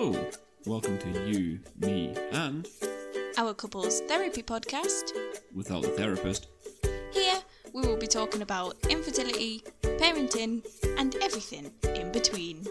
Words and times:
Hello, 0.00 0.30
welcome 0.64 0.96
to 0.96 1.28
you, 1.28 1.58
me, 1.80 2.14
and 2.30 2.68
our 3.36 3.52
couples 3.52 4.00
therapy 4.02 4.44
podcast. 4.44 5.10
without 5.52 5.82
the 5.82 5.88
therapist. 5.88 6.46
Here, 7.10 7.34
we 7.74 7.80
will 7.80 7.96
be 7.96 8.06
talking 8.06 8.42
about 8.42 8.76
infertility, 8.88 9.64
parenting, 9.82 10.64
and 10.98 11.16
everything 11.16 11.72
in 11.96 12.12
between. 12.12 12.64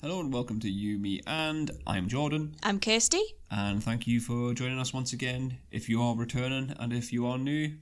Hello 0.00 0.20
and 0.20 0.32
welcome 0.32 0.58
to 0.60 0.70
you, 0.70 0.98
me, 0.98 1.20
and 1.26 1.70
I'm 1.86 2.08
Jordan, 2.08 2.56
I'm 2.62 2.80
Kirsty. 2.80 3.20
and 3.50 3.84
thank 3.84 4.06
you 4.06 4.20
for 4.20 4.54
joining 4.54 4.78
us 4.78 4.94
once 4.94 5.12
again. 5.12 5.58
If 5.70 5.86
you 5.90 6.00
are 6.00 6.16
returning 6.16 6.74
and 6.80 6.94
if 6.94 7.12
you 7.12 7.26
are 7.26 7.36
new, 7.36 7.74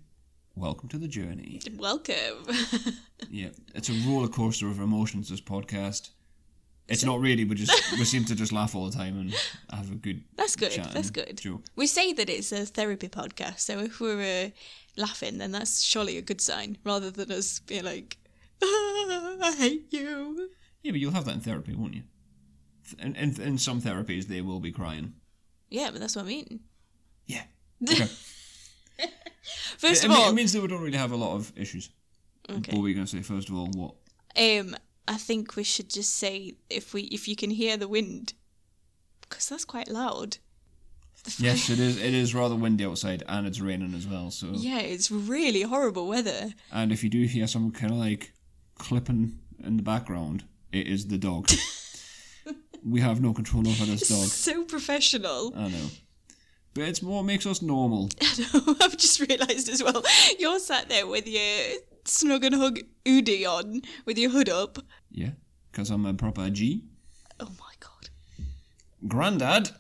welcome 0.57 0.89
to 0.89 0.99
the 0.99 1.07
journey. 1.07 1.61
Welcome. 1.77 2.49
Yeah, 3.31 3.51
it's 3.77 3.89
a 3.89 4.09
roller 4.09 4.29
coaster 4.29 4.67
of 4.69 4.81
emotions. 4.81 5.29
This 5.29 5.41
podcast. 5.41 6.11
It's 6.87 7.05
not 7.05 7.21
really. 7.21 7.45
We 7.45 7.55
just 7.55 7.93
we 7.93 8.05
seem 8.05 8.25
to 8.27 8.35
just 8.35 8.53
laugh 8.53 8.75
all 8.75 8.91
the 8.91 8.97
time 8.97 9.19
and 9.19 9.35
have 9.71 9.91
a 9.91 9.95
good. 9.95 10.23
That's 10.37 10.55
good. 10.55 10.73
That's 10.93 11.11
good. 11.11 11.39
Joke. 11.39 11.63
We 11.77 11.87
say 11.87 12.13
that 12.13 12.29
it's 12.29 12.53
a 12.53 12.67
therapy 12.67 13.09
podcast, 13.09 13.61
so 13.61 13.79
if 13.79 14.01
we're 14.01 14.47
uh, 14.47 14.51
laughing, 14.97 15.39
then 15.39 15.53
that's 15.53 15.83
surely 15.83 16.19
a 16.19 16.23
good 16.23 16.41
sign, 16.41 16.77
rather 16.85 17.11
than 17.11 17.33
us 17.33 17.61
being 17.61 17.85
like, 17.85 18.19
"Ah, 18.63 18.67
I 19.43 19.55
hate 19.59 19.93
you. 19.93 20.51
Yeah, 20.83 20.93
but 20.93 21.01
you'll 21.01 21.13
have 21.13 21.25
that 21.25 21.35
in 21.35 21.41
therapy, 21.41 21.75
won't 21.75 21.95
you? 21.95 22.03
In, 22.99 23.17
in, 23.17 23.41
in 23.41 23.57
some 23.57 23.81
therapies, 23.81 24.27
they 24.27 24.43
will 24.43 24.61
be 24.61 24.71
crying. 24.71 25.15
Yeah, 25.71 25.91
but 25.91 26.01
that's 26.01 26.17
what 26.17 26.27
I 26.27 26.29
mean. 26.29 26.61
Yeah. 27.27 27.43
Okay. 27.91 28.09
First 29.77 30.05
it, 30.05 30.07
of 30.07 30.13
it, 30.13 30.19
all, 30.19 30.31
it 30.31 30.35
means 30.35 30.53
that 30.53 30.63
we 30.63 30.69
don't 30.69 30.81
really 30.81 30.97
have 30.97 31.13
a 31.13 31.17
lot 31.17 31.35
of 31.35 31.53
issues. 31.57 31.91
Okay. 32.49 32.73
What 32.73 32.83
were 32.83 32.89
you 32.89 32.95
going 32.95 33.07
to 33.07 33.11
say? 33.17 33.23
First 33.23 33.49
of 33.49 33.57
all, 33.57 33.67
what? 33.75 33.95
Um, 34.37 34.77
I 35.07 35.17
think 35.17 35.57
we 35.57 35.65
should 35.65 35.91
just 35.91 36.15
say 36.15 36.55
if 36.71 36.95
we 36.95 37.03
if 37.05 37.29
you 37.29 37.37
can 37.37 37.51
hear 37.51 37.77
the 37.77 37.89
wind, 37.89 38.35
because 39.21 39.49
that's 39.49 39.65
quite 39.65 39.89
loud. 39.89 40.39
Yes, 41.39 41.71
it 41.71 41.79
is. 41.81 41.97
It 41.97 42.13
is 42.13 42.35
rather 42.35 42.55
windy 42.55 42.85
outside, 42.85 43.23
and 43.29 43.47
it's 43.47 43.61
raining 43.61 43.95
as 43.95 44.07
well. 44.07 44.31
So, 44.31 44.49
Yeah, 44.53 44.81
it's 44.81 45.11
really 45.11 45.63
horrible 45.63 46.07
weather. 46.07 46.53
and 46.71 46.93
if 46.93 47.03
you 47.03 47.09
do 47.11 47.23
hear 47.25 47.47
some 47.47 47.71
kind 47.71 47.93
of 47.93 47.99
like 47.99 48.33
clipping 48.79 49.39
in 49.63 49.77
the 49.79 49.83
background, 49.83 50.45
it 50.73 50.87
is 50.87 51.07
the 51.09 51.17
dog. 51.19 51.51
we 52.85 53.01
have 53.01 53.21
no 53.23 53.33
control 53.33 53.67
over 53.67 53.85
this 53.87 54.09
dog. 54.09 54.27
So 54.29 54.65
professional. 54.65 55.53
I 55.57 55.69
know, 55.69 55.87
but 56.75 56.85
it's 56.85 57.01
more 57.03 57.25
makes 57.25 57.47
us 57.47 57.63
normal. 57.63 58.11
I 58.21 58.47
know. 58.53 58.77
I've 58.83 58.97
just 58.99 59.21
realised 59.21 59.69
as 59.71 59.83
well. 59.83 60.03
You're 60.39 60.59
sat 60.59 60.89
there 60.91 61.07
with 61.07 61.27
your 61.27 61.43
snug 62.05 62.45
and 62.45 62.55
hug 62.55 62.79
Udi 63.05 63.47
on, 63.47 63.83
with 64.05 64.19
your 64.19 64.31
hood 64.31 64.49
up. 64.49 64.79
Yeah, 65.11 65.31
because 65.71 65.91
I'm 65.91 66.07
a 66.07 66.15
proper 66.15 66.49
G. 66.51 66.85
Oh 67.41 67.51
my 67.59 67.73
god. 67.81 68.09
Grandad. 69.09 69.71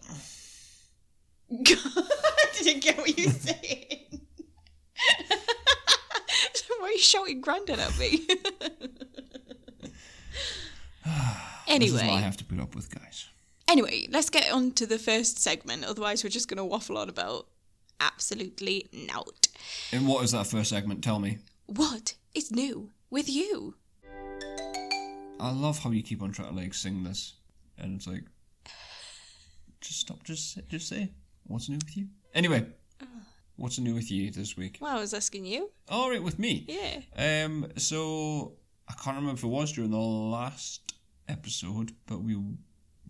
I 1.50 2.46
didn't 2.62 2.82
get 2.84 2.96
what 2.98 3.16
you 3.18 3.28
saying. 3.30 4.00
Why 6.78 6.88
are 6.88 6.92
you 6.92 6.98
shouting 6.98 7.40
Grandad 7.40 7.78
at 7.78 7.98
me? 7.98 8.26
anyway. 11.66 11.78
This 11.78 11.88
is 11.88 12.02
what 12.02 12.04
I 12.04 12.20
have 12.20 12.36
to 12.38 12.44
put 12.44 12.60
up 12.60 12.74
with, 12.74 12.90
guys. 12.94 13.28
anyway, 13.68 14.06
let's 14.10 14.30
get 14.30 14.50
on 14.52 14.72
to 14.72 14.86
the 14.86 14.98
first 14.98 15.38
segment. 15.38 15.84
Otherwise, 15.84 16.22
we're 16.24 16.30
just 16.30 16.48
going 16.48 16.58
to 16.58 16.64
waffle 16.64 16.98
on 16.98 17.08
about 17.08 17.46
absolutely 18.00 18.86
nout. 18.92 19.48
And 19.92 20.06
what 20.06 20.24
is 20.24 20.32
that 20.32 20.46
first 20.46 20.70
segment? 20.70 21.02
Tell 21.02 21.18
me. 21.18 21.38
What 21.66 22.14
is 22.34 22.50
new 22.50 22.90
with 23.10 23.28
you? 23.28 23.76
I 25.40 25.50
love 25.50 25.78
how 25.78 25.90
you 25.90 26.02
keep 26.02 26.22
on 26.22 26.32
trying 26.32 26.48
to 26.48 26.54
like 26.54 26.74
sing 26.74 27.02
this, 27.04 27.34
and 27.78 27.96
it's 27.96 28.06
like, 28.06 28.24
just 29.80 30.00
stop, 30.00 30.22
just 30.24 30.52
say- 30.54 30.62
just 30.68 30.88
say 30.88 31.10
what's 31.44 31.68
new 31.68 31.76
with 31.76 31.96
you. 31.96 32.08
Anyway, 32.34 32.66
what's 33.56 33.78
new 33.78 33.94
with 33.94 34.10
you 34.10 34.30
this 34.30 34.56
week? 34.56 34.78
Well, 34.80 34.96
I 34.96 35.00
was 35.00 35.12
asking 35.14 35.44
you. 35.46 35.70
All 35.88 36.10
right, 36.10 36.22
with 36.22 36.38
me. 36.38 36.64
Yeah. 36.68 37.44
Um, 37.44 37.66
so 37.76 38.54
I 38.88 38.94
can't 38.94 39.16
remember 39.16 39.38
if 39.38 39.44
it 39.44 39.48
was 39.48 39.72
during 39.72 39.90
the 39.90 39.96
last 39.98 40.94
episode, 41.28 41.92
but 42.06 42.22
we 42.22 42.40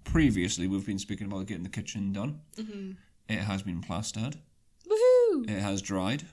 previously 0.04 0.66
we've 0.68 0.86
been 0.86 0.98
speaking 0.98 1.26
about 1.26 1.46
getting 1.46 1.62
the 1.64 1.68
kitchen 1.68 2.12
done. 2.12 2.40
Mm-hmm. 2.56 2.92
It 3.28 3.38
has 3.38 3.62
been 3.62 3.80
plastered. 3.80 4.36
Woohoo! 4.88 5.48
It 5.48 5.60
has 5.60 5.80
dried. 5.82 6.24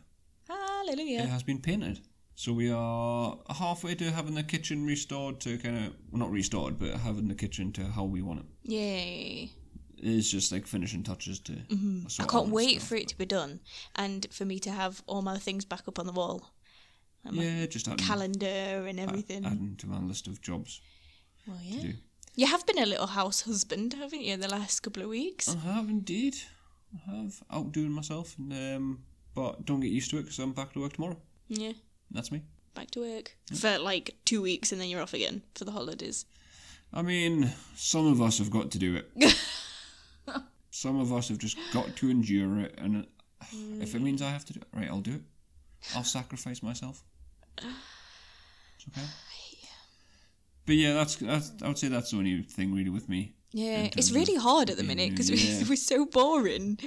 Hallelujah. 0.47 1.21
It 1.21 1.29
has 1.29 1.43
been 1.43 1.59
painted. 1.59 1.99
So 2.35 2.53
we 2.53 2.71
are 2.71 3.37
halfway 3.49 3.95
to 3.95 4.11
having 4.11 4.35
the 4.35 4.43
kitchen 4.43 4.85
restored 4.85 5.39
to 5.41 5.57
kind 5.57 5.77
of 5.77 5.93
well, 6.11 6.19
not 6.19 6.31
restored, 6.31 6.79
but 6.79 6.91
having 6.93 7.27
the 7.27 7.35
kitchen 7.35 7.71
to 7.73 7.85
how 7.85 8.03
we 8.03 8.21
want 8.21 8.39
it. 8.39 8.45
Yay. 8.71 9.51
It's 9.97 10.31
just 10.31 10.51
like 10.51 10.65
finishing 10.65 11.03
touches 11.03 11.39
to. 11.41 11.51
Mm-hmm. 11.51 12.21
I 12.21 12.25
can't 12.25 12.49
wait 12.49 12.81
for 12.81 12.95
it 12.95 13.07
to 13.09 13.17
be 13.17 13.25
done 13.25 13.59
and 13.95 14.25
for 14.31 14.45
me 14.45 14.57
to 14.59 14.71
have 14.71 15.03
all 15.05 15.21
my 15.21 15.37
things 15.37 15.65
back 15.65 15.87
up 15.87 15.99
on 15.99 16.07
the 16.07 16.13
wall. 16.13 16.53
Yeah, 17.29 17.67
just 17.67 17.87
adding, 17.87 18.03
Calendar 18.03 18.87
and 18.87 18.99
everything. 18.99 19.45
adding 19.45 19.75
to 19.77 19.87
my 19.87 19.99
list 19.99 20.25
of 20.25 20.41
jobs 20.41 20.81
well, 21.47 21.59
yeah. 21.63 21.91
You 22.35 22.47
have 22.47 22.65
been 22.65 22.79
a 22.79 22.85
little 22.85 23.07
house 23.07 23.41
husband, 23.41 23.93
haven't 23.93 24.21
you, 24.21 24.33
in 24.33 24.39
the 24.39 24.47
last 24.47 24.79
couple 24.81 25.03
of 25.03 25.09
weeks? 25.09 25.53
I 25.53 25.59
have 25.73 25.89
indeed. 25.89 26.35
I 26.95 27.15
have 27.15 27.41
outdoing 27.51 27.91
myself, 27.91 28.35
and, 28.37 28.53
um, 28.53 29.03
but 29.33 29.65
don't 29.65 29.79
get 29.79 29.91
used 29.91 30.09
to 30.11 30.17
it 30.17 30.23
because 30.23 30.39
I'm 30.39 30.53
back 30.53 30.73
to 30.73 30.81
work 30.81 30.93
tomorrow. 30.93 31.17
Yeah. 31.47 31.73
That's 32.11 32.31
me. 32.31 32.41
Back 32.73 32.91
to 32.91 33.01
work 33.01 33.35
for 33.53 33.77
like 33.79 34.16
two 34.25 34.41
weeks 34.41 34.72
and 34.72 34.79
then 34.79 34.89
you're 34.89 35.01
off 35.01 35.13
again 35.13 35.41
for 35.55 35.66
the 35.66 35.72
holidays. 35.72 36.25
I 36.94 37.01
mean, 37.01 37.51
some 37.75 38.07
of 38.07 38.22
us 38.22 38.38
have 38.39 38.51
got 38.51 38.72
to 38.72 38.79
do 38.79 38.95
it. 38.97 39.35
some 40.72 40.99
of 40.99 41.13
us 41.13 41.29
have 41.29 41.38
just 41.38 41.57
got 41.73 41.95
to 41.95 42.09
endure 42.09 42.59
it, 42.59 42.75
and 42.77 43.03
uh, 43.03 43.45
if 43.79 43.95
it 43.95 44.01
means 44.01 44.22
I 44.22 44.29
have 44.29 44.45
to 44.45 44.53
do 44.53 44.59
it, 44.59 44.77
right, 44.77 44.89
I'll 44.89 44.99
do 44.99 45.13
it. 45.13 45.22
I'll 45.95 46.03
sacrifice 46.03 46.61
myself. 46.61 47.03
It's 47.57 48.88
okay. 48.89 49.07
But 50.63 50.75
yeah, 50.75 50.93
that's, 50.93 51.16
that's 51.16 51.51
I 51.63 51.67
would 51.67 51.78
say 51.79 51.88
that's 51.88 52.11
the 52.11 52.17
only 52.17 52.43
thing 52.43 52.73
really 52.73 52.91
with 52.91 53.09
me. 53.09 53.33
Yeah, 53.51 53.89
it's 53.97 54.11
really 54.11 54.35
hard 54.35 54.69
at 54.69 54.78
the 54.78 54.83
minute 54.83 55.09
because 55.09 55.29
yeah. 55.29 55.66
we're 55.69 55.75
so 55.75 56.05
boring. 56.05 56.78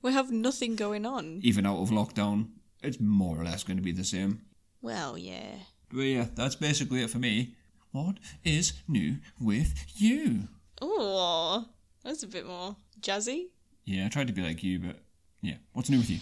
We 0.00 0.14
have 0.14 0.32
nothing 0.32 0.76
going 0.76 1.04
on. 1.04 1.40
Even 1.42 1.66
out 1.66 1.76
of 1.76 1.90
lockdown, 1.90 2.48
it's 2.82 2.98
more 2.98 3.38
or 3.38 3.44
less 3.44 3.64
going 3.64 3.76
to 3.76 3.82
be 3.82 3.92
the 3.92 4.02
same. 4.02 4.40
Well, 4.80 5.18
yeah. 5.18 5.56
But 5.92 6.02
yeah, 6.02 6.26
that's 6.34 6.54
basically 6.54 7.02
it 7.02 7.10
for 7.10 7.18
me. 7.18 7.54
What 7.92 8.18
is 8.44 8.74
new 8.86 9.16
with 9.40 9.74
you? 9.96 10.48
Oh, 10.80 11.66
that's 12.04 12.22
a 12.22 12.26
bit 12.26 12.46
more 12.46 12.76
jazzy. 13.00 13.46
Yeah, 13.84 14.06
I 14.06 14.08
tried 14.08 14.26
to 14.26 14.32
be 14.32 14.42
like 14.42 14.62
you, 14.62 14.78
but 14.78 14.96
yeah, 15.40 15.54
what's 15.72 15.88
new 15.88 15.98
with 15.98 16.10
you? 16.10 16.18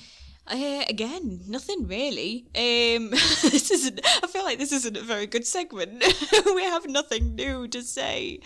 Uh, 0.46 0.84
again, 0.88 1.40
nothing 1.48 1.88
really. 1.88 2.46
Um, 2.54 3.10
this 3.10 3.70
isn't. 3.70 4.00
I 4.22 4.26
feel 4.28 4.44
like 4.44 4.58
this 4.58 4.72
isn't 4.72 4.96
a 4.96 5.02
very 5.02 5.26
good 5.26 5.44
segment. 5.44 6.04
we 6.54 6.62
have 6.62 6.88
nothing 6.88 7.34
new 7.34 7.66
to 7.68 7.82
say. 7.82 8.40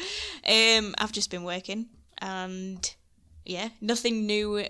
Um, 0.49 0.95
I've 0.97 1.13
just 1.13 1.31
been 1.31 1.45
working, 1.45 1.87
and 2.19 2.95
yeah, 3.45 3.69
nothing 3.83 4.27
new 4.27 4.65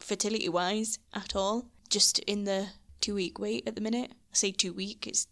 fertility 0.00 0.48
wise 0.48 0.98
at 1.14 1.36
all. 1.36 1.66
Just 1.88 2.18
in 2.20 2.44
the 2.44 2.66
two 3.00 3.14
week 3.14 3.38
wait 3.38 3.68
at 3.68 3.76
the 3.76 3.80
minute. 3.80 4.10
I 4.32 4.36
say 4.36 4.52
two 4.52 4.72
week. 4.72 5.06
It's 5.06 5.26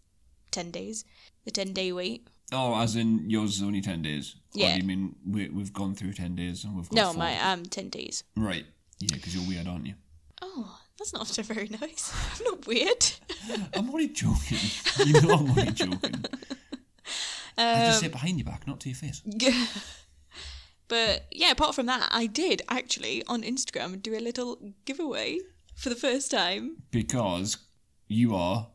ten 0.50 0.70
days. 0.70 1.04
The 1.44 1.50
ten 1.50 1.72
day 1.72 1.92
wait. 1.92 2.28
Oh, 2.52 2.78
as 2.80 2.96
in 2.96 3.30
yours 3.30 3.56
is 3.56 3.62
only 3.62 3.80
ten 3.80 4.02
days. 4.02 4.34
Or 4.54 4.60
Yeah. 4.60 4.72
do 4.74 4.80
you 4.80 4.86
mean 4.86 5.16
we, 5.26 5.48
we've 5.48 5.72
gone 5.72 5.94
through 5.94 6.12
ten 6.14 6.34
days 6.36 6.64
and 6.64 6.76
we've 6.76 6.88
got 6.88 6.96
No, 6.96 7.04
four? 7.12 7.18
my 7.18 7.38
um 7.52 7.64
ten 7.64 7.88
days. 7.88 8.24
right? 8.36 8.66
Yeah, 8.98 9.14
because 9.14 9.34
you're 9.34 9.46
weird, 9.48 9.66
aren't 9.66 9.86
you? 9.86 9.94
Oh, 10.42 10.78
that's 10.98 11.12
not 11.12 11.26
so 11.26 11.42
very 11.54 11.68
nice. 11.80 12.12
I'm 12.38 12.44
not 12.44 12.66
weird. 12.66 13.06
I'm 13.74 13.88
only 13.90 14.08
joking. 14.08 14.58
you 15.06 15.20
know 15.22 15.30
I'm 15.34 15.50
only 15.50 15.70
joking. 15.72 16.24
I 17.56 17.86
just 17.86 18.00
say 18.00 18.06
Um, 18.06 18.10
it 18.10 18.12
behind 18.12 18.38
your 18.38 18.44
back, 18.46 18.66
not 18.66 18.80
to 18.80 18.88
your 18.88 18.96
face. 18.96 19.22
But 20.88 21.26
yeah, 21.30 21.52
apart 21.52 21.76
from 21.76 21.86
that, 21.86 22.08
I 22.10 22.26
did 22.26 22.62
actually 22.68 23.24
on 23.28 23.42
Instagram 23.42 24.02
do 24.02 24.16
a 24.16 24.18
little 24.18 24.58
giveaway 24.84 25.38
for 25.76 25.88
the 25.88 25.94
first 25.94 26.32
time. 26.32 26.78
Because 26.90 27.58
you 28.08 28.34
are 28.34 28.66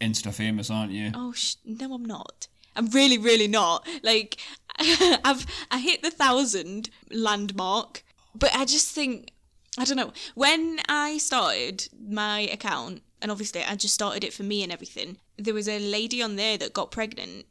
Insta 0.00 0.32
famous, 0.32 0.70
aren't 0.70 0.92
you? 0.92 1.12
Oh 1.14 1.32
sh- 1.32 1.56
no, 1.64 1.94
I'm 1.94 2.04
not. 2.04 2.48
I'm 2.76 2.86
really, 2.86 3.18
really 3.18 3.48
not. 3.48 3.86
Like, 4.02 4.38
I've 4.78 5.46
I 5.70 5.78
hit 5.78 6.02
the 6.02 6.10
thousand 6.10 6.90
landmark, 7.10 8.04
but 8.34 8.54
I 8.54 8.64
just 8.64 8.94
think 8.94 9.32
I 9.78 9.84
don't 9.84 9.96
know. 9.96 10.12
When 10.34 10.80
I 10.88 11.18
started 11.18 11.88
my 12.00 12.40
account, 12.40 13.02
and 13.22 13.30
obviously 13.30 13.62
I 13.62 13.76
just 13.76 13.94
started 13.94 14.24
it 14.24 14.32
for 14.32 14.42
me 14.42 14.62
and 14.62 14.72
everything, 14.72 15.18
there 15.36 15.54
was 15.54 15.68
a 15.68 15.78
lady 15.78 16.22
on 16.22 16.36
there 16.36 16.58
that 16.58 16.72
got 16.72 16.90
pregnant, 16.90 17.46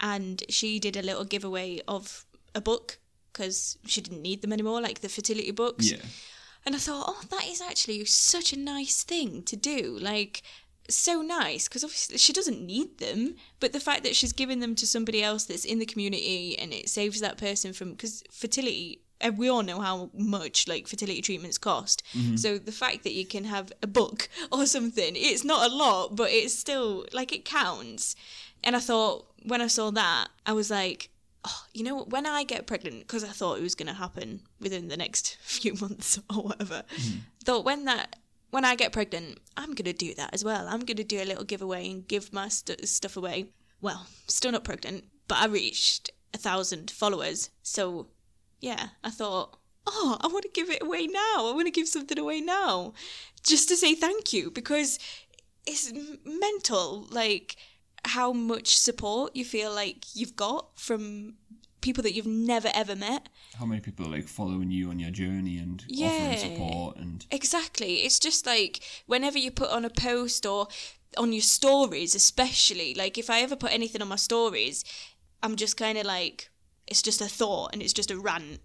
and 0.00 0.42
she 0.48 0.78
did 0.78 0.96
a 0.96 1.02
little 1.02 1.24
giveaway 1.24 1.80
of 1.86 2.24
a 2.54 2.60
book 2.60 2.98
because 3.32 3.78
she 3.86 4.00
didn't 4.00 4.22
need 4.22 4.42
them 4.42 4.52
anymore, 4.52 4.80
like 4.80 5.00
the 5.00 5.08
fertility 5.08 5.50
books. 5.50 5.90
Yeah. 5.90 5.98
And 6.66 6.74
I 6.74 6.78
thought, 6.78 7.06
oh, 7.08 7.22
that 7.30 7.46
is 7.46 7.62
actually 7.62 8.04
such 8.04 8.52
a 8.52 8.58
nice 8.58 9.02
thing 9.02 9.42
to 9.44 9.56
do. 9.56 9.96
Like, 9.98 10.42
so 10.96 11.22
nice 11.22 11.68
because 11.68 11.84
obviously 11.84 12.18
she 12.18 12.32
doesn't 12.32 12.64
need 12.64 12.98
them, 12.98 13.36
but 13.60 13.72
the 13.72 13.80
fact 13.80 14.02
that 14.04 14.16
she's 14.16 14.32
giving 14.32 14.60
them 14.60 14.74
to 14.76 14.86
somebody 14.86 15.22
else 15.22 15.44
that's 15.44 15.64
in 15.64 15.78
the 15.78 15.86
community 15.86 16.58
and 16.58 16.72
it 16.72 16.88
saves 16.88 17.20
that 17.20 17.36
person 17.38 17.72
from 17.72 17.92
because 17.92 18.22
fertility. 18.30 19.00
uh, 19.20 19.32
We 19.36 19.48
all 19.48 19.62
know 19.62 19.80
how 19.80 20.10
much 20.14 20.66
like 20.68 20.86
fertility 20.88 21.20
treatments 21.22 21.58
cost. 21.58 22.02
So 22.36 22.58
the 22.58 22.72
fact 22.72 23.04
that 23.04 23.12
you 23.12 23.26
can 23.26 23.44
have 23.44 23.72
a 23.82 23.86
book 23.86 24.28
or 24.52 24.66
something, 24.66 25.12
it's 25.16 25.44
not 25.44 25.70
a 25.70 25.74
lot, 25.74 26.16
but 26.16 26.30
it's 26.30 26.54
still 26.58 27.06
like 27.12 27.32
it 27.32 27.44
counts. 27.44 28.16
And 28.64 28.76
I 28.76 28.80
thought 28.80 29.26
when 29.44 29.60
I 29.60 29.68
saw 29.68 29.90
that, 29.92 30.28
I 30.46 30.52
was 30.52 30.70
like, 30.70 31.08
oh, 31.44 31.64
you 31.72 31.82
know, 31.84 32.02
when 32.04 32.26
I 32.26 32.44
get 32.44 32.66
pregnant, 32.66 33.00
because 33.00 33.24
I 33.24 33.28
thought 33.28 33.58
it 33.58 33.62
was 33.62 33.74
going 33.74 33.88
to 33.88 33.94
happen 33.94 34.40
within 34.60 34.88
the 34.88 34.96
next 34.96 35.36
few 35.42 35.74
months 35.74 36.18
or 36.28 36.42
whatever, 36.42 36.82
thought 37.44 37.64
when 37.64 37.84
that 37.86 38.16
when 38.50 38.64
I 38.64 38.74
get 38.74 38.92
pregnant, 38.92 39.38
I'm 39.56 39.74
going 39.74 39.84
to 39.84 39.92
do 39.92 40.14
that 40.14 40.34
as 40.34 40.44
well. 40.44 40.66
I'm 40.68 40.80
going 40.80 40.96
to 40.96 41.04
do 41.04 41.22
a 41.22 41.24
little 41.24 41.44
giveaway 41.44 41.90
and 41.90 42.06
give 42.06 42.32
my 42.32 42.48
st- 42.48 42.86
stuff 42.88 43.16
away. 43.16 43.46
Well, 43.80 44.06
still 44.26 44.52
not 44.52 44.64
pregnant, 44.64 45.04
but 45.28 45.38
I 45.38 45.46
reached 45.46 46.10
a 46.34 46.38
thousand 46.38 46.90
followers. 46.90 47.50
So, 47.62 48.08
yeah, 48.60 48.88
I 49.02 49.10
thought, 49.10 49.58
oh, 49.86 50.18
I 50.20 50.26
want 50.28 50.42
to 50.42 50.50
give 50.52 50.70
it 50.70 50.82
away 50.82 51.06
now. 51.06 51.46
I 51.48 51.52
want 51.54 51.66
to 51.66 51.72
give 51.72 51.88
something 51.88 52.18
away 52.18 52.40
now 52.40 52.92
just 53.42 53.68
to 53.68 53.76
say 53.76 53.94
thank 53.94 54.32
you 54.32 54.50
because 54.50 54.98
it's 55.66 55.92
mental. 56.24 57.06
Like, 57.10 57.56
how 58.04 58.32
much 58.32 58.76
support 58.76 59.36
you 59.36 59.44
feel 59.44 59.72
like 59.72 60.04
you've 60.14 60.36
got 60.36 60.78
from 60.78 61.34
people 61.80 62.02
that 62.02 62.12
you've 62.14 62.26
never 62.26 62.70
ever 62.74 62.94
met. 62.96 63.28
How 63.58 63.64
many 63.66 63.80
people 63.80 64.06
are 64.06 64.10
like 64.10 64.28
following 64.28 64.70
you 64.70 64.90
on 64.90 64.98
your 64.98 65.10
journey 65.10 65.58
and 65.58 65.84
Yeah. 65.88 66.08
offering 66.08 66.38
support 66.38 66.96
and 66.96 67.26
Exactly. 67.30 68.02
It's 68.02 68.18
just 68.18 68.46
like 68.46 68.80
whenever 69.06 69.38
you 69.38 69.50
put 69.50 69.70
on 69.70 69.84
a 69.84 69.90
post 69.90 70.44
or 70.46 70.68
on 71.16 71.32
your 71.32 71.42
stories, 71.42 72.14
especially, 72.14 72.94
like 72.94 73.18
if 73.18 73.28
I 73.30 73.40
ever 73.40 73.56
put 73.56 73.72
anything 73.72 74.00
on 74.02 74.08
my 74.08 74.16
stories, 74.16 74.84
I'm 75.42 75.56
just 75.56 75.76
kind 75.76 75.98
of 75.98 76.04
like, 76.06 76.50
it's 76.86 77.02
just 77.02 77.20
a 77.20 77.26
thought 77.28 77.70
and 77.72 77.82
it's 77.82 77.92
just 77.92 78.10
a 78.10 78.18
rant, 78.18 78.60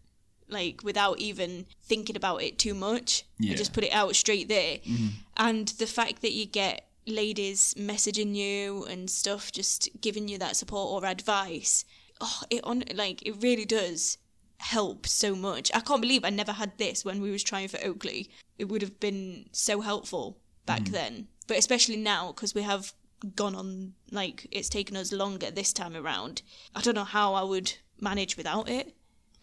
like 0.47 0.81
without 0.83 1.19
even 1.19 1.65
thinking 1.83 2.15
about 2.15 2.43
it 2.43 2.59
too 2.59 2.73
much. 2.73 3.23
I 3.41 3.55
just 3.55 3.73
put 3.73 3.83
it 3.83 3.93
out 3.93 4.15
straight 4.15 4.47
there. 4.47 4.77
Mm-hmm. 4.77 5.07
And 5.37 5.67
the 5.69 5.87
fact 5.87 6.21
that 6.21 6.33
you 6.33 6.45
get 6.45 6.87
ladies 7.07 7.73
messaging 7.77 8.35
you 8.35 8.83
and 8.85 9.09
stuff, 9.09 9.51
just 9.51 9.89
giving 10.01 10.27
you 10.27 10.37
that 10.39 10.55
support 10.55 11.03
or 11.03 11.07
advice, 11.07 11.85
oh, 12.21 12.41
it 12.49 12.63
on 12.63 12.83
like 12.93 13.25
it 13.25 13.41
really 13.41 13.65
does 13.65 14.17
help 14.57 15.07
so 15.07 15.35
much. 15.35 15.71
I 15.73 15.79
can't 15.79 16.01
believe 16.01 16.23
I 16.23 16.29
never 16.29 16.53
had 16.53 16.77
this 16.77 17.03
when 17.03 17.21
we 17.21 17.31
was 17.31 17.43
trying 17.43 17.67
for 17.67 17.83
Oakley. 17.83 18.29
It 18.57 18.65
would 18.65 18.81
have 18.81 18.99
been 18.99 19.49
so 19.51 19.81
helpful 19.81 20.37
back 20.65 20.87
hmm. 20.87 20.93
then, 20.93 21.27
but 21.47 21.57
especially 21.57 21.97
now 21.97 22.27
because 22.31 22.55
we 22.55 22.63
have 22.63 22.93
gone 23.35 23.55
on 23.55 23.93
like 24.11 24.47
it's 24.51 24.69
taken 24.69 24.95
us 24.97 25.11
longer 25.11 25.51
this 25.51 25.73
time 25.73 25.95
around. 25.95 26.41
I 26.75 26.81
don't 26.81 26.95
know 26.95 27.03
how 27.03 27.33
I 27.33 27.43
would 27.43 27.73
manage 27.99 28.37
without 28.37 28.69
it. 28.69 28.93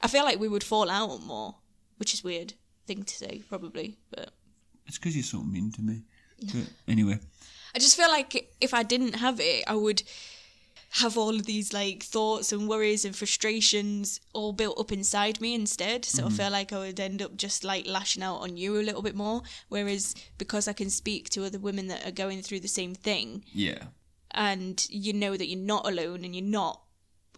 I 0.02 0.08
feel 0.08 0.24
like 0.24 0.40
we 0.40 0.48
would 0.48 0.64
fall 0.64 0.90
out 0.90 1.22
more, 1.22 1.56
which 1.96 2.14
is 2.14 2.24
weird 2.24 2.54
thing 2.86 3.04
to 3.04 3.14
say 3.14 3.42
probably, 3.48 3.98
but 4.10 4.30
it's 4.86 4.98
because 4.98 5.14
you're 5.14 5.22
so 5.22 5.42
mean 5.42 5.72
to 5.72 5.82
me. 5.82 6.02
But 6.52 6.66
anyway, 6.88 7.20
I 7.72 7.78
just 7.78 7.96
feel 7.96 8.08
like 8.08 8.52
if 8.60 8.74
I 8.74 8.82
didn't 8.82 9.14
have 9.14 9.38
it, 9.38 9.62
I 9.68 9.76
would 9.76 10.02
have 10.96 11.16
all 11.16 11.34
of 11.34 11.46
these 11.46 11.72
like 11.72 12.02
thoughts 12.02 12.52
and 12.52 12.68
worries 12.68 13.06
and 13.06 13.16
frustrations 13.16 14.20
all 14.34 14.52
built 14.52 14.78
up 14.78 14.92
inside 14.92 15.40
me 15.40 15.54
instead. 15.54 16.04
So 16.04 16.24
I 16.24 16.26
mm-hmm. 16.26 16.36
feel 16.36 16.50
like 16.50 16.72
I 16.72 16.78
would 16.80 17.00
end 17.00 17.22
up 17.22 17.34
just 17.34 17.64
like 17.64 17.86
lashing 17.86 18.22
out 18.22 18.42
on 18.42 18.58
you 18.58 18.78
a 18.78 18.82
little 18.82 19.00
bit 19.00 19.14
more. 19.14 19.40
Whereas 19.70 20.14
because 20.36 20.68
I 20.68 20.74
can 20.74 20.90
speak 20.90 21.30
to 21.30 21.46
other 21.46 21.58
women 21.58 21.86
that 21.88 22.06
are 22.06 22.12
going 22.12 22.42
through 22.42 22.60
the 22.60 22.68
same 22.68 22.94
thing 22.94 23.42
yeah. 23.54 23.84
and 24.32 24.86
you 24.90 25.14
know 25.14 25.34
that 25.34 25.48
you're 25.48 25.58
not 25.58 25.88
alone 25.88 26.24
and 26.24 26.36
you're 26.36 26.44
not 26.44 26.82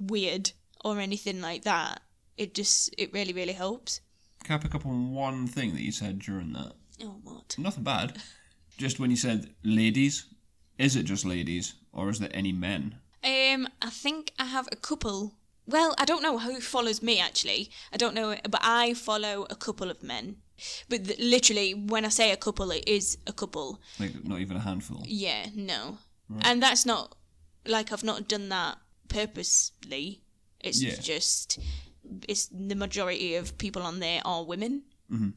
weird 0.00 0.50
or 0.84 0.98
anything 0.98 1.40
like 1.40 1.62
that, 1.62 2.02
it 2.36 2.54
just, 2.54 2.92
it 2.98 3.12
really, 3.12 3.32
really 3.32 3.52
helps. 3.52 4.00
Can 4.42 4.56
I 4.56 4.58
pick 4.58 4.74
up 4.74 4.84
on 4.84 5.12
one 5.12 5.46
thing 5.46 5.74
that 5.74 5.82
you 5.82 5.92
said 5.92 6.18
during 6.18 6.54
that? 6.54 6.72
Oh, 7.00 7.20
what? 7.22 7.54
Nothing 7.56 7.84
bad. 7.84 8.18
Just 8.76 8.98
when 8.98 9.10
you 9.10 9.16
said 9.16 9.54
ladies, 9.62 10.26
is 10.78 10.96
it 10.96 11.04
just 11.04 11.24
ladies 11.24 11.74
or 11.92 12.10
is 12.10 12.18
there 12.18 12.30
any 12.34 12.50
men? 12.50 12.96
Um, 13.24 13.68
I 13.82 13.90
think 13.90 14.32
I 14.38 14.44
have 14.44 14.68
a 14.72 14.76
couple. 14.76 15.34
Well, 15.66 15.94
I 15.98 16.04
don't 16.04 16.22
know 16.22 16.38
who 16.38 16.60
follows 16.60 17.02
me 17.02 17.18
actually. 17.20 17.70
I 17.92 17.96
don't 17.96 18.14
know, 18.14 18.36
but 18.50 18.60
I 18.62 18.94
follow 18.94 19.46
a 19.48 19.54
couple 19.56 19.90
of 19.90 20.02
men. 20.02 20.36
But 20.88 21.04
th- 21.06 21.18
literally, 21.18 21.72
when 21.74 22.04
I 22.04 22.10
say 22.10 22.30
a 22.32 22.36
couple, 22.36 22.70
it 22.70 22.84
is 22.86 23.18
a 23.26 23.32
couple. 23.32 23.80
Like 23.98 24.24
not 24.24 24.40
even 24.40 24.56
a 24.56 24.60
handful. 24.60 25.02
Yeah, 25.06 25.46
no, 25.54 25.98
and 26.42 26.62
that's 26.62 26.84
not 26.86 27.14
like 27.66 27.92
I've 27.92 28.04
not 28.04 28.28
done 28.28 28.50
that 28.50 28.76
purposely. 29.08 30.20
It's 30.60 30.82
Yeah. 30.82 30.96
just 31.00 31.58
it's 32.28 32.46
the 32.52 32.74
majority 32.76 33.34
of 33.34 33.56
people 33.58 33.82
on 33.82 33.98
there 34.00 34.20
are 34.24 34.44
women 34.44 34.82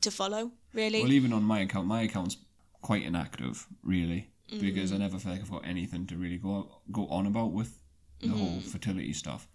to 0.01 0.10
follow. 0.12 0.51
Really, 0.74 1.01
Well, 1.04 1.12
even 1.13 1.33
on 1.33 1.44
my 1.44 1.60
account, 1.62 1.88
my 1.88 2.01
account's 2.01 2.38
quite 2.81 3.04
inactive, 3.04 3.68
really, 3.83 4.31
because 4.59 4.91
I 4.94 4.97
never 4.97 5.17
feel 5.19 5.31
like 5.33 5.41
I've 5.41 5.51
got 5.51 5.65
anything 5.67 6.05
to 6.07 6.17
really 6.17 6.38
go 6.38 6.81
go 6.91 7.07
on 7.07 7.25
about 7.27 7.51
with 7.53 7.77
the 8.21 8.29
whole 8.29 8.59
fertility 8.61 9.13
stuff, 9.13 9.47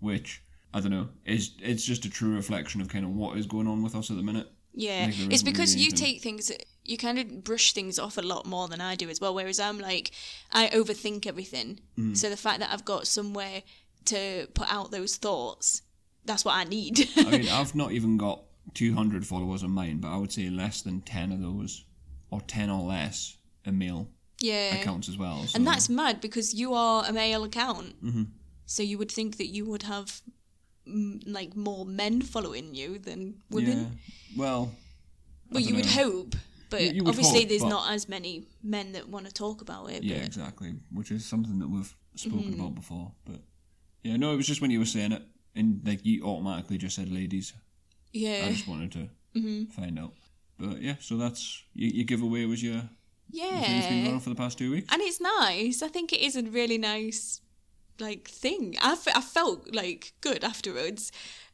which 0.00 0.42
I 0.74 0.80
don't 0.80 0.90
know 0.90 1.08
is 1.24 1.52
it's 1.60 1.84
just 1.84 2.04
a 2.04 2.10
true 2.10 2.34
reflection 2.34 2.80
of 2.80 2.88
kind 2.88 3.04
of 3.04 3.12
what 3.12 3.36
is 3.38 3.46
going 3.46 3.66
on 3.68 3.82
with 3.82 3.94
us 3.94 4.10
at 4.10 4.16
the 4.16 4.22
minute. 4.22 4.48
Yeah, 4.74 5.06
Like, 5.06 5.32
it's 5.32 5.42
because 5.42 5.74
really 5.74 5.84
you 5.84 5.88
anything- 5.90 6.06
take 6.06 6.22
things, 6.22 6.52
you 6.84 6.96
kind 6.98 7.18
of 7.18 7.42
brush 7.44 7.72
things 7.72 7.98
off 7.98 8.16
a 8.18 8.22
lot 8.22 8.46
more 8.46 8.68
than 8.68 8.80
I 8.80 8.94
do 8.96 9.08
as 9.08 9.20
well. 9.20 9.34
Whereas 9.34 9.58
I'm 9.58 9.78
like, 9.78 10.12
I 10.52 10.68
overthink 10.68 11.26
everything. 11.26 11.80
Mm. 11.98 12.16
So 12.16 12.28
the 12.30 12.36
fact 12.36 12.60
that 12.60 12.70
I've 12.72 12.84
got 12.84 13.06
somewhere 13.06 13.62
to 14.06 14.46
put 14.54 14.70
out 14.72 14.90
those 14.90 15.16
thoughts, 15.16 15.82
that's 16.24 16.44
what 16.44 16.54
I 16.54 16.64
need. 16.64 17.08
I 17.16 17.24
mean, 17.30 17.48
I've 17.50 17.74
not 17.74 17.92
even 17.92 18.16
got 18.18 18.42
200 18.74 19.26
followers 19.26 19.62
on 19.64 19.70
mine, 19.70 19.98
but 19.98 20.08
I 20.12 20.16
would 20.16 20.32
say 20.32 20.48
less 20.50 20.82
than 20.82 21.00
10 21.00 21.32
of 21.32 21.40
those, 21.40 21.84
or 22.30 22.40
10 22.42 22.70
or 22.70 22.82
less, 22.86 23.36
a 23.64 23.72
male 23.72 24.10
yeah. 24.40 24.76
accounts 24.80 25.08
as 25.08 25.16
well. 25.18 25.44
So. 25.46 25.56
And 25.56 25.66
that's 25.66 25.88
mad 25.88 26.20
because 26.20 26.54
you 26.54 26.74
are 26.74 27.04
a 27.06 27.12
male 27.12 27.44
account. 27.44 27.94
So 28.66 28.82
you 28.82 28.98
would 28.98 29.10
think 29.10 29.36
that 29.38 29.46
you 29.46 29.64
would 29.66 29.82
have 29.84 30.20
mm, 30.86 31.22
like 31.26 31.56
more 31.56 31.86
men 31.86 32.20
following 32.22 32.74
you 32.74 32.98
than 32.98 33.42
women. 33.50 33.78
Yeah. 33.78 34.38
Well, 34.42 34.72
Well, 35.50 35.62
you 35.62 35.74
would 35.76 35.86
hope. 35.86 36.36
But 36.70 36.82
You- 36.82 36.92
you 36.96 37.02
would 37.04 37.08
obviously, 37.10 37.40
hope, 37.40 37.48
there's 37.48 37.62
but- 37.62 37.68
not 37.70 37.92
as 37.92 38.08
many 38.10 38.44
men 38.62 38.92
that 38.92 39.08
want 39.08 39.24
to 39.26 39.32
talk 39.32 39.62
about 39.62 39.90
it. 39.90 40.02
yeah, 40.04 40.18
but 40.18 40.26
exactly. 40.26 40.74
Which 40.92 41.10
is 41.10 41.24
something 41.24 41.58
that 41.60 41.68
we've 41.68 41.94
spoken 42.14 42.40
Mm-hmm. 42.40 42.60
about 42.60 42.74
before. 42.74 43.12
But 43.24 43.40
yeah, 44.04 44.16
no, 44.18 44.32
it 44.34 44.36
was 44.36 44.46
just 44.46 44.60
when 44.60 44.70
you 44.70 44.78
were 44.78 44.84
saying 44.96 45.12
it, 45.12 45.22
and 45.54 45.80
like 45.84 46.04
you 46.04 46.24
automatically 46.24 46.76
just 46.76 46.94
said 46.96 47.10
ladies. 47.10 47.54
Yeah, 48.12 48.44
I 48.46 48.52
just 48.52 48.68
wanted 48.68 48.92
to 48.92 49.08
Mm-hmm. 49.34 49.64
find 49.72 49.98
out. 49.98 50.12
But 50.58 50.82
yeah, 50.82 50.96
so 51.00 51.16
that's 51.16 51.62
your, 51.74 51.90
your 51.90 52.04
giveaway 52.04 52.44
was 52.44 52.62
your 52.62 52.82
Yeah. 53.30 53.88
been 53.88 54.04
going 54.04 54.14
on 54.14 54.20
for 54.20 54.30
the 54.30 54.34
past 54.34 54.58
two 54.58 54.70
weeks. 54.70 54.88
and 54.92 55.02
it's 55.02 55.20
nice. 55.20 55.82
I 55.82 55.88
think 55.88 56.12
it 56.12 56.20
is 56.20 56.36
a 56.36 56.42
really 56.42 56.78
nice 56.78 57.40
like 57.98 58.28
thing. 58.28 58.76
I, 58.80 58.96
I 59.14 59.20
felt 59.20 59.74
like 59.74 60.12
good 60.20 60.44
afterwards 60.44 61.10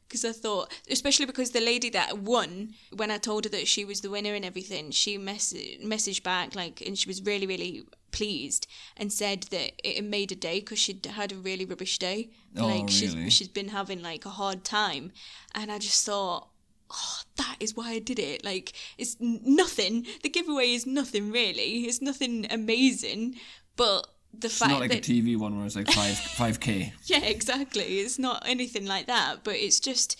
because 0.06 0.24
I 0.24 0.32
thought, 0.32 0.72
especially 0.90 1.26
because 1.26 1.50
the 1.50 1.60
lady 1.60 1.90
that 1.90 2.18
won, 2.18 2.74
when 2.94 3.10
I 3.10 3.18
told 3.18 3.44
her 3.44 3.50
that 3.50 3.66
she 3.66 3.84
was 3.84 4.02
the 4.02 4.10
winner 4.10 4.34
and 4.34 4.44
everything, 4.44 4.90
she 4.90 5.16
mess- 5.18 5.54
messaged 5.82 6.22
back 6.22 6.54
like, 6.54 6.82
and 6.86 6.96
she 6.98 7.08
was 7.08 7.22
really 7.22 7.46
really 7.46 7.84
pleased 8.12 8.68
and 8.96 9.12
said 9.12 9.42
that 9.50 9.72
it 9.82 10.04
made 10.04 10.30
a 10.30 10.36
day 10.36 10.60
because 10.60 10.78
she'd 10.78 11.04
had 11.04 11.32
a 11.32 11.36
really 11.36 11.64
rubbish 11.64 11.98
day. 11.98 12.30
Oh, 12.56 12.66
like 12.66 12.88
she's 12.88 13.16
she's 13.32 13.48
been 13.48 13.68
having 13.68 14.02
like 14.02 14.24
a 14.24 14.30
hard 14.30 14.62
time, 14.64 15.12
and 15.54 15.72
I 15.72 15.78
just 15.78 16.04
thought. 16.06 16.48
Oh, 16.96 17.18
that 17.36 17.56
is 17.60 17.74
why 17.76 17.90
I 17.90 17.98
did 17.98 18.18
it. 18.18 18.44
Like, 18.44 18.72
it's 18.98 19.16
nothing. 19.20 20.06
The 20.22 20.28
giveaway 20.28 20.72
is 20.74 20.86
nothing 20.86 21.32
really. 21.32 21.84
It's 21.86 22.00
nothing 22.00 22.46
amazing, 22.50 23.36
but 23.76 24.06
the 24.32 24.48
fact 24.48 24.52
It's 24.52 24.58
fact 24.58 24.70
not 24.72 24.80
like 24.80 24.90
that 24.90 25.08
a 25.08 25.12
TV 25.12 25.36
one 25.36 25.56
where 25.56 25.66
it's 25.66 25.76
like 25.76 25.90
five 25.90 26.16
five 26.40 26.60
k. 26.60 26.92
yeah, 27.04 27.24
exactly. 27.24 27.98
It's 28.00 28.18
not 28.18 28.42
anything 28.46 28.86
like 28.86 29.06
that, 29.06 29.44
but 29.44 29.54
it's 29.56 29.80
just 29.80 30.18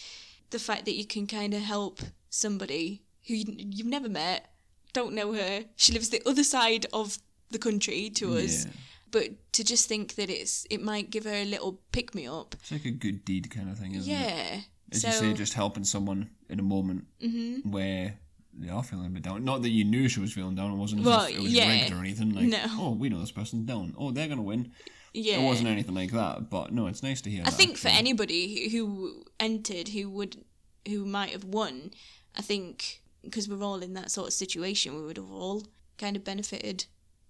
the 0.50 0.58
fact 0.58 0.84
that 0.86 0.94
you 0.94 1.04
can 1.06 1.26
kind 1.26 1.54
of 1.54 1.60
help 1.62 2.00
somebody 2.30 3.02
who 3.26 3.34
you, 3.34 3.44
you've 3.56 3.86
never 3.86 4.08
met, 4.08 4.50
don't 4.92 5.14
know 5.14 5.32
her. 5.32 5.64
She 5.76 5.92
lives 5.92 6.10
the 6.10 6.22
other 6.26 6.44
side 6.44 6.86
of 6.92 7.18
the 7.50 7.58
country 7.58 8.10
to 8.10 8.36
us, 8.36 8.64
Yeah. 8.66 8.70
but 9.10 9.52
to 9.52 9.64
just 9.64 9.88
think 9.88 10.14
that 10.16 10.30
it's 10.30 10.66
it 10.70 10.80
might 10.82 11.10
give 11.10 11.24
her 11.24 11.32
a 11.32 11.44
little 11.44 11.80
pick 11.92 12.14
me 12.14 12.26
up. 12.26 12.54
It's 12.60 12.72
like 12.72 12.84
a 12.84 12.90
good 12.90 13.24
deed 13.24 13.50
kind 13.50 13.68
of 13.70 13.78
thing, 13.78 13.94
isn't 13.94 14.12
it? 14.12 14.16
Yeah. 14.16 14.60
As 14.92 15.02
so 15.02 15.08
you 15.08 15.14
say, 15.14 15.32
just 15.32 15.54
helping 15.54 15.84
someone 15.84 16.30
in 16.48 16.58
a 16.60 16.62
moment 16.62 17.06
Mm-hmm. 17.22 17.70
where 17.70 18.18
they 18.56 18.68
are 18.68 18.82
feeling 18.84 19.06
a 19.06 19.10
bit 19.10 19.22
down. 19.24 19.44
Not 19.44 19.62
that 19.62 19.70
you 19.70 19.84
knew 19.84 20.08
she 20.08 20.20
was 20.20 20.32
feeling 20.32 20.54
down. 20.54 20.70
It 20.72 20.76
wasn't 20.76 21.00
as 21.00 21.06
Well, 21.06 21.24
if 21.24 21.36
it 21.36 21.42
was 21.42 21.52
yeah. 21.52 21.68
rigged 21.68 21.92
or 21.92 21.96
anything. 21.98 22.32
Like, 22.34 22.46
No. 22.46 22.58
oh, 22.70 22.90
we 22.92 23.08
know 23.08 23.20
this 23.20 23.32
person's 23.32 23.66
down. 23.66 23.94
Oh, 23.98 24.10
they're 24.12 24.28
gonna 24.28 24.42
win. 24.42 24.70
yeah. 25.12 25.38
It 25.40 25.44
wasn't 25.44 25.68
anything 25.68 25.94
like 25.94 26.12
that. 26.12 26.50
But 26.50 26.72
no, 26.72 26.86
it's 26.86 27.02
nice 27.02 27.20
to 27.22 27.30
hear. 27.30 27.42
I 27.42 27.46
that, 27.50 27.54
think 27.54 27.76
for 27.76 27.88
anybody 27.88 28.68
who 28.70 28.86
who 28.86 29.24
entered 29.40 29.88
who 29.88 30.08
would 30.10 30.44
who 30.86 31.04
might 31.04 31.30
have 31.30 31.44
won, 31.44 31.90
I 32.36 32.42
think 32.42 33.02
because 33.22 33.48
we're 33.48 33.64
all 33.64 33.82
in 33.82 33.94
that 33.94 34.10
sort 34.12 34.28
of 34.28 34.32
situation, 34.34 34.94
we 34.94 35.02
would 35.02 35.16
have 35.16 35.30
all 35.32 35.64
kind 35.98 36.14
of 36.16 36.22
benefited 36.24 36.84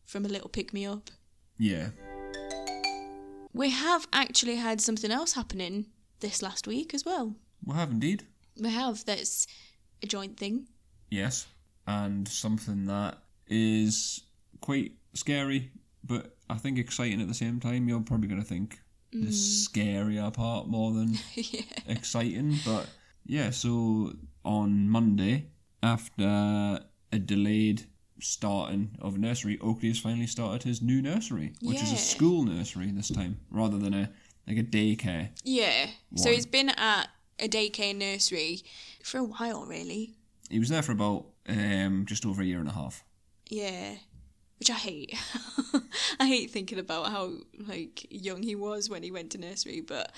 from 0.05 0.25
a 0.27 0.29
little 0.29 0.49
pick 0.51 0.75
me 0.75 0.85
up. 0.85 1.11
Yeah. 1.57 1.91
We 3.53 3.71
have 3.71 4.07
actually 4.13 4.57
had 4.57 4.81
something 4.81 5.11
else 5.13 5.35
happening 5.35 5.87
this 6.21 6.43
last 6.43 6.67
week 6.67 6.93
as 6.93 7.05
well. 7.05 7.37
We 7.65 7.75
have 7.77 7.91
indeed. 7.93 8.27
We 8.61 8.71
have 8.71 9.05
that's 9.05 9.47
a 10.03 10.07
joint 10.07 10.37
thing. 10.37 10.69
Yes. 11.11 11.47
And 11.87 12.27
something 12.27 12.87
that 12.87 13.19
is 13.47 14.23
quite 14.61 14.93
scary, 15.13 15.71
but 16.03 16.37
I 16.49 16.57
think 16.57 16.79
exciting 16.79 17.21
at 17.21 17.29
the 17.29 17.35
same 17.35 17.61
time. 17.61 17.89
You're 17.89 18.01
probably 18.01 18.29
going 18.29 18.41
to 18.41 18.47
think 18.47 18.81
the 19.13 19.27
mm. 19.27 19.69
scarier 19.69 20.33
part 20.33 20.67
more 20.67 20.93
than 20.93 21.19
yeah. 21.35 21.63
exciting. 21.87 22.57
But 22.65 22.89
yeah, 23.27 23.51
so 23.51 24.13
on 24.45 24.89
Monday, 24.89 25.47
after 25.83 26.81
a 27.13 27.19
delayed 27.19 27.87
starting 28.21 28.97
of 29.01 29.19
nursery, 29.19 29.59
Oakley 29.61 29.89
has 29.89 29.99
finally 29.99 30.27
started 30.27 30.63
his 30.63 30.83
new 30.83 31.03
nursery, 31.03 31.53
which 31.63 31.83
is 31.83 31.93
a 31.93 31.97
school 31.97 32.45
nursery 32.45 32.91
this 32.91 33.09
time, 33.09 33.39
rather 33.51 33.79
than 33.79 33.95
a 33.95 34.11
like 34.47 34.59
a 34.59 34.63
daycare. 34.63 35.31
Yeah. 35.43 35.87
So 36.17 36.31
he's 36.31 36.47
been 36.47 36.71
at 36.71 37.09
a 37.39 37.49
daycare 37.49 37.97
nursery 37.97 38.63
for 39.03 39.19
a 39.19 39.25
while, 39.25 39.65
really. 39.67 40.15
He 40.51 40.59
was 40.59 40.69
there 40.69 40.83
for 40.83 40.93
about 40.93 41.27
um, 41.49 42.05
just 42.07 42.27
over 42.27 42.43
a 42.43 42.45
year 42.45 42.61
and 42.61 42.69
a 42.69 42.73
half. 42.73 43.05
Yeah. 43.49 43.95
Which 44.59 44.71
I 44.71 44.75
hate. 44.75 45.15
I 46.21 46.27
hate 46.27 46.51
thinking 46.51 46.79
about 46.79 47.09
how 47.09 47.33
like 47.67 48.07
young 48.11 48.43
he 48.43 48.55
was 48.55 48.89
when 48.89 49.03
he 49.03 49.11
went 49.11 49.33
to 49.33 49.39
nursery, 49.39 49.81
but 49.81 50.13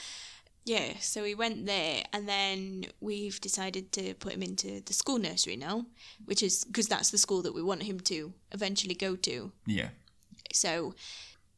yeah, 0.64 0.94
so 1.00 1.22
he 1.24 1.34
went 1.34 1.64
there 1.66 2.02
and 2.12 2.28
then 2.28 2.86
we've 3.00 3.40
decided 3.40 3.92
to 3.92 4.14
put 4.14 4.32
him 4.32 4.42
into 4.42 4.82
the 4.84 4.92
school 4.92 5.18
nursery 5.18 5.56
now, 5.56 5.86
which 6.24 6.42
is 6.42 6.64
because 6.64 6.88
that's 6.88 7.10
the 7.10 7.18
school 7.18 7.40
that 7.42 7.54
we 7.54 7.62
want 7.62 7.84
him 7.84 8.00
to 8.00 8.32
eventually 8.52 8.94
go 8.94 9.16
to. 9.16 9.52
Yeah, 9.64 9.88
So 10.52 10.94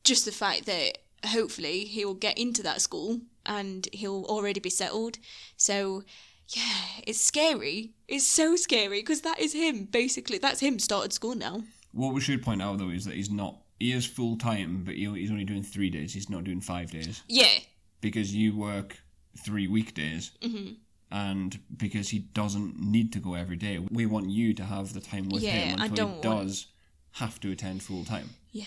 just 0.04 0.24
the 0.24 0.32
fact 0.32 0.66
that 0.66 0.98
hopefully 1.26 1.84
he 1.84 2.04
will 2.04 2.14
get 2.14 2.38
into 2.38 2.62
that 2.62 2.80
school 2.80 3.20
and 3.48 3.88
he'll 3.92 4.24
already 4.26 4.60
be 4.60 4.70
settled. 4.70 5.18
So 5.56 6.04
yeah, 6.50 7.02
it's 7.06 7.20
scary. 7.20 7.90
It's 8.06 8.26
so 8.26 8.54
scary 8.56 9.00
because 9.00 9.22
that 9.22 9.40
is 9.40 9.52
him 9.52 9.84
basically. 9.90 10.38
That's 10.38 10.60
him 10.60 10.78
started 10.78 11.12
school 11.12 11.34
now. 11.34 11.62
What 11.92 12.14
we 12.14 12.20
should 12.20 12.42
point 12.42 12.62
out 12.62 12.78
though 12.78 12.90
is 12.90 13.04
that 13.06 13.14
he's 13.14 13.30
not. 13.30 13.56
He 13.80 13.92
is 13.92 14.06
full 14.06 14.36
time, 14.36 14.82
but 14.84 14.94
he, 14.94 15.06
he's 15.14 15.30
only 15.30 15.44
doing 15.44 15.62
three 15.62 15.90
days. 15.90 16.12
He's 16.14 16.28
not 16.30 16.44
doing 16.44 16.60
five 16.60 16.90
days 16.90 17.22
Yeah. 17.28 17.58
because 18.00 18.34
you 18.34 18.56
work 18.56 18.98
three 19.44 19.68
weekdays, 19.68 20.32
Mm-hmm. 20.42 20.72
and 21.12 21.58
because 21.76 22.08
he 22.08 22.18
doesn't 22.18 22.76
need 22.80 23.12
to 23.12 23.20
go 23.20 23.34
every 23.34 23.56
day. 23.56 23.78
We 23.78 24.04
want 24.06 24.30
you 24.30 24.52
to 24.54 24.64
have 24.64 24.94
the 24.94 25.00
time 25.00 25.28
with 25.28 25.42
Yeah, 25.42 25.50
him 25.52 25.80
until 25.80 26.06
he 26.06 26.12
want- 26.12 26.22
does 26.22 26.66
have 27.12 27.38
to 27.40 27.52
attend 27.52 27.82
full 27.84 28.04
time. 28.04 28.30
Yeah. 28.52 28.64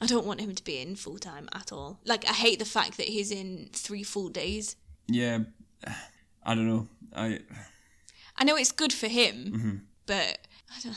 I 0.00 0.06
don't 0.06 0.26
want 0.26 0.40
him 0.40 0.54
to 0.54 0.64
be 0.64 0.78
in 0.80 0.96
full 0.96 1.18
time 1.18 1.48
at 1.52 1.72
all. 1.72 2.00
Like 2.04 2.28
I 2.28 2.32
hate 2.32 2.58
the 2.58 2.64
fact 2.64 2.96
that 2.96 3.06
he's 3.08 3.30
in 3.30 3.68
three 3.72 4.02
full 4.02 4.28
days. 4.28 4.76
Yeah, 5.06 5.40
I 6.42 6.54
don't 6.54 6.68
know. 6.68 6.88
I 7.14 7.40
I 8.36 8.44
know 8.44 8.56
it's 8.56 8.72
good 8.72 8.92
for 8.92 9.08
him, 9.08 9.52
Mm-hmm. 9.52 9.76
but 10.06 10.38
I 10.76 10.80
don't. 10.82 10.96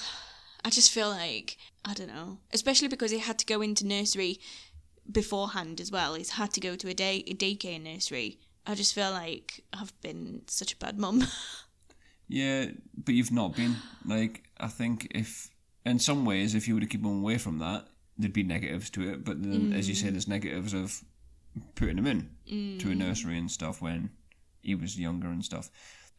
I 0.65 0.69
just 0.69 0.91
feel 0.91 1.09
like 1.09 1.57
I 1.83 1.93
don't 1.93 2.07
know, 2.07 2.37
especially 2.53 2.87
because 2.87 3.11
he 3.11 3.19
had 3.19 3.37
to 3.39 3.45
go 3.45 3.61
into 3.61 3.85
nursery 3.85 4.39
beforehand 5.11 5.81
as 5.81 5.91
well. 5.91 6.13
He's 6.13 6.31
had 6.31 6.53
to 6.53 6.61
go 6.61 6.75
to 6.75 6.89
a 6.89 6.93
day 6.93 7.23
a 7.27 7.33
daycare 7.33 7.81
nursery. 7.81 8.39
I 8.65 8.75
just 8.75 8.93
feel 8.95 9.11
like 9.11 9.63
I've 9.73 9.93
been 10.01 10.43
such 10.47 10.71
a 10.73 10.77
bad 10.77 10.97
mum. 10.97 11.27
yeah, 12.27 12.67
but 12.95 13.13
you've 13.15 13.31
not 13.31 13.55
been 13.55 13.75
like. 14.05 14.43
I 14.57 14.67
think 14.67 15.07
if 15.11 15.49
in 15.85 15.99
some 15.99 16.23
ways, 16.23 16.55
if 16.55 16.67
you 16.67 16.75
were 16.75 16.79
to 16.81 16.87
keep 16.87 17.01
him 17.03 17.17
away 17.19 17.37
from 17.37 17.59
that, 17.59 17.85
there'd 18.17 18.33
be 18.33 18.43
negatives 18.43 18.89
to 18.91 19.09
it. 19.09 19.23
But 19.23 19.41
then, 19.41 19.73
as 19.73 19.89
you 19.89 19.95
say, 19.95 20.07
mm. 20.07 20.11
there's 20.11 20.27
negatives 20.27 20.73
of 20.73 21.03
putting 21.75 21.97
him 21.97 22.07
in 22.07 22.29
mm. 22.51 22.79
to 22.79 22.91
a 22.91 22.95
nursery 22.95 23.37
and 23.37 23.49
stuff 23.49 23.81
when 23.81 24.11
he 24.61 24.75
was 24.75 24.99
younger 24.99 25.27
and 25.27 25.43
stuff. 25.43 25.69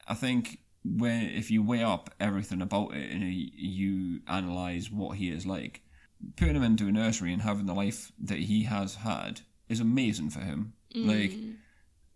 I 0.06 0.14
think 0.14 0.58
when 0.84 1.22
if 1.22 1.50
you 1.50 1.62
weigh 1.62 1.82
up 1.82 2.10
everything 2.20 2.60
about 2.60 2.94
it 2.94 3.10
and 3.10 3.32
you, 3.32 4.20
analyze 4.28 4.90
what 4.90 5.16
he 5.16 5.30
is 5.30 5.46
like, 5.46 5.80
putting 6.36 6.56
him 6.56 6.62
into 6.62 6.88
a 6.88 6.92
nursery 6.92 7.32
and 7.32 7.42
having 7.42 7.66
the 7.66 7.74
life 7.74 8.12
that 8.18 8.38
he 8.38 8.64
has 8.64 8.96
had 8.96 9.40
is 9.68 9.80
amazing 9.80 10.30
for 10.30 10.40
him. 10.40 10.74
Mm. 10.94 11.06
Like, 11.06 11.32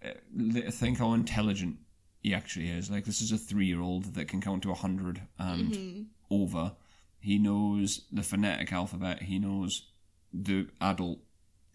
uh, 0.05 0.71
think 0.71 0.99
how 0.99 1.13
intelligent 1.13 1.79
he 2.21 2.35
actually 2.35 2.69
is. 2.69 2.91
Like, 2.91 3.05
this 3.05 3.21
is 3.21 3.33
a 3.33 3.39
three-year-old 3.39 4.15
that 4.15 4.29
can 4.29 4.41
count 4.41 4.63
to 4.63 4.71
a 4.71 4.75
hundred 4.75 5.23
and 5.39 5.73
mm-hmm. 5.73 6.03
over. 6.31 6.73
He 7.21 7.39
knows 7.39 8.07
the 8.13 8.23
phonetic 8.23 8.73
alphabet. 8.73 9.23
He 9.23 9.39
knows 9.39 9.89
the 10.33 10.69
adult 10.81 11.19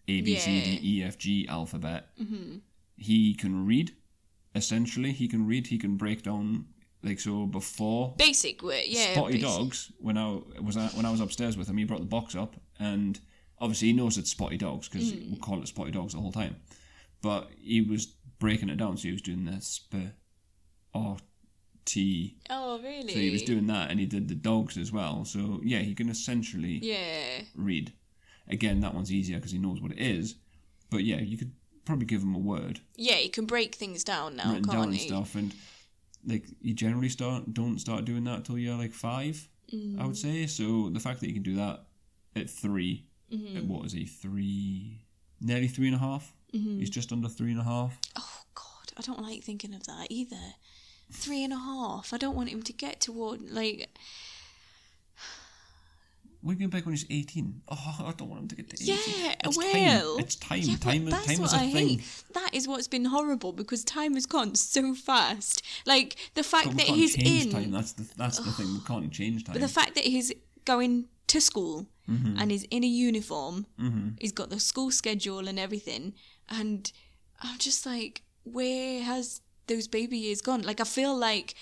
A 0.08 0.20
B 0.20 0.36
C 0.36 0.62
D 0.62 0.80
E 0.82 1.02
F 1.02 1.18
G 1.18 1.46
alphabet. 1.48 2.08
Mm-hmm. 2.20 2.58
He 2.96 3.34
can 3.34 3.66
read. 3.66 3.94
Essentially, 4.54 5.12
he 5.12 5.28
can 5.28 5.46
read. 5.46 5.66
He 5.66 5.78
can 5.78 5.96
break 5.96 6.22
down. 6.22 6.66
Like 7.02 7.20
so, 7.20 7.44
before 7.44 8.14
Basic 8.16 8.62
word, 8.62 8.84
yeah. 8.86 9.12
Spotty 9.12 9.34
basic. 9.34 9.46
Dogs, 9.46 9.92
when 9.98 10.16
I 10.16 10.40
was 10.62 10.78
at, 10.78 10.94
when 10.94 11.04
I 11.04 11.10
was 11.10 11.20
upstairs 11.20 11.54
with 11.54 11.68
him, 11.68 11.76
he 11.76 11.84
brought 11.84 12.00
the 12.00 12.06
box 12.06 12.34
up, 12.34 12.56
and 12.78 13.20
obviously 13.58 13.88
he 13.88 13.92
knows 13.92 14.16
it's 14.16 14.30
Spotty 14.30 14.56
Dogs 14.56 14.88
because 14.88 15.12
mm. 15.12 15.32
we 15.32 15.36
call 15.36 15.60
it 15.60 15.68
Spotty 15.68 15.90
Dogs 15.90 16.14
the 16.14 16.20
whole 16.20 16.32
time. 16.32 16.56
But 17.20 17.50
he 17.60 17.82
was 17.82 18.06
breaking 18.38 18.70
it 18.70 18.78
down, 18.78 18.96
so 18.96 19.02
he 19.02 19.12
was 19.12 19.20
doing 19.20 19.44
this. 19.44 19.82
But 19.90 20.14
o, 20.94 21.18
t. 21.84 22.36
Oh 22.50 22.78
really? 22.80 23.12
So 23.12 23.18
he 23.18 23.30
was 23.30 23.42
doing 23.42 23.66
that, 23.68 23.90
and 23.90 24.00
he 24.00 24.06
did 24.06 24.28
the 24.28 24.34
dogs 24.34 24.76
as 24.76 24.92
well. 24.92 25.24
So 25.24 25.60
yeah, 25.62 25.80
he 25.80 25.94
can 25.94 26.08
essentially 26.08 26.78
Yeah. 26.82 27.42
read. 27.54 27.92
Again, 28.48 28.80
that 28.80 28.94
one's 28.94 29.12
easier 29.12 29.36
because 29.36 29.52
he 29.52 29.58
knows 29.58 29.80
what 29.80 29.92
it 29.92 29.98
is. 29.98 30.36
But 30.90 31.04
yeah, 31.04 31.20
you 31.20 31.38
could 31.38 31.52
probably 31.84 32.06
give 32.06 32.22
him 32.22 32.34
a 32.34 32.38
word 32.38 32.80
Yeah, 32.96 33.16
he 33.16 33.28
can 33.28 33.44
break 33.46 33.74
things 33.74 34.04
down 34.04 34.36
now, 34.36 34.52
can't 34.52 34.70
down 34.70 34.92
he? 34.92 35.06
stuff, 35.06 35.34
and 35.34 35.54
like 36.26 36.46
you 36.60 36.74
generally 36.74 37.08
start 37.08 37.52
don't 37.52 37.78
start 37.78 38.04
doing 38.04 38.24
that 38.24 38.44
till 38.44 38.58
you're 38.58 38.76
like 38.76 38.92
five. 38.92 39.48
I 39.98 40.06
would 40.06 40.16
say 40.16 40.44
mm. 40.44 40.48
so. 40.48 40.88
The 40.88 41.00
fact 41.00 41.18
that 41.20 41.26
you 41.26 41.34
can 41.34 41.42
do 41.42 41.56
that 41.56 41.86
at 42.36 42.48
3 42.48 43.04
at 43.32 43.38
mm-hmm. 43.38 43.68
what 43.68 43.86
is 43.86 43.92
he 43.92 44.04
three, 44.04 45.04
nearly 45.40 45.68
three 45.68 45.86
and 45.86 45.96
a 45.96 45.98
half? 45.98 46.32
Mm-hmm. 46.54 46.78
He's 46.78 46.90
just 46.90 47.12
under 47.12 47.28
three 47.28 47.50
and 47.50 47.60
a 47.60 47.64
half. 47.64 47.98
Oh 48.16 48.40
God, 48.54 48.92
I 48.96 49.02
don't 49.02 49.22
like 49.22 49.42
thinking 49.42 49.74
of 49.74 49.84
that 49.86 50.06
either. 50.10 50.54
Three 51.12 51.44
and 51.44 51.52
a 51.52 51.58
half. 51.58 52.12
I 52.12 52.16
don't 52.16 52.34
want 52.34 52.48
him 52.50 52.62
to 52.62 52.72
get 52.72 53.00
toward 53.00 53.50
like. 53.50 53.88
We're 56.42 56.56
going 56.56 56.68
back 56.68 56.84
when 56.84 56.92
he's 56.94 57.06
eighteen. 57.08 57.62
Oh, 57.68 57.96
I 58.00 58.12
don't 58.12 58.28
want 58.28 58.42
him 58.42 58.48
to 58.48 58.56
get 58.56 58.68
to 58.70 58.76
eighteen. 58.82 59.24
Yeah, 59.24 59.34
it's 59.44 59.56
well, 59.56 59.72
time. 59.72 60.24
It's 60.24 60.36
time. 60.36 60.60
Yeah, 60.62 60.76
time. 60.76 61.04
that's 61.06 61.26
time 61.26 61.38
what 61.38 61.46
is 61.46 61.52
a 61.54 61.56
I 61.56 61.70
thing. 61.72 61.88
hate. 61.88 62.22
That 62.34 62.50
is 62.52 62.68
what's 62.68 62.86
been 62.88 63.06
horrible 63.06 63.52
because 63.52 63.82
time 63.82 64.12
has 64.14 64.26
gone 64.26 64.54
so 64.54 64.94
fast. 64.94 65.62
Like 65.86 66.16
the 66.34 66.42
fact 66.42 66.76
that 66.76 66.86
he's 66.86 67.14
in, 67.16 67.50
time. 67.50 67.70
That's 67.70 67.92
the 67.92 68.06
that's 68.18 68.40
the 68.40 68.50
thing. 68.50 68.74
We 68.74 68.80
can't 68.86 69.10
change 69.10 69.44
time. 69.44 69.54
but 69.54 69.62
the 69.62 69.68
fact 69.68 69.94
that 69.94 70.04
he's 70.04 70.32
going 70.64 71.06
to 71.28 71.40
school 71.40 71.86
Mm-hmm. 72.06 72.38
and 72.38 72.50
he's 72.50 72.64
in 72.64 72.84
a 72.84 72.86
uniform, 72.86 73.64
he's 74.20 74.32
got 74.32 74.50
the 74.50 74.60
school 74.60 74.90
schedule 74.90 75.48
and 75.48 75.58
everything, 75.58 76.12
and 76.50 76.92
I'm 77.40 77.56
just 77.56 77.86
like, 77.86 78.20
where 78.42 79.02
has 79.02 79.40
those 79.66 79.88
baby 79.88 80.18
years 80.18 80.40
gone? 80.40 80.62
Like 80.62 80.80
I 80.80 80.84
feel 80.84 81.16
like. 81.16 81.54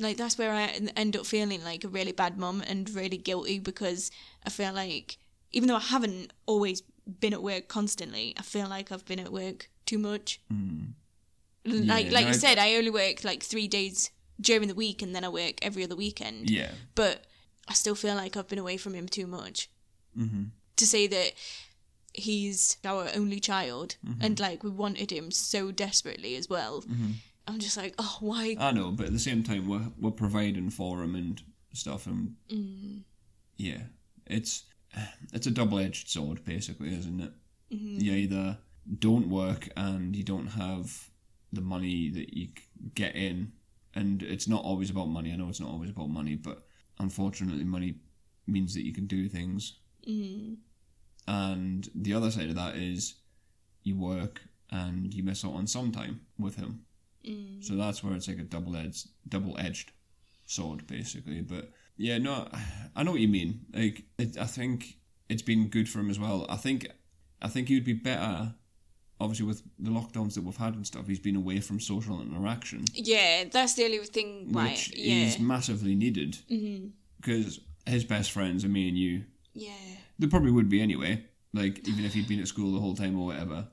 Like 0.00 0.16
that's 0.16 0.38
where 0.38 0.52
I 0.52 0.66
end 0.94 1.16
up 1.16 1.26
feeling 1.26 1.64
like 1.64 1.82
a 1.82 1.88
really 1.88 2.12
bad 2.12 2.38
mum 2.38 2.62
and 2.64 2.88
really 2.88 3.16
guilty 3.16 3.58
because 3.58 4.12
I 4.46 4.48
feel 4.48 4.72
like 4.72 5.18
even 5.50 5.68
though 5.68 5.74
I 5.74 5.80
haven't 5.80 6.32
always 6.46 6.82
been 7.20 7.32
at 7.32 7.42
work 7.42 7.66
constantly, 7.68 8.34
I 8.38 8.42
feel 8.42 8.68
like 8.68 8.92
I've 8.92 9.04
been 9.04 9.18
at 9.18 9.32
work 9.32 9.68
too 9.86 9.98
much. 9.98 10.40
Mm. 10.52 10.92
Like 11.64 12.06
Yeah, 12.06 12.12
like 12.12 12.24
no, 12.24 12.28
you 12.28 12.34
said, 12.34 12.58
I 12.58 12.76
only 12.76 12.90
work 12.90 13.24
like 13.24 13.42
three 13.42 13.68
days 13.68 14.10
during 14.40 14.68
the 14.68 14.74
week 14.74 15.02
and 15.02 15.14
then 15.14 15.24
I 15.24 15.28
work 15.28 15.54
every 15.62 15.84
other 15.84 15.96
weekend. 15.96 16.50
yeah. 16.50 16.70
But 16.94 17.24
I 17.66 17.74
still 17.74 17.94
feel 17.94 18.14
like 18.14 18.36
I've 18.36 18.48
been 18.48 18.58
away 18.58 18.76
from 18.76 18.94
him 18.94 19.08
too 19.08 19.26
much. 19.26 19.68
Mm-hmm. 20.16 20.44
To 20.76 20.86
say 20.86 21.06
that 21.08 21.32
he's 22.14 22.78
our 22.84 23.08
only 23.14 23.40
child 23.40 23.96
mm-hmm. 24.06 24.22
and 24.22 24.40
like 24.40 24.62
we 24.62 24.70
wanted 24.70 25.12
him 25.12 25.30
so 25.30 25.70
desperately 25.70 26.36
as 26.36 26.48
well. 26.48 26.82
Mm-hmm. 26.82 27.10
I'm 27.48 27.58
just 27.58 27.76
like, 27.76 27.94
oh, 27.98 28.18
why? 28.20 28.56
I 28.60 28.72
know, 28.72 28.90
but 28.92 29.06
at 29.06 29.12
the 29.12 29.18
same 29.18 29.42
time, 29.42 29.66
we're 29.68 29.90
we're 29.98 30.10
providing 30.10 30.70
for 30.70 31.02
him 31.02 31.14
and 31.14 31.42
stuff, 31.72 32.06
and 32.06 32.34
Mm. 32.50 33.02
yeah, 33.56 33.82
it's 34.26 34.64
it's 35.32 35.46
a 35.46 35.50
double 35.50 35.78
edged 35.78 36.08
sword, 36.08 36.44
basically, 36.44 36.94
isn't 36.96 37.20
it? 37.20 37.32
Mm-hmm. 37.72 38.00
You 38.04 38.12
either 38.12 38.58
don't 38.98 39.28
work 39.28 39.68
and 39.76 40.16
you 40.16 40.22
don't 40.24 40.48
have 40.48 41.10
the 41.52 41.60
money 41.60 42.10
that 42.10 42.34
you 42.36 42.48
get 42.94 43.14
in, 43.14 43.52
and 43.94 44.22
it's 44.22 44.48
not 44.48 44.64
always 44.64 44.90
about 44.90 45.08
money. 45.08 45.32
I 45.32 45.36
know 45.36 45.48
it's 45.48 45.60
not 45.60 45.70
always 45.70 45.90
about 45.90 46.10
money, 46.10 46.36
but 46.36 46.66
unfortunately, 46.98 47.64
money 47.64 47.96
means 48.46 48.74
that 48.74 48.84
you 48.86 48.92
can 48.92 49.06
do 49.06 49.28
things. 49.28 49.78
Mm. 50.06 50.56
And 51.26 51.88
the 51.94 52.14
other 52.14 52.30
side 52.30 52.48
of 52.48 52.54
that 52.56 52.76
is 52.76 53.16
you 53.82 53.96
work 53.98 54.42
and 54.70 55.12
you 55.12 55.22
miss 55.22 55.44
out 55.44 55.54
on 55.54 55.66
some 55.66 55.92
time 55.92 56.20
with 56.38 56.56
him. 56.56 56.84
Mm. 57.28 57.64
So 57.64 57.74
that's 57.76 58.02
where 58.02 58.14
it's 58.14 58.28
like 58.28 58.38
a 58.38 58.42
double 58.42 58.76
edged 58.76 59.08
double 59.28 59.56
edged 59.58 59.92
sword 60.46 60.86
basically. 60.86 61.40
But 61.42 61.70
yeah, 61.96 62.18
no, 62.18 62.48
I 62.96 63.02
know 63.02 63.12
what 63.12 63.20
you 63.20 63.28
mean. 63.28 63.60
Like 63.74 64.04
it, 64.18 64.38
I 64.38 64.44
think 64.46 64.96
it's 65.28 65.42
been 65.42 65.68
good 65.68 65.88
for 65.88 66.00
him 66.00 66.10
as 66.10 66.18
well. 66.18 66.46
I 66.48 66.56
think 66.56 66.88
I 67.42 67.48
think 67.48 67.68
he'd 67.68 67.84
be 67.84 67.92
better. 67.92 68.54
Obviously, 69.20 69.46
with 69.46 69.62
the 69.80 69.90
lockdowns 69.90 70.34
that 70.34 70.44
we've 70.44 70.56
had 70.56 70.74
and 70.74 70.86
stuff, 70.86 71.08
he's 71.08 71.18
been 71.18 71.34
away 71.34 71.58
from 71.58 71.80
social 71.80 72.20
interaction, 72.22 72.84
Yeah, 72.94 73.44
that's 73.50 73.74
the 73.74 73.84
only 73.84 73.98
thing. 73.98 74.52
Which 74.52 74.92
yeah. 74.96 75.24
is 75.26 75.40
massively 75.40 75.96
needed. 75.96 76.38
Because 77.20 77.58
his 77.84 78.04
best 78.04 78.30
friends 78.30 78.64
are 78.64 78.68
me 78.68 78.88
and 78.88 78.96
you. 78.96 79.24
yeah. 79.54 79.72
They 80.20 80.28
probably 80.28 80.52
would 80.52 80.68
be 80.68 80.80
anyway. 80.80 81.24
Like 81.52 81.88
even 81.88 82.04
if 82.04 82.14
he'd 82.14 82.28
been 82.28 82.38
at 82.40 82.46
school 82.46 82.72
the 82.72 82.78
whole 82.80 82.94
time 82.94 83.18
or 83.18 83.26
whatever. 83.26 83.66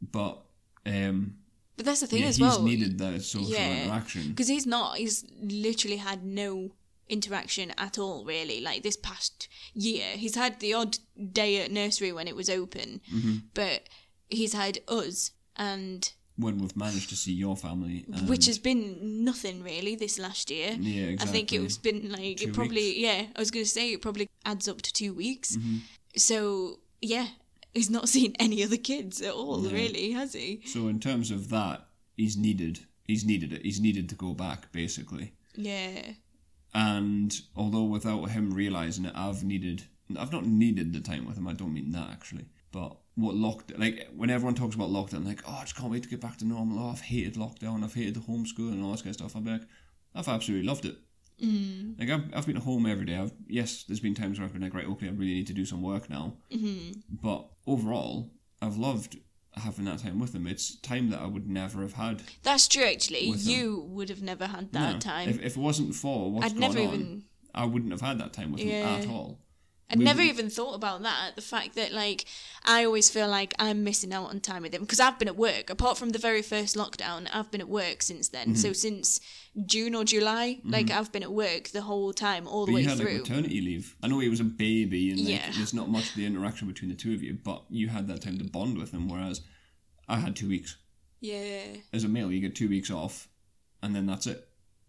But 0.00 0.40
um, 0.84 1.34
But 1.76 1.84
that's 1.86 2.00
the 2.00 2.06
thing 2.06 2.22
yeah, 2.22 2.28
as 2.28 2.36
he's 2.36 2.42
well. 2.42 2.64
He's 2.64 2.78
needed 2.78 2.98
that 2.98 3.22
social 3.22 3.50
Yeah. 3.50 3.82
interaction. 3.84 4.28
Because 4.30 4.48
he's 4.48 4.66
not. 4.66 4.96
He's 4.96 5.24
literally 5.40 5.98
had 5.98 6.24
no 6.24 6.72
interaction 7.08 7.72
at 7.78 7.98
all, 7.98 8.24
really. 8.24 8.60
Like 8.60 8.82
this 8.82 8.96
past 8.96 9.48
year, 9.74 10.06
he's 10.16 10.34
had 10.34 10.58
the 10.60 10.74
odd 10.74 10.98
day 11.32 11.60
at 11.62 11.70
nursery 11.70 12.12
when 12.12 12.28
it 12.28 12.34
was 12.36 12.48
open, 12.48 13.00
Mm-hmm. 13.14 13.34
but 13.54 13.88
he's 14.28 14.54
had 14.54 14.78
us, 14.88 15.30
and 15.56 16.12
When 16.38 16.58
we've 16.58 16.76
managed 16.76 17.08
to 17.10 17.16
see 17.16 17.32
your 17.32 17.56
family, 17.56 18.04
which 18.26 18.46
has 18.46 18.58
been 18.58 19.24
nothing 19.24 19.62
really 19.62 19.94
this 19.96 20.18
last 20.18 20.50
year. 20.50 20.76
Yeah, 20.78 21.04
exactly. 21.12 21.28
I 21.28 21.32
think 21.32 21.52
it's 21.52 21.78
been 21.78 22.10
like 22.10 22.38
Two 22.38 22.48
it 22.48 22.54
probably 22.54 22.82
weeks. 22.88 22.98
yeah. 22.98 23.26
I 23.34 23.38
was 23.38 23.50
gonna 23.50 23.64
say 23.64 23.92
it 23.92 24.02
probably 24.02 24.28
adds 24.44 24.66
up 24.68 24.82
to 24.82 24.92
two 24.92 25.14
weeks. 25.14 25.56
Mm-hmm. 25.56 25.76
So 26.16 26.80
yeah, 27.00 27.28
he's 27.76 27.90
not 27.90 28.08
seen 28.08 28.34
any 28.40 28.64
other 28.64 28.76
kids 28.76 29.20
at 29.20 29.32
all, 29.32 29.60
really, 29.60 30.12
has 30.12 30.32
he? 30.32 30.62
So 30.64 30.88
in 30.88 30.98
terms 30.98 31.30
of 31.30 31.50
that, 31.50 31.86
he's 32.16 32.36
needed. 32.36 32.80
He's 33.04 33.24
needed 33.24 33.52
it. 33.52 33.62
He's 33.62 33.80
needed 33.80 34.08
to 34.08 34.14
go 34.14 34.32
back 34.32 34.72
basically. 34.72 35.34
Yeah. 35.54 36.12
And 36.74 37.34
although 37.54 37.84
without 37.84 38.30
him 38.30 38.52
realizing 38.52 39.04
it, 39.04 39.12
I've 39.14 39.44
needed. 39.44 39.84
I've 40.18 40.32
not 40.32 40.46
needed 40.46 40.92
the 40.92 41.00
time 41.00 41.26
with 41.26 41.36
him. 41.36 41.48
I 41.48 41.52
don't 41.52 41.74
mean 41.74 41.92
that 41.92 42.10
actually. 42.10 42.46
But 42.72 42.96
what 43.14 43.34
locked 43.34 43.78
like 43.78 44.08
when 44.14 44.30
everyone 44.30 44.54
talks 44.54 44.74
about 44.74 44.90
lockdown, 44.90 45.24
like 45.24 45.42
oh, 45.46 45.58
I 45.60 45.62
just 45.62 45.76
can't 45.76 45.90
wait 45.90 46.02
to 46.02 46.08
get 46.08 46.20
back 46.20 46.38
to 46.38 46.46
normal. 46.46 46.78
Oh, 46.78 46.90
I've 46.90 47.00
hated 47.00 47.34
lockdown. 47.34 47.84
I've 47.84 47.94
hated 47.94 48.14
the 48.14 48.20
homeschool 48.20 48.72
and 48.72 48.82
all 48.82 48.92
this 48.92 49.02
kind 49.02 49.14
of 49.14 49.30
stuff. 49.30 49.44
Be 49.44 49.50
like, 49.50 49.62
I've 50.14 50.28
absolutely 50.28 50.66
loved 50.66 50.84
it. 50.86 50.96
Mm. 51.42 51.98
Like 51.98 52.10
I've, 52.10 52.34
I've 52.34 52.46
been 52.46 52.56
at 52.56 52.62
home 52.62 52.86
every 52.86 53.04
day. 53.04 53.16
I've 53.16 53.32
yes, 53.46 53.84
there's 53.84 54.00
been 54.00 54.14
times 54.14 54.38
where 54.38 54.46
I've 54.46 54.52
been 54.52 54.62
like, 54.62 54.74
right, 54.74 54.86
okay, 54.86 55.08
I 55.08 55.10
really 55.10 55.34
need 55.34 55.46
to 55.48 55.52
do 55.52 55.64
some 55.64 55.82
work 55.82 56.08
now. 56.08 56.34
Mm-hmm. 56.52 57.00
But 57.22 57.46
overall, 57.66 58.30
I've 58.62 58.76
loved 58.76 59.18
having 59.54 59.84
that 59.86 59.98
time 59.98 60.18
with 60.18 60.34
him. 60.34 60.46
It's 60.46 60.76
time 60.80 61.10
that 61.10 61.20
I 61.20 61.26
would 61.26 61.48
never 61.48 61.80
have 61.82 61.94
had. 61.94 62.22
That's 62.42 62.68
true. 62.68 62.84
Actually, 62.84 63.26
you 63.30 63.84
would 63.88 64.08
have 64.08 64.22
never 64.22 64.46
had 64.46 64.72
that 64.72 64.92
No. 64.94 64.98
time. 64.98 65.28
If, 65.28 65.40
if 65.42 65.56
it 65.56 65.60
wasn't 65.60 65.94
for 65.94 66.30
what's 66.30 66.46
I'd 66.46 66.58
going 66.58 66.60
never 66.60 66.78
on, 66.80 66.94
even- 66.94 67.22
I 67.54 67.64
wouldn't 67.64 67.90
have 67.92 68.02
had 68.02 68.18
that 68.18 68.34
time 68.34 68.52
with 68.52 68.60
Yeah. 68.60 68.96
him 68.96 69.02
at 69.02 69.08
all. 69.08 69.38
I'd 69.88 69.98
we 69.98 70.04
never 70.04 70.20
even 70.22 70.50
thought 70.50 70.74
about 70.74 71.02
that. 71.02 71.36
The 71.36 71.42
fact 71.42 71.76
that 71.76 71.92
like 71.92 72.24
I 72.64 72.84
always 72.84 73.08
feel 73.08 73.28
like 73.28 73.54
I'm 73.58 73.84
missing 73.84 74.12
out 74.12 74.30
on 74.30 74.40
time 74.40 74.62
with 74.62 74.74
him 74.74 74.80
because 74.82 74.98
I've 74.98 75.16
been 75.18 75.28
at 75.28 75.36
work. 75.36 75.70
Apart 75.70 75.96
from 75.96 76.10
the 76.10 76.18
very 76.18 76.42
first 76.42 76.74
lockdown, 76.76 77.28
I've 77.32 77.50
been 77.52 77.60
at 77.60 77.68
work 77.68 78.02
since 78.02 78.28
then. 78.28 78.48
Mm-hmm. 78.48 78.54
So 78.56 78.72
since 78.72 79.20
June 79.64 79.94
or 79.94 80.02
July, 80.04 80.58
like 80.64 80.90
I've 80.90 81.12
been 81.12 81.22
at 81.22 81.30
work 81.32 81.68
the 81.68 81.82
whole 81.82 82.12
time, 82.12 82.48
all 82.48 82.66
the 82.66 82.72
But 82.72 82.76
way 82.76 82.82
you 82.82 82.88
had 82.88 82.98
through. 82.98 83.12
like 83.12 83.20
maternity 83.28 83.60
leave. 83.60 83.94
I 84.02 84.08
know 84.08 84.18
he 84.18 84.28
was 84.28 84.40
a 84.40 84.44
baby 84.44 85.10
and 85.12 85.20
like, 85.20 85.28
Yeah. 85.28 85.50
there's 85.56 85.72
not 85.72 85.88
much 85.88 86.10
of 86.10 86.16
the 86.16 86.26
interaction 86.26 86.66
between 86.66 86.88
the 86.90 86.96
two 86.96 87.14
of 87.14 87.22
you, 87.22 87.38
but 87.44 87.62
you 87.70 87.88
had 87.88 88.08
that 88.08 88.22
time 88.22 88.38
to 88.38 88.44
bond 88.44 88.76
with 88.78 88.90
him. 88.92 89.08
Whereas 89.08 89.40
I 90.08 90.18
had 90.18 90.34
two 90.34 90.48
weeks. 90.48 90.76
yeah, 91.20 91.62
As 91.92 92.02
a 92.04 92.08
male, 92.08 92.30
you 92.32 92.40
get 92.40 92.54
two 92.56 92.68
weeks 92.68 92.90
off, 92.90 93.28
and 93.82 93.94
then 93.94 94.06
that's 94.06 94.26
it. 94.26 94.48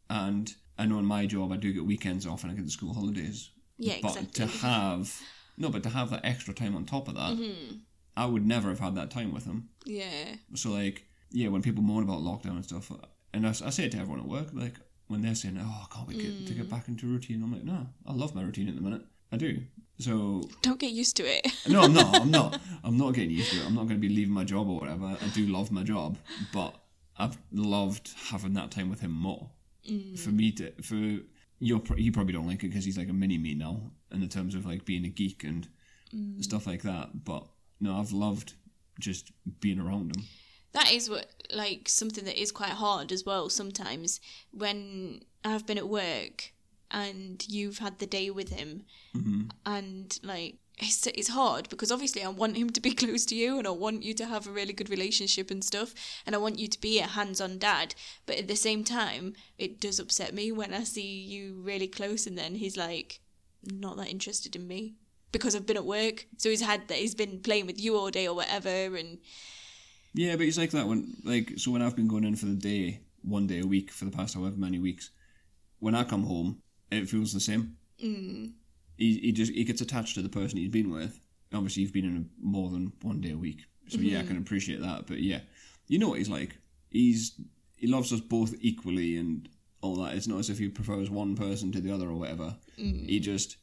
And 0.09 0.53
I 0.77 0.85
know 0.87 0.97
in 0.99 1.05
my 1.05 1.27
job, 1.27 1.51
I 1.51 1.57
do 1.57 1.71
get 1.71 1.85
weekends 1.85 2.25
off 2.25 2.41
and 2.43 2.51
I 2.51 2.55
get 2.55 2.65
the 2.65 2.71
school 2.71 2.93
holidays. 2.93 3.51
Yeah, 3.77 3.95
but 4.01 4.09
exactly. 4.17 4.45
to 4.45 4.57
have 4.57 5.21
no, 5.57 5.69
but 5.69 5.83
to 5.83 5.89
have 5.89 6.09
that 6.11 6.21
extra 6.23 6.53
time 6.53 6.75
on 6.75 6.85
top 6.85 7.07
of 7.07 7.15
that, 7.15 7.33
Mm-hmm. 7.37 7.75
I 8.15 8.25
would 8.25 8.45
never 8.45 8.69
have 8.69 8.79
had 8.79 8.95
that 8.95 9.11
time 9.11 9.31
with 9.33 9.45
him. 9.45 9.69
yeah, 9.85 10.35
So 10.55 10.71
like, 10.71 11.05
yeah, 11.31 11.49
when 11.49 11.61
people 11.61 11.83
moan 11.83 12.01
about 12.03 12.19
lockdown 12.21 12.55
and 12.55 12.65
stuff, 12.65 12.91
and 13.33 13.45
I, 13.45 13.49
I 13.49 13.69
say 13.69 13.85
it 13.85 13.91
to 13.91 13.99
everyone 13.99 14.21
at 14.21 14.27
work, 14.27 14.47
like 14.53 14.73
when 15.07 15.21
they're 15.21 15.35
saying, 15.35 15.57
"Oh, 15.61 15.85
I 15.85 15.93
can't 15.93 16.07
wait 16.07 16.17
get, 16.19 16.45
to 16.47 16.53
Mm. 16.53 16.57
get 16.57 16.69
back 16.69 16.87
into 16.87 17.05
routine," 17.05 17.43
I'm 17.43 17.51
like, 17.53 17.63
"No, 17.63 17.87
I 18.07 18.13
love 18.13 18.33
my 18.33 18.41
routine 18.43 18.67
at 18.69 18.75
the 18.75 18.81
minute. 18.81 19.03
I 19.31 19.37
do." 19.37 19.61
So 19.99 20.43
don't 20.61 20.79
get 20.79 20.91
used 20.91 21.15
to 21.17 21.23
it. 21.23 21.45
no, 21.67 21.81
I'm 21.83 21.93
not. 21.93 22.21
I'm 22.21 22.31
not. 22.31 22.59
I'm 22.83 22.97
not 22.97 23.13
getting 23.13 23.31
used 23.31 23.51
to 23.51 23.57
it. 23.57 23.65
I'm 23.67 23.75
not 23.75 23.87
going 23.87 23.99
to 24.01 24.07
be 24.07 24.13
leaving 24.13 24.33
my 24.33 24.43
job 24.43 24.67
or 24.69 24.79
whatever. 24.79 25.05
I 25.21 25.27
do 25.33 25.45
love 25.47 25.71
my 25.71 25.83
job, 25.83 26.17
but 26.51 26.73
I've 27.17 27.37
loved 27.51 28.09
having 28.31 28.53
that 28.53 28.71
time 28.71 28.89
with 28.89 29.01
him 29.01 29.11
more. 29.11 29.49
For 30.17 30.29
me 30.31 30.51
to 30.53 30.71
for 30.81 31.19
you're 31.59 31.79
pr- 31.79 31.97
you 31.97 32.11
probably 32.11 32.33
don't 32.33 32.47
like 32.47 32.63
it 32.63 32.69
because 32.69 32.85
he's 32.85 32.97
like 32.97 33.09
a 33.09 33.13
mini 33.13 33.37
me 33.37 33.53
now 33.53 33.91
in 34.11 34.21
the 34.21 34.27
terms 34.27 34.55
of 34.55 34.65
like 34.65 34.85
being 34.85 35.05
a 35.05 35.09
geek 35.09 35.43
and 35.43 35.67
mm. 36.13 36.43
stuff 36.43 36.67
like 36.67 36.83
that. 36.83 37.23
But 37.23 37.45
no, 37.79 37.97
I've 37.99 38.11
loved 38.11 38.53
just 38.99 39.31
being 39.59 39.79
around 39.79 40.15
him. 40.15 40.23
that 40.73 40.91
is 40.91 41.09
what 41.09 41.27
like 41.53 41.87
something 41.87 42.25
that 42.25 42.39
is 42.39 42.51
quite 42.51 42.71
hard 42.71 43.11
as 43.11 43.25
well 43.25 43.49
sometimes 43.49 44.19
when 44.51 45.21
I've 45.43 45.65
been 45.65 45.77
at 45.77 45.87
work 45.87 46.51
and 46.91 47.43
you've 47.47 47.79
had 47.79 47.99
the 47.99 48.05
day 48.05 48.29
with 48.29 48.49
him 48.49 48.83
mm-hmm. 49.15 49.43
and 49.65 50.19
like 50.23 50.55
it's, 50.79 51.07
it's 51.07 51.29
hard 51.29 51.69
because 51.69 51.91
obviously 51.91 52.23
I 52.23 52.29
want 52.29 52.57
him 52.57 52.69
to 52.69 52.81
be 52.81 52.91
close 52.93 53.25
to 53.27 53.35
you 53.35 53.57
and 53.57 53.67
I 53.67 53.71
want 53.71 54.03
you 54.03 54.13
to 54.15 54.25
have 54.25 54.47
a 54.47 54.51
really 54.51 54.73
good 54.73 54.89
relationship 54.89 55.49
and 55.49 55.63
stuff 55.63 55.93
and 56.25 56.35
I 56.35 56.39
want 56.39 56.59
you 56.59 56.67
to 56.67 56.79
be 56.79 56.99
a 56.99 57.07
hands-on 57.07 57.57
dad 57.57 57.95
but 58.25 58.37
at 58.37 58.47
the 58.47 58.55
same 58.55 58.83
time 58.83 59.33
it 59.57 59.79
does 59.79 59.99
upset 59.99 60.33
me 60.33 60.51
when 60.51 60.73
I 60.73 60.83
see 60.83 61.19
you 61.19 61.61
really 61.63 61.87
close 61.87 62.27
and 62.27 62.37
then 62.37 62.55
he's 62.55 62.77
like 62.77 63.19
not 63.63 63.97
that 63.97 64.09
interested 64.09 64.55
in 64.55 64.67
me 64.67 64.95
because 65.31 65.55
I've 65.55 65.65
been 65.65 65.77
at 65.77 65.85
work 65.85 66.27
so 66.37 66.49
he's 66.49 66.61
had 66.61 66.87
that 66.87 66.97
he's 66.97 67.15
been 67.15 67.39
playing 67.39 67.65
with 67.65 67.81
you 67.81 67.97
all 67.97 68.11
day 68.11 68.27
or 68.27 68.35
whatever 68.35 68.95
and 68.95 69.17
Yeah, 70.13 70.35
but 70.35 70.45
he's 70.45 70.57
like 70.57 70.71
that 70.71 70.87
when 70.87 71.17
like 71.23 71.53
so 71.57 71.71
when 71.71 71.81
I've 71.81 71.95
been 71.95 72.07
going 72.07 72.23
in 72.23 72.35
for 72.35 72.45
the 72.45 72.55
day, 72.55 73.01
one 73.23 73.47
day 73.47 73.59
a 73.59 73.67
week 73.67 73.91
for 73.91 74.05
the 74.05 74.11
past 74.11 74.35
however 74.35 74.55
many 74.57 74.79
weeks, 74.79 75.11
when 75.79 75.95
I 75.95 76.03
come 76.03 76.23
home, 76.23 76.61
it 76.91 77.09
feels 77.09 77.33
the 77.33 77.39
same. 77.39 77.77
Mm. 78.03 78.53
He 78.97 79.19
he 79.19 79.31
just 79.31 79.53
he 79.53 79.63
gets 79.63 79.81
attached 79.81 80.15
to 80.15 80.21
the 80.21 80.29
person 80.29 80.57
he's 80.57 80.69
been 80.69 80.91
with. 80.91 81.19
Obviously, 81.53 81.83
you've 81.83 81.93
been 81.93 82.05
in 82.05 82.17
a, 82.17 82.45
more 82.45 82.69
than 82.69 82.91
one 83.01 83.21
day 83.21 83.31
a 83.31 83.37
week, 83.37 83.61
so 83.87 83.99
yeah, 83.99 84.17
I 84.17 84.21
mm-hmm. 84.21 84.27
can 84.29 84.37
appreciate 84.37 84.81
that. 84.81 85.07
But 85.07 85.19
yeah, 85.19 85.39
you 85.87 85.99
know 85.99 86.09
what 86.09 86.17
he's 86.17 86.29
like. 86.29 86.57
He's 86.89 87.39
he 87.75 87.87
loves 87.87 88.11
us 88.11 88.19
both 88.19 88.55
equally 88.59 89.17
and 89.17 89.47
all 89.81 89.95
that. 89.97 90.15
It's 90.15 90.27
not 90.27 90.39
as 90.39 90.49
if 90.49 90.57
he 90.57 90.69
prefers 90.69 91.09
one 91.09 91.35
person 91.35 91.71
to 91.71 91.81
the 91.81 91.93
other 91.93 92.07
or 92.07 92.15
whatever. 92.15 92.55
He 92.75 92.83
mm. 92.83 93.21
just 93.21 93.57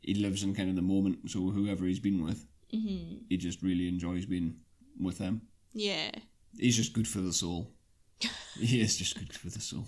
he 0.00 0.14
lives 0.14 0.42
in 0.42 0.54
kind 0.54 0.68
of 0.68 0.76
the 0.76 0.82
moment. 0.82 1.30
So 1.30 1.50
whoever 1.50 1.86
he's 1.86 2.00
been 2.00 2.24
with, 2.24 2.44
mm-hmm. 2.72 3.18
he 3.28 3.36
just 3.36 3.62
really 3.62 3.88
enjoys 3.88 4.26
being 4.26 4.56
with 5.00 5.18
them. 5.18 5.42
yeah 5.72 6.10
He's 6.58 6.76
just 6.76 6.92
good 6.92 7.08
for 7.08 7.20
the 7.20 7.32
soul. 7.32 7.70
he 8.58 8.80
is 8.80 8.96
just 8.96 9.18
good 9.18 9.32
for 9.32 9.48
the 9.48 9.60
soul. 9.60 9.86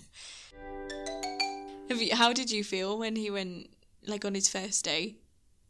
Have 1.89 2.01
you, 2.01 2.15
how 2.15 2.33
did 2.33 2.49
you 2.49 2.63
feel 2.63 2.97
when 2.97 3.15
he 3.15 3.29
went 3.29 3.69
like 4.07 4.25
on 4.25 4.33
his 4.35 4.47
first 4.49 4.83
day? 4.85 5.15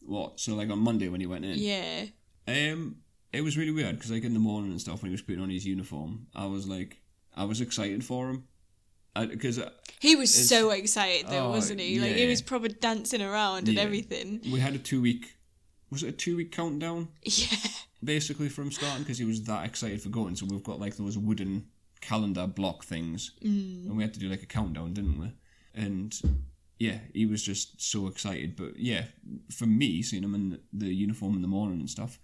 What? 0.02 0.40
So 0.40 0.56
like 0.56 0.70
on 0.70 0.80
Monday 0.80 1.08
when 1.10 1.20
he 1.22 1.28
went 1.28 1.46
in, 1.46 1.58
Yeah. 1.58 2.06
um, 2.48 2.98
it 3.34 3.42
was 3.42 3.58
really 3.58 3.72
weird 3.72 3.96
because 3.96 4.12
like 4.12 4.24
in 4.24 4.34
the 4.34 4.40
morning 4.40 4.72
and 4.72 4.80
stuff 4.80 5.02
when 5.02 5.10
he 5.10 5.14
was 5.14 5.22
putting 5.22 5.42
on 5.42 5.50
his 5.50 5.66
uniform, 5.66 6.28
I 6.36 6.46
was 6.46 6.68
like, 6.68 7.02
I 7.36 7.44
was 7.46 7.60
excited 7.62 8.04
for 8.06 8.30
him, 8.30 8.44
because 9.16 9.60
He 10.00 10.16
was 10.16 10.34
so 10.50 10.70
excited 10.72 11.28
though, 11.28 11.48
Oh, 11.48 11.50
wasn't 11.50 11.80
he? 11.82 12.00
Like 12.00 12.16
he 12.16 12.28
was 12.28 12.42
probably 12.42 12.70
dancing 12.70 13.22
around 13.22 13.68
and 13.68 13.78
Yeah. 13.78 13.82
everything. 13.84 14.42
we 14.52 14.60
had 14.60 14.74
a 14.76 14.78
two 14.78 15.02
week, 15.02 15.36
was 15.90 16.04
it 16.04 16.10
a 16.10 16.12
two 16.12 16.38
week 16.38 16.52
countdown 16.52 17.08
Yeah. 17.24 17.58
basically 18.04 18.50
from 18.50 18.72
starting 18.72 19.04
because 19.04 19.18
he 19.18 19.26
was 19.26 19.44
that 19.44 19.66
excited 19.66 20.02
for 20.02 20.10
going. 20.10 20.36
So 20.36 20.46
we've 20.46 20.64
got 20.64 20.80
like 20.80 20.96
those 20.98 21.18
wooden 21.18 21.66
calendar 22.02 22.46
block 22.46 22.84
things, 22.86 23.32
and 23.42 23.96
we 23.98 24.04
had 24.04 24.14
to 24.14 24.20
do 24.20 24.30
like 24.30 24.44
a 24.44 24.46
countdown, 24.46 24.94
didn't 24.94 25.20
we? 25.20 25.32
And 25.74 26.14
yeah, 26.78 27.00
he 27.14 27.26
was 27.26 27.42
just 27.42 27.82
so 27.82 28.08
excited. 28.08 28.56
But 28.56 28.78
yeah, 28.78 29.06
for 29.52 29.66
me, 29.66 30.02
seeing 30.02 30.24
him 30.24 30.36
in 30.36 30.60
the 30.74 30.94
uniform 30.94 31.36
in 31.36 31.42
the 31.42 31.48
morning 31.48 31.80
and 31.80 31.90
stuff, 31.90 32.20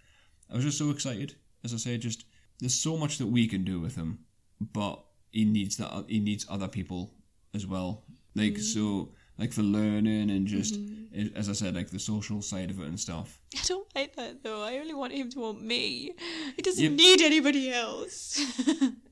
I 0.50 0.56
was 0.56 0.64
just 0.64 0.78
so 0.78 0.90
excited. 0.90 1.36
As 1.64 1.72
I 1.72 1.76
say, 1.76 1.96
just 1.98 2.24
there's 2.60 2.74
so 2.74 2.96
much 2.96 3.18
that 3.18 3.26
we 3.26 3.46
can 3.48 3.64
do 3.64 3.80
with 3.80 3.96
him, 3.96 4.20
but 4.60 5.02
he 5.30 5.44
needs 5.44 5.76
that. 5.78 6.04
He 6.08 6.20
needs 6.20 6.46
other 6.48 6.68
people 6.68 7.14
as 7.54 7.66
well. 7.66 8.04
Like 8.34 8.54
mm-hmm. 8.54 8.62
so, 8.62 9.12
like 9.38 9.52
for 9.52 9.62
learning 9.62 10.30
and 10.30 10.46
just 10.46 10.74
mm-hmm. 10.74 11.36
as 11.36 11.48
I 11.48 11.52
said, 11.52 11.74
like 11.74 11.90
the 11.90 11.98
social 11.98 12.42
side 12.42 12.70
of 12.70 12.80
it 12.80 12.86
and 12.86 13.00
stuff. 13.00 13.38
I 13.54 13.62
don't 13.66 13.88
like 13.94 14.16
that 14.16 14.42
though. 14.42 14.62
I 14.62 14.78
only 14.78 14.94
want 14.94 15.12
him 15.12 15.30
to 15.30 15.40
want 15.40 15.62
me. 15.62 16.12
He 16.56 16.62
doesn't 16.62 16.82
Yep. 16.82 16.92
need 16.92 17.22
anybody 17.22 17.72
else. 17.72 18.40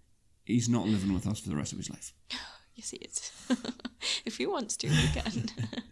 He's 0.44 0.68
not 0.68 0.86
living 0.86 1.14
with 1.14 1.26
us 1.26 1.40
for 1.40 1.48
the 1.48 1.56
rest 1.56 1.72
of 1.72 1.78
his 1.78 1.90
life. 1.90 2.12
yes, 2.80 2.90
he 2.90 2.96
is. 2.98 3.30
if 4.24 4.38
he 4.38 4.46
wants 4.46 4.76
to, 4.78 4.88
he 4.88 5.20
can. 5.20 5.46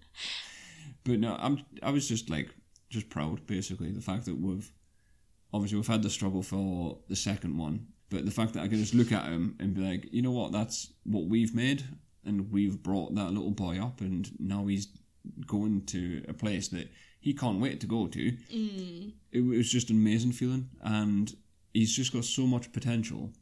But 1.05 1.21
no, 1.21 1.37
I'm 1.41 1.65
I 1.83 1.91
was 1.91 2.07
just 2.07 2.29
like 2.29 2.51
just 2.91 3.09
proud 3.09 3.47
basically 3.47 3.91
the 3.93 4.01
fact 4.03 4.27
that 4.27 4.39
we've 4.39 4.71
obviously 5.55 5.77
we've 5.77 5.87
had 5.87 6.03
the 6.03 6.11
struggle 6.11 6.43
for 6.43 6.99
the 7.09 7.17
second 7.17 7.57
one, 7.57 7.87
but 8.11 8.27
the 8.27 8.31
fact 8.31 8.53
that 8.53 8.63
I 8.63 8.69
can 8.69 8.79
just 8.79 8.95
look 8.95 9.11
at 9.11 9.25
him 9.25 9.57
and 9.59 9.75
be 9.75 9.81
like, 9.81 10.13
you 10.13 10.21
know 10.21 10.33
what, 10.33 10.53
that's 10.53 10.93
what 11.05 11.25
we've 11.25 11.55
made, 11.55 11.83
and 12.27 12.53
we've 12.53 12.83
brought 12.83 13.15
that 13.15 13.33
little 13.33 13.53
boy 13.53 13.81
up, 13.81 14.03
and 14.03 14.31
now 14.39 14.67
he's 14.67 14.89
going 15.47 15.87
to 15.87 16.25
a 16.29 16.35
place 16.35 16.69
that 16.69 16.91
he 17.21 17.33
can't 17.33 17.61
wait 17.61 17.81
to 17.81 17.87
go 17.87 18.07
to. 18.09 18.33
Mm. 18.53 19.13
It 19.33 19.41
was 19.41 19.73
just 19.73 19.89
an 19.89 19.97
amazing 19.97 20.33
feeling, 20.33 20.69
and 20.83 21.35
he's 21.73 21.97
just 21.97 22.13
got 22.13 22.27
so 22.27 22.47
much 22.47 22.71
potential 22.73 23.33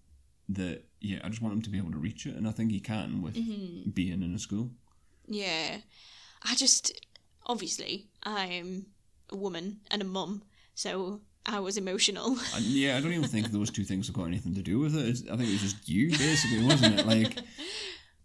that 0.48 0.84
yeah, 1.00 1.18
I 1.22 1.28
just 1.28 1.42
want 1.42 1.54
him 1.54 1.62
to 1.62 1.70
be 1.70 1.78
able 1.78 1.92
to 1.92 1.98
reach 1.98 2.26
it, 2.26 2.34
and 2.34 2.48
I 2.48 2.52
think 2.52 2.70
he 2.70 2.80
can 2.80 3.22
with 3.22 3.34
being 3.94 4.22
in 4.22 4.34
a 4.34 4.38
school. 4.38 4.70
Yeah. 5.26 5.78
I 6.42 6.54
just, 6.54 6.92
obviously, 7.46 8.08
I'm 8.22 8.86
a 9.30 9.36
woman 9.36 9.80
and 9.90 10.02
a 10.02 10.04
mum, 10.04 10.42
so 10.74 11.20
I 11.44 11.60
was 11.60 11.76
emotional. 11.76 12.38
And 12.54 12.64
yeah, 12.64 12.96
I 12.96 13.00
don't 13.00 13.12
even 13.12 13.28
think 13.28 13.50
those 13.50 13.70
two 13.70 13.84
things 13.84 14.06
have 14.06 14.16
got 14.16 14.24
anything 14.24 14.54
to 14.54 14.62
do 14.62 14.78
with 14.78 14.96
it. 14.96 15.06
It's, 15.06 15.22
I 15.22 15.36
think 15.36 15.48
it 15.48 15.52
was 15.52 15.62
just 15.62 15.88
you, 15.88 16.10
basically, 16.10 16.64
wasn't 16.66 17.00
it? 17.00 17.06
Like, 17.06 17.36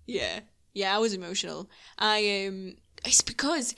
yeah. 0.05 0.41
Yeah, 0.73 0.95
I 0.95 0.99
was 0.99 1.13
emotional. 1.13 1.69
I, 1.97 2.47
um, 2.47 2.75
it's 3.03 3.21
because, 3.21 3.75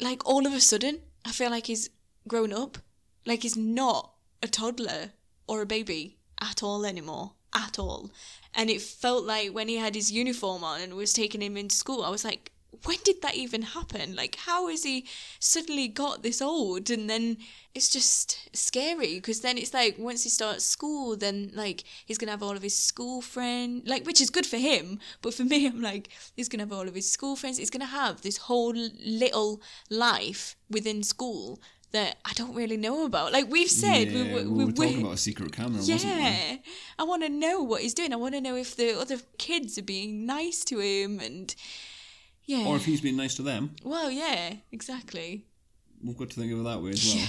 like, 0.00 0.24
all 0.26 0.46
of 0.46 0.52
a 0.52 0.60
sudden, 0.60 1.00
I 1.24 1.32
feel 1.32 1.50
like 1.50 1.66
he's 1.66 1.90
grown 2.28 2.52
up. 2.52 2.78
Like, 3.24 3.42
he's 3.42 3.56
not 3.56 4.12
a 4.42 4.48
toddler 4.48 5.10
or 5.48 5.62
a 5.62 5.66
baby 5.66 6.18
at 6.40 6.62
all 6.62 6.84
anymore. 6.84 7.32
At 7.56 7.78
all. 7.78 8.10
And 8.54 8.68
it 8.68 8.82
felt 8.82 9.24
like 9.24 9.54
when 9.54 9.68
he 9.68 9.76
had 9.76 9.94
his 9.94 10.12
uniform 10.12 10.62
on 10.62 10.82
and 10.82 10.92
was 10.94 11.14
taking 11.14 11.40
him 11.40 11.56
into 11.56 11.74
school, 11.74 12.04
I 12.04 12.10
was 12.10 12.22
like, 12.22 12.52
when 12.84 12.98
did 13.02 13.22
that 13.22 13.34
even 13.34 13.62
happen? 13.62 14.14
Like, 14.14 14.36
how 14.36 14.68
has 14.68 14.82
he 14.84 15.06
suddenly 15.40 15.88
got 15.88 16.22
this 16.22 16.42
old? 16.42 16.90
And 16.90 17.08
then 17.08 17.38
it's 17.74 17.88
just 17.88 18.54
scary 18.54 19.16
because 19.16 19.40
then 19.40 19.56
it's 19.56 19.72
like 19.72 19.96
once 19.98 20.22
he 20.24 20.28
starts 20.28 20.64
school, 20.64 21.16
then 21.16 21.50
like 21.54 21.84
he's 22.04 22.18
gonna 22.18 22.32
have 22.32 22.42
all 22.42 22.56
of 22.56 22.62
his 22.62 22.76
school 22.76 23.22
friends, 23.22 23.88
like 23.88 24.04
which 24.04 24.20
is 24.20 24.30
good 24.30 24.46
for 24.46 24.58
him. 24.58 24.98
But 25.22 25.34
for 25.34 25.44
me, 25.52 25.66
I'm 25.66 25.80
like 25.80 26.08
he's 26.34 26.48
gonna 26.48 26.64
have 26.64 26.72
all 26.72 26.88
of 26.88 26.94
his 26.94 27.10
school 27.10 27.36
friends. 27.36 27.58
He's 27.58 27.70
gonna 27.70 27.86
have 27.86 28.22
this 28.22 28.36
whole 28.36 28.74
little 28.74 29.60
life 29.90 30.56
within 30.70 31.02
school 31.02 31.60
that 31.92 32.16
I 32.24 32.32
don't 32.34 32.54
really 32.54 32.76
know 32.76 33.04
about. 33.04 33.32
Like 33.32 33.50
we've 33.50 33.70
said, 33.70 34.10
yeah, 34.10 34.34
we, 34.34 34.46
we, 34.46 34.64
were 34.64 34.72
talking 34.72 35.00
about 35.00 35.14
a 35.14 35.18
secret 35.18 35.52
camera, 35.52 35.78
wasn't 35.78 36.04
we? 36.04 36.10
yeah, 36.10 36.56
I 36.98 37.04
want 37.04 37.22
to 37.22 37.28
know 37.28 37.62
what 37.62 37.82
he's 37.82 37.94
doing. 37.94 38.12
I 38.12 38.16
want 38.16 38.34
to 38.34 38.40
know 38.40 38.56
if 38.56 38.76
the 38.76 38.98
other 38.98 39.18
kids 39.38 39.78
are 39.78 39.82
being 39.82 40.26
nice 40.26 40.64
to 40.66 40.78
him 40.78 41.20
and. 41.20 41.54
Yeah. 42.44 42.66
Or 42.66 42.76
if 42.76 42.84
he's 42.84 43.00
being 43.00 43.16
nice 43.16 43.34
to 43.36 43.42
them. 43.42 43.74
Well, 43.82 44.08
yeah, 44.08 44.54
exactly. 44.70 45.46
We've 46.00 46.16
got 46.16 46.30
to 46.30 46.36
think 46.38 46.52
of 46.52 46.60
it 46.60 46.62
that 46.62 46.80
way 46.80 46.90
as 46.90 47.12
well. 47.12 47.28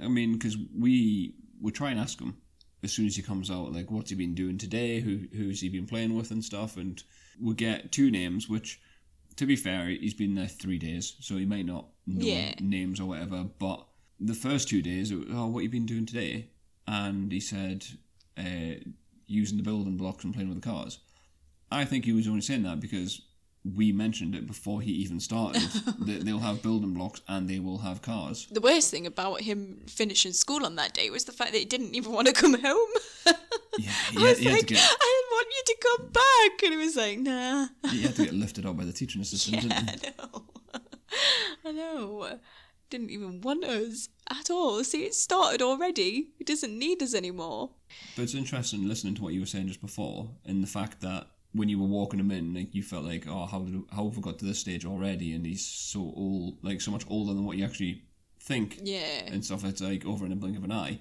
I 0.00 0.08
mean, 0.08 0.34
because 0.34 0.56
we 0.78 1.34
we 1.60 1.72
try 1.72 1.90
and 1.90 1.98
ask 1.98 2.20
him 2.20 2.36
as 2.82 2.92
soon 2.92 3.06
as 3.06 3.16
he 3.16 3.22
comes 3.22 3.50
out, 3.50 3.72
like, 3.72 3.90
what's 3.90 4.10
he 4.10 4.16
been 4.16 4.34
doing 4.34 4.58
today? 4.58 5.00
Who 5.00 5.22
who's 5.32 5.60
he 5.60 5.68
been 5.68 5.86
playing 5.86 6.14
with 6.14 6.30
and 6.30 6.44
stuff? 6.44 6.76
And 6.76 7.02
we 7.40 7.54
get 7.54 7.92
two 7.92 8.10
names, 8.10 8.48
which, 8.48 8.80
to 9.36 9.46
be 9.46 9.56
fair, 9.56 9.88
he's 9.88 10.14
been 10.14 10.34
there 10.34 10.46
three 10.48 10.78
days, 10.78 11.16
so 11.20 11.36
he 11.36 11.44
might 11.46 11.66
not 11.66 11.86
know 12.06 12.24
Yeah. 12.26 12.54
names 12.60 13.00
or 13.00 13.06
whatever. 13.06 13.44
But 13.58 13.86
the 14.18 14.34
first 14.34 14.68
two 14.68 14.82
days, 14.82 15.10
it 15.10 15.16
was, 15.16 15.26
oh, 15.30 15.46
what 15.46 15.62
you 15.62 15.68
been 15.68 15.86
doing 15.86 16.06
today? 16.06 16.48
And 16.86 17.30
he 17.32 17.40
said, 17.40 17.84
uh, 18.38 18.80
using 19.26 19.56
the 19.56 19.62
building 19.62 19.96
blocks 19.96 20.24
and 20.24 20.32
playing 20.32 20.48
with 20.48 20.60
the 20.62 20.68
cars. 20.68 20.98
I 21.70 21.84
think 21.84 22.04
he 22.04 22.12
was 22.12 22.28
only 22.28 22.40
saying 22.42 22.62
that 22.62 22.80
because 22.80 23.22
we 23.74 23.90
mentioned 23.90 24.36
it 24.36 24.46
before 24.46 24.80
he 24.80 24.92
even 24.92 25.18
started. 25.18 25.62
that 26.06 26.24
they'll 26.24 26.38
have 26.38 26.62
building 26.62 26.94
blocks 26.94 27.20
and 27.26 27.48
they 27.50 27.58
will 27.58 27.78
have 27.78 28.00
cars. 28.02 28.46
The 28.50 28.60
worst 28.60 28.90
thing 28.92 29.06
about 29.06 29.40
him 29.40 29.82
finishing 29.88 30.32
school 30.32 30.64
on 30.64 30.76
that 30.76 30.94
day 30.94 31.10
was 31.10 31.24
the 31.24 31.32
fact 31.32 31.52
that 31.52 31.58
he 31.58 31.64
didn't 31.64 31.94
even 31.96 32.12
want 32.12 32.28
to 32.28 32.32
come 32.32 32.54
home. 32.60 32.88
Yeah, 33.78 33.90
he 34.10 34.24
had, 34.24 34.38
he 34.38 34.44
had 34.44 34.52
like, 34.54 34.60
to 34.68 34.74
get 34.74 34.82
I 34.82 35.22
you 35.56 35.62
to 35.66 35.76
come 35.98 36.08
back. 36.12 36.62
And 36.62 36.72
he 36.72 36.76
was 36.78 36.96
like, 36.96 37.18
nah. 37.18 37.66
he 37.90 38.02
had 38.02 38.14
to 38.16 38.24
get 38.24 38.34
lifted 38.34 38.66
up 38.66 38.76
by 38.76 38.84
the 38.84 38.92
teaching 38.92 39.20
assistant, 39.22 39.64
Yeah, 39.64 39.70
didn't? 39.70 40.14
I 40.20 40.22
know. 40.22 40.44
I 41.64 41.72
know. 41.72 42.38
Didn't 42.90 43.10
even 43.10 43.40
want 43.40 43.64
us 43.64 44.08
at 44.30 44.48
all. 44.50 44.84
See, 44.84 45.04
it 45.04 45.14
started 45.14 45.60
already. 45.62 46.28
He 46.38 46.44
doesn't 46.44 46.78
need 46.78 47.02
us 47.02 47.14
anymore. 47.14 47.70
But 48.14 48.22
it's 48.22 48.34
interesting 48.34 48.86
listening 48.86 49.14
to 49.16 49.22
what 49.22 49.34
you 49.34 49.40
were 49.40 49.46
saying 49.46 49.66
just 49.68 49.80
before, 49.80 50.30
and 50.44 50.62
the 50.62 50.68
fact 50.68 51.00
that 51.00 51.26
when 51.52 51.68
you 51.68 51.80
were 51.80 51.86
walking 51.86 52.20
him 52.20 52.30
in, 52.30 52.54
like 52.54 52.74
you 52.74 52.82
felt 52.84 53.04
like, 53.04 53.26
oh, 53.26 53.46
how 53.46 53.60
did 53.60 53.82
how 53.90 54.04
have 54.04 54.16
we 54.16 54.22
got 54.22 54.38
to 54.38 54.44
this 54.44 54.60
stage 54.60 54.84
already? 54.84 55.32
And 55.32 55.44
he's 55.44 55.66
so 55.66 56.00
old, 56.00 56.58
like 56.62 56.80
so 56.80 56.90
much 56.92 57.04
older 57.08 57.32
than 57.34 57.44
what 57.44 57.56
you 57.56 57.64
actually 57.64 58.02
think 58.40 58.78
Yeah. 58.82 59.24
and 59.26 59.44
stuff. 59.44 59.64
It's 59.64 59.80
like 59.80 60.06
over 60.06 60.24
in 60.24 60.30
a 60.32 60.36
blink 60.36 60.56
of 60.56 60.62
an 60.64 60.70
eye. 60.72 61.00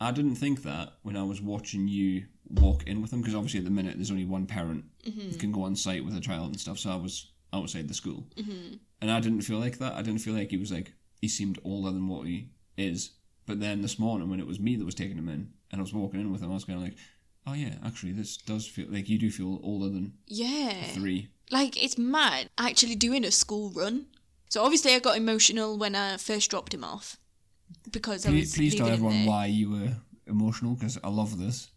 I 0.00 0.12
didn't 0.12 0.36
think 0.36 0.62
that 0.62 0.94
when 1.02 1.16
I 1.16 1.22
was 1.24 1.42
watching 1.42 1.86
you 1.86 2.24
walk 2.50 2.84
in 2.86 3.00
with 3.00 3.10
them 3.10 3.20
because 3.20 3.34
obviously 3.34 3.58
at 3.58 3.64
the 3.64 3.70
minute 3.70 3.96
there's 3.96 4.10
only 4.10 4.24
one 4.24 4.46
parent 4.46 4.84
who 5.04 5.32
can 5.38 5.52
go 5.52 5.62
on 5.62 5.76
site 5.76 6.04
with 6.04 6.16
a 6.16 6.20
child 6.20 6.46
and 6.48 6.60
stuff. 6.60 6.78
So 6.78 6.90
I 6.90 6.96
was 6.96 7.30
outside 7.52 7.88
the 7.88 7.94
school, 7.94 8.26
mm-hmm. 8.36 8.74
and 9.00 9.10
I 9.10 9.20
didn't 9.20 9.42
feel 9.42 9.58
like 9.58 9.78
that. 9.78 9.94
I 9.94 10.02
didn't 10.02 10.20
feel 10.20 10.34
like 10.34 10.50
he 10.50 10.56
was 10.56 10.72
like 10.72 10.92
he 11.20 11.28
seemed 11.28 11.58
older 11.64 11.90
than 11.90 12.08
what 12.08 12.26
he 12.26 12.50
is. 12.76 13.12
But 13.46 13.60
then 13.60 13.82
this 13.82 13.98
morning 13.98 14.30
when 14.30 14.40
it 14.40 14.46
was 14.46 14.60
me 14.60 14.76
that 14.76 14.84
was 14.84 14.94
taking 14.94 15.18
him 15.18 15.28
in, 15.28 15.50
and 15.70 15.80
I 15.80 15.82
was 15.82 15.94
walking 15.94 16.20
in 16.20 16.32
with 16.32 16.42
him, 16.42 16.50
I 16.50 16.54
was 16.54 16.64
kind 16.64 16.78
of 16.78 16.84
like, 16.84 16.96
oh 17.46 17.54
yeah, 17.54 17.74
actually 17.84 18.12
this 18.12 18.36
does 18.36 18.66
feel 18.66 18.86
like 18.88 19.08
you 19.08 19.18
do 19.18 19.30
feel 19.30 19.60
older 19.62 19.88
than 19.88 20.14
Yeah. 20.26 20.82
three. 20.92 21.28
Like, 21.50 21.82
it's 21.82 21.98
mad 21.98 22.48
actually 22.58 22.94
doing 22.94 23.24
a 23.24 23.30
school 23.32 23.70
run. 23.70 24.06
So 24.48 24.62
obviously 24.62 24.94
I 24.94 25.00
got 25.00 25.16
emotional 25.16 25.76
when 25.78 25.96
I 25.96 26.16
first 26.16 26.50
dropped 26.50 26.72
him 26.72 26.84
off. 26.84 27.16
Because 27.90 28.26
I 28.26 28.30
Please, 28.30 28.40
was 28.50 28.54
please 28.54 28.74
tell 28.74 28.88
everyone 28.88 29.24
why 29.24 29.46
you 29.46 29.70
were 29.70 29.96
emotional 30.26 30.74
because 30.74 30.98
I 31.02 31.08
love 31.08 31.38
this. 31.38 31.70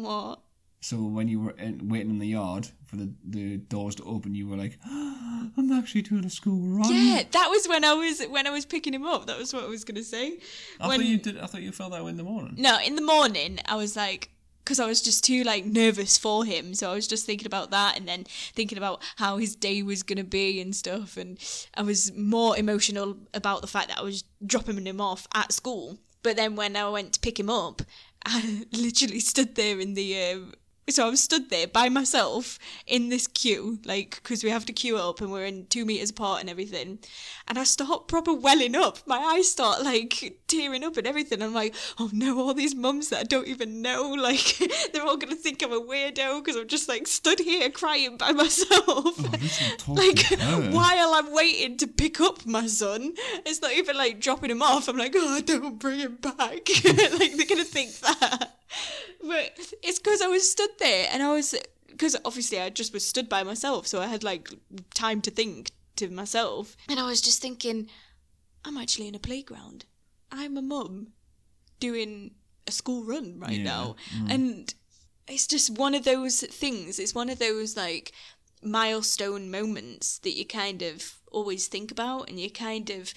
What? 0.00 0.40
So 0.82 0.96
when 0.96 1.28
you 1.28 1.40
were 1.40 1.50
in, 1.52 1.88
waiting 1.90 2.08
in 2.08 2.18
the 2.18 2.26
yard 2.26 2.68
for 2.86 2.96
the, 2.96 3.12
the 3.28 3.58
doors 3.58 3.94
to 3.96 4.04
open, 4.04 4.34
you 4.34 4.48
were 4.48 4.56
like, 4.56 4.78
"I'm 4.86 5.70
actually 5.72 6.02
doing 6.02 6.24
a 6.24 6.30
school 6.30 6.58
run." 6.58 6.90
Yeah, 6.90 7.22
that 7.30 7.48
was 7.50 7.68
when 7.68 7.84
I 7.84 7.92
was 7.92 8.22
when 8.22 8.46
I 8.46 8.50
was 8.50 8.64
picking 8.64 8.94
him 8.94 9.04
up. 9.04 9.26
That 9.26 9.38
was 9.38 9.52
what 9.52 9.64
I 9.64 9.68
was 9.68 9.84
gonna 9.84 10.02
say. 10.02 10.38
I 10.80 10.88
when 10.88 11.00
thought 11.00 11.06
you 11.06 11.18
did. 11.18 11.38
I 11.38 11.46
thought 11.46 11.60
you 11.62 11.72
felt 11.72 11.92
that 11.92 12.02
way 12.02 12.10
in 12.10 12.16
the 12.16 12.24
morning. 12.24 12.54
no, 12.56 12.78
in 12.80 12.96
the 12.96 13.02
morning 13.02 13.58
I 13.66 13.76
was 13.76 13.94
like, 13.94 14.30
because 14.64 14.80
I 14.80 14.86
was 14.86 15.02
just 15.02 15.22
too 15.22 15.42
like 15.44 15.66
nervous 15.66 16.16
for 16.16 16.46
him, 16.46 16.72
so 16.74 16.90
I 16.90 16.94
was 16.94 17.06
just 17.06 17.26
thinking 17.26 17.46
about 17.46 17.70
that 17.72 17.98
and 17.98 18.08
then 18.08 18.24
thinking 18.54 18.78
about 18.78 19.02
how 19.16 19.36
his 19.36 19.54
day 19.54 19.82
was 19.82 20.02
gonna 20.02 20.24
be 20.24 20.62
and 20.62 20.74
stuff, 20.74 21.18
and 21.18 21.38
I 21.74 21.82
was 21.82 22.10
more 22.16 22.56
emotional 22.56 23.18
about 23.34 23.60
the 23.60 23.66
fact 23.66 23.88
that 23.88 23.98
I 23.98 24.02
was 24.02 24.24
dropping 24.46 24.86
him 24.86 25.00
off 25.00 25.26
at 25.34 25.52
school. 25.52 25.98
But 26.22 26.36
then 26.36 26.54
when 26.54 26.76
I 26.76 26.88
went 26.90 27.14
to 27.14 27.20
pick 27.20 27.40
him 27.40 27.48
up, 27.48 27.80
I 28.24 28.66
literally 28.72 29.20
stood 29.20 29.54
there 29.54 29.80
in 29.80 29.94
the. 29.94 30.32
Um, 30.32 30.52
so 30.90 31.06
I 31.06 31.10
was 31.10 31.22
stood 31.22 31.50
there 31.50 31.66
by 31.66 31.88
myself 31.88 32.58
in 32.86 33.08
this 33.08 33.26
queue, 33.26 33.78
like, 33.84 34.20
because 34.22 34.42
we 34.42 34.50
have 34.50 34.66
to 34.66 34.72
queue 34.72 34.96
up 34.96 35.20
and 35.20 35.30
we're 35.30 35.44
in 35.44 35.66
two 35.66 35.84
meters 35.84 36.10
apart 36.10 36.40
and 36.40 36.50
everything. 36.50 36.98
And 37.48 37.58
I 37.58 37.64
start 37.64 38.08
proper 38.08 38.32
welling 38.32 38.74
up. 38.74 38.98
My 39.06 39.18
eyes 39.18 39.50
start 39.50 39.82
like 39.82 40.40
tearing 40.46 40.84
up 40.84 40.96
and 40.96 41.06
everything. 41.06 41.42
I'm 41.42 41.54
like, 41.54 41.74
oh 41.98 42.10
no, 42.12 42.38
all 42.38 42.54
these 42.54 42.74
mums 42.74 43.08
that 43.08 43.20
I 43.20 43.22
don't 43.24 43.48
even 43.48 43.82
know, 43.82 44.10
like, 44.18 44.58
they're 44.92 45.02
all 45.02 45.16
going 45.16 45.34
to 45.34 45.40
think 45.40 45.62
I'm 45.62 45.72
a 45.72 45.80
weirdo 45.80 46.44
because 46.44 46.56
I'm 46.56 46.68
just 46.68 46.88
like 46.88 47.06
stood 47.06 47.40
here 47.40 47.70
crying 47.70 48.16
by 48.16 48.32
myself. 48.40 48.78
Oh, 48.88 49.92
like, 49.92 50.24
while 50.72 51.14
I'm 51.14 51.32
waiting 51.32 51.76
to 51.78 51.86
pick 51.86 52.20
up 52.20 52.46
my 52.46 52.66
son, 52.66 53.14
it's 53.46 53.62
not 53.62 53.72
even 53.72 53.96
like 53.96 54.20
dropping 54.20 54.50
him 54.50 54.62
off. 54.62 54.88
I'm 54.88 54.96
like, 54.96 55.12
oh, 55.16 55.40
don't 55.40 55.78
bring 55.78 56.00
him 56.00 56.16
back. 56.16 56.38
like, 56.38 57.36
they're 57.36 57.46
going 57.46 57.58
to 57.58 57.64
think 57.64 57.92
that. 58.00 58.49
But 59.22 59.58
it's 59.82 59.98
because 59.98 60.22
I 60.22 60.28
was 60.28 60.50
stood 60.50 60.70
there 60.78 61.08
and 61.12 61.22
I 61.22 61.32
was, 61.32 61.54
because 61.88 62.16
obviously 62.24 62.60
I 62.60 62.70
just 62.70 62.92
was 62.92 63.06
stood 63.06 63.28
by 63.28 63.42
myself, 63.42 63.86
so 63.86 64.00
I 64.00 64.06
had 64.06 64.24
like 64.24 64.48
time 64.94 65.20
to 65.22 65.30
think 65.30 65.70
to 65.96 66.08
myself. 66.08 66.76
And 66.88 66.98
I 66.98 67.06
was 67.06 67.20
just 67.20 67.42
thinking, 67.42 67.88
I'm 68.64 68.76
actually 68.76 69.08
in 69.08 69.14
a 69.14 69.18
playground. 69.20 69.84
I'm 70.32 70.56
a 70.56 70.62
mum 70.62 71.08
doing 71.80 72.32
a 72.66 72.72
school 72.72 73.04
run 73.04 73.38
right 73.38 73.58
Yeah, 73.58 73.64
now. 73.64 73.96
Mm. 74.16 74.30
And 74.30 74.74
it's 75.28 75.46
just 75.46 75.78
one 75.78 75.94
of 75.94 76.04
those 76.04 76.40
things. 76.40 76.98
It's 76.98 77.14
one 77.14 77.28
of 77.28 77.38
those 77.38 77.76
like 77.76 78.12
milestone 78.62 79.50
moments 79.50 80.18
that 80.18 80.36
you 80.36 80.44
kind 80.44 80.82
of 80.82 81.18
always 81.32 81.66
think 81.68 81.90
about 81.90 82.28
and 82.28 82.38
you 82.38 82.50
kind 82.50 82.90
of 82.90 83.12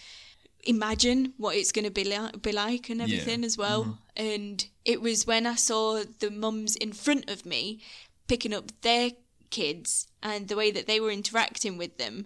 imagine 0.65 1.33
what 1.37 1.55
it's 1.55 1.71
going 1.71 1.85
to 1.85 1.91
be, 1.91 2.03
li- 2.03 2.31
be 2.41 2.51
like 2.51 2.89
and 2.89 3.01
everything 3.01 3.43
as 3.43 3.57
well. 3.57 3.83
Mm-hmm. 3.83 3.91
And 4.15 4.65
it 4.86 5.02
was 5.02 5.26
when 5.26 5.45
I 5.47 5.56
saw 5.56 6.04
the 6.19 6.30
mums 6.30 6.76
in 6.76 6.93
front 6.93 7.30
of 7.30 7.45
me 7.45 7.82
picking 8.28 8.54
up 8.54 8.71
their 8.82 9.12
kids 9.49 10.08
and 10.21 10.47
the 10.47 10.56
way 10.56 10.71
that 10.71 10.88
they 10.88 10.99
were 10.99 11.12
interacting 11.12 11.78
with 11.78 11.97
them. 11.97 12.26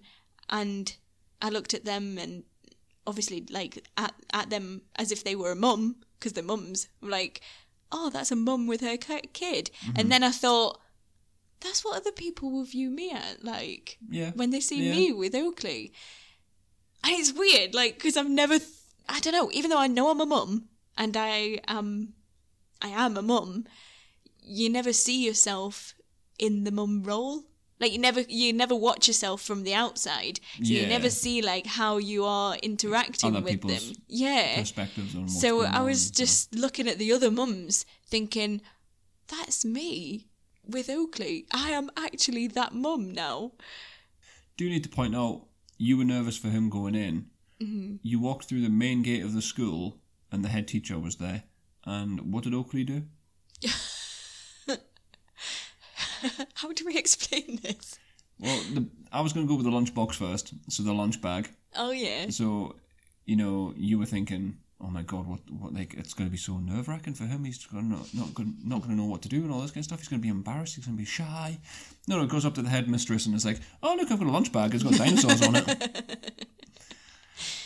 And 0.50 0.95
I 1.41 1.50
looked 1.50 1.73
at 1.73 1.86
them 1.86 2.17
and 2.17 2.43
obviously 3.06 3.45
like 3.50 3.88
at, 3.97 4.13
at 4.34 4.50
them 4.50 4.82
as 4.97 5.12
if 5.12 5.23
they 5.23 5.36
were 5.36 5.52
a 5.52 5.56
mum 5.56 5.97
because 6.19 6.34
they're 6.34 6.43
mums. 6.43 6.88
I'm 7.02 7.10
like, 7.10 7.41
oh, 7.91 8.10
that's 8.10 8.32
a 8.32 8.36
mum 8.36 8.67
with 8.67 8.82
her 8.82 8.97
ki- 8.97 9.30
kid. 9.34 9.71
And 9.86 9.95
mm-hmm. 9.95 10.10
then 10.10 10.23
I 10.23 10.32
thought, 10.32 10.80
that's 11.62 11.84
what 11.84 11.97
other 11.97 12.12
people 12.12 12.52
will 12.52 12.65
view 12.65 12.89
me 12.89 13.12
at, 13.12 13.43
like 13.43 13.97
Yeah. 14.10 14.32
when 14.36 14.52
they 14.52 14.60
see 14.60 14.84
Yeah. 14.84 14.91
me 14.91 15.12
with 15.13 15.34
Oakley. 15.34 15.91
And 17.04 17.13
it's 17.13 17.34
weird, 17.34 17.73
like 17.73 17.95
because 17.95 18.17
I've 18.17 18.30
never, 18.30 18.60
th- 18.60 18.69
I 19.08 19.19
don't 19.19 19.34
know. 19.34 19.50
Even 19.52 19.69
though 19.69 19.80
I 19.80 19.88
know 19.88 20.10
I'm 20.12 20.21
a 20.21 20.26
mum 20.26 20.67
and 20.97 21.15
I 21.15 21.60
am, 21.67 22.13
I 22.81 22.89
am 22.89 23.17
a 23.17 23.21
mum, 23.21 23.65
you 24.41 24.69
never 24.69 24.93
see 24.93 25.25
yourself 25.25 25.93
in 26.39 26.63
the 26.63 26.71
mum 26.71 27.03
role. 27.03 27.43
Like 27.79 27.91
you 27.91 27.99
never 27.99 28.21
you 28.21 28.53
never 28.53 28.73
watch 28.73 29.07
yourself 29.07 29.43
from 29.43 29.63
the 29.63 29.75
outside, 29.75 30.39
so 30.57 30.73
you 30.73 30.88
never 30.88 31.12
see 31.12 31.43
like 31.43 31.67
how 31.67 31.97
you 31.97 32.25
are 32.25 32.55
interacting 32.63 33.36
Other 33.36 33.45
with 33.45 33.62
them. 33.62 33.93
Yeah. 34.07 34.55
Perspectives 34.55 35.39
So 35.39 35.63
I 35.63 35.81
was 35.81 36.07
stuff. 36.07 36.17
just 36.17 36.55
looking 36.55 36.88
at 36.88 36.97
the 36.97 37.13
other 37.13 37.29
mums, 37.29 37.86
thinking, 38.07 38.62
"That's 39.27 39.63
me 39.63 40.25
with 40.67 40.89
Oakley. 40.89 41.45
I 41.51 41.69
am 41.69 41.91
actually 41.95 42.47
that 42.47 42.73
mum 42.73 43.12
now." 43.12 43.51
do 44.57 44.67
need 44.67 44.83
to 44.83 44.89
point 44.89 45.15
out 45.15 45.45
you 45.77 45.97
were 45.97 46.03
nervous 46.03 46.38
for 46.38 46.49
him 46.49 46.69
going 46.69 46.95
in. 46.95 47.27
Mm-hmm. 47.62 47.97
You 48.01 48.19
walked 48.19 48.45
through 48.45 48.62
the 48.62 48.69
main 48.69 49.03
gate 49.03 49.23
of 49.23 49.33
the 49.33 49.41
school, 49.41 49.99
and 50.31 50.43
the 50.43 50.49
head 50.49 50.67
teacher 50.67 50.99
was 50.99 51.15
there. 51.17 51.43
And 51.85 52.33
what 52.33 52.43
did 52.43 52.53
Oakley 52.53 52.83
do? 52.83 53.03
How 56.55 56.71
do 56.73 56.85
we 56.85 56.97
explain 56.97 57.59
this? 57.63 57.99
Well, 58.39 58.59
the, 58.73 58.87
I 59.11 59.21
was 59.21 59.33
going 59.33 59.47
to 59.47 59.49
go 59.49 59.55
with 59.55 59.65
the 59.65 59.71
lunchbox 59.71 60.15
first, 60.15 60.53
so 60.69 60.83
the 60.83 60.93
lunch 60.93 61.21
bag. 61.21 61.49
Oh 61.75 61.91
yeah, 61.91 62.29
So, 62.29 62.75
you 63.25 63.35
know, 63.35 63.73
you 63.75 63.97
were 63.99 64.05
thinking, 64.05 64.57
"Oh 64.81 64.89
my 64.89 65.01
God, 65.03 65.27
what, 65.27 65.39
what? 65.49 65.73
Like, 65.73 65.93
it's 65.95 66.13
going 66.13 66.27
to 66.27 66.31
be 66.31 66.37
so 66.37 66.57
nerve 66.57 66.87
wracking 66.87 67.13
for 67.13 67.25
him. 67.25 67.45
He's 67.45 67.65
gonna 67.65 67.83
not 67.83 68.13
not 68.13 68.33
going 68.33 68.57
not 68.63 68.81
going 68.81 68.91
to 68.91 68.95
know 68.95 69.05
what 69.07 69.21
to 69.23 69.29
do 69.29 69.43
and 69.43 69.51
all 69.51 69.61
this 69.61 69.71
kind 69.71 69.81
of 69.81 69.85
stuff. 69.85 69.99
He's 69.99 70.07
going 70.07 70.21
to 70.21 70.25
be 70.25 70.29
embarrassed. 70.29 70.75
He's 70.75 70.85
going 70.85 70.97
to 70.97 71.01
be 71.01 71.05
shy." 71.05 71.57
No, 72.07 72.17
no, 72.17 72.23
it 72.23 72.29
goes 72.29 72.45
up 72.45 72.55
to 72.55 72.61
the 72.61 72.69
headmistress 72.69 73.25
and 73.25 73.33
it's 73.33 73.45
like, 73.45 73.59
"Oh 73.81 73.95
look, 73.95 74.11
I've 74.11 74.19
got 74.19 74.27
a 74.27 74.31
lunch 74.31 74.51
bag. 74.51 74.73
It's 74.73 74.83
got 74.83 74.93
dinosaurs 74.93 75.41
on 75.47 75.55
it." 75.55 76.47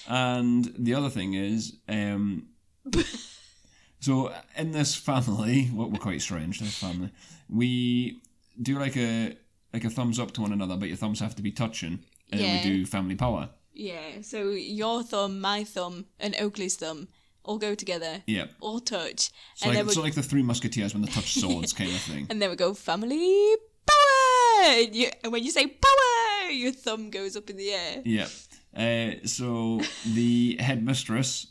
And 0.07 0.73
the 0.77 0.95
other 0.95 1.09
thing 1.09 1.35
is, 1.35 1.77
um, 1.87 2.47
so 3.99 4.33
in 4.57 4.71
this 4.71 4.95
family, 4.95 5.65
what 5.65 5.91
we're 5.91 5.99
quite 5.99 6.21
strange. 6.21 6.59
This 6.59 6.77
family, 6.77 7.11
we 7.49 8.21
do 8.61 8.79
like 8.79 8.97
a 8.97 9.35
like 9.73 9.83
a 9.85 9.89
thumbs 9.89 10.19
up 10.19 10.31
to 10.31 10.41
one 10.41 10.51
another, 10.51 10.75
but 10.75 10.87
your 10.89 10.97
thumbs 10.97 11.19
have 11.19 11.35
to 11.35 11.41
be 11.41 11.51
touching, 11.51 11.99
and 12.31 12.41
Yeah. 12.41 12.47
then 12.47 12.55
we 12.57 12.77
do 12.77 12.85
family 12.85 13.15
power. 13.15 13.49
yeah. 13.73 14.21
So 14.21 14.49
your 14.51 15.03
thumb, 15.03 15.39
my 15.39 15.63
thumb, 15.63 16.05
and 16.19 16.35
Oakley's 16.39 16.75
thumb 16.75 17.07
all 17.43 17.57
go 17.57 17.73
together, 17.73 18.21
Yeah. 18.27 18.47
all 18.59 18.79
touch, 18.79 19.31
So 19.55 19.65
and 19.67 19.75
like, 19.75 19.85
then 19.85 19.93
so 19.95 20.01
like 20.01 20.13
the 20.13 20.21
Three 20.23 20.43
Musketeers 20.43 20.93
when 20.93 21.01
they 21.03 21.11
touch 21.11 21.33
swords, 21.39 21.73
kind 21.73 21.89
of 21.91 22.01
thing. 22.01 22.27
and 22.29 22.41
then 22.41 22.49
we 22.49 22.55
go 22.55 22.73
family 22.73 23.55
power. 23.87 24.63
And, 24.63 24.95
you, 24.95 25.09
and 25.23 25.31
when 25.33 25.43
you 25.43 25.49
say 25.51 25.65
power, 25.67 26.51
your 26.51 26.71
thumb 26.71 27.09
goes 27.09 27.35
up 27.35 27.49
in 27.49 27.57
the 27.57 27.71
air. 27.71 28.01
Yeah. 28.05 28.27
Uh, 28.75 29.25
so 29.25 29.81
the 30.05 30.57
headmistress 30.59 31.47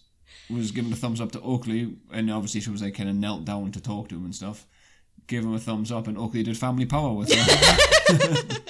was 0.51 0.71
giving 0.71 0.93
a 0.93 0.97
thumbs 0.97 1.21
up 1.21 1.33
to 1.33 1.41
Oakley, 1.41 1.97
and 2.13 2.31
obviously 2.31 2.61
she 2.61 2.71
was 2.71 2.83
like 2.83 2.95
kind 2.95 3.09
of 3.09 3.17
knelt 3.17 3.45
down 3.45 3.73
to 3.73 3.81
talk 3.81 4.09
to 4.09 4.17
him 4.17 4.25
and 4.25 4.35
stuff. 4.35 4.67
Gave 5.27 5.45
him 5.45 5.55
a 5.55 5.59
thumbs 5.59 5.93
up, 5.93 6.07
and 6.07 6.19
Oakley 6.19 6.43
did 6.43 6.57
family 6.57 6.87
power 6.87 7.13
with 7.13 7.33
her. 7.33 8.61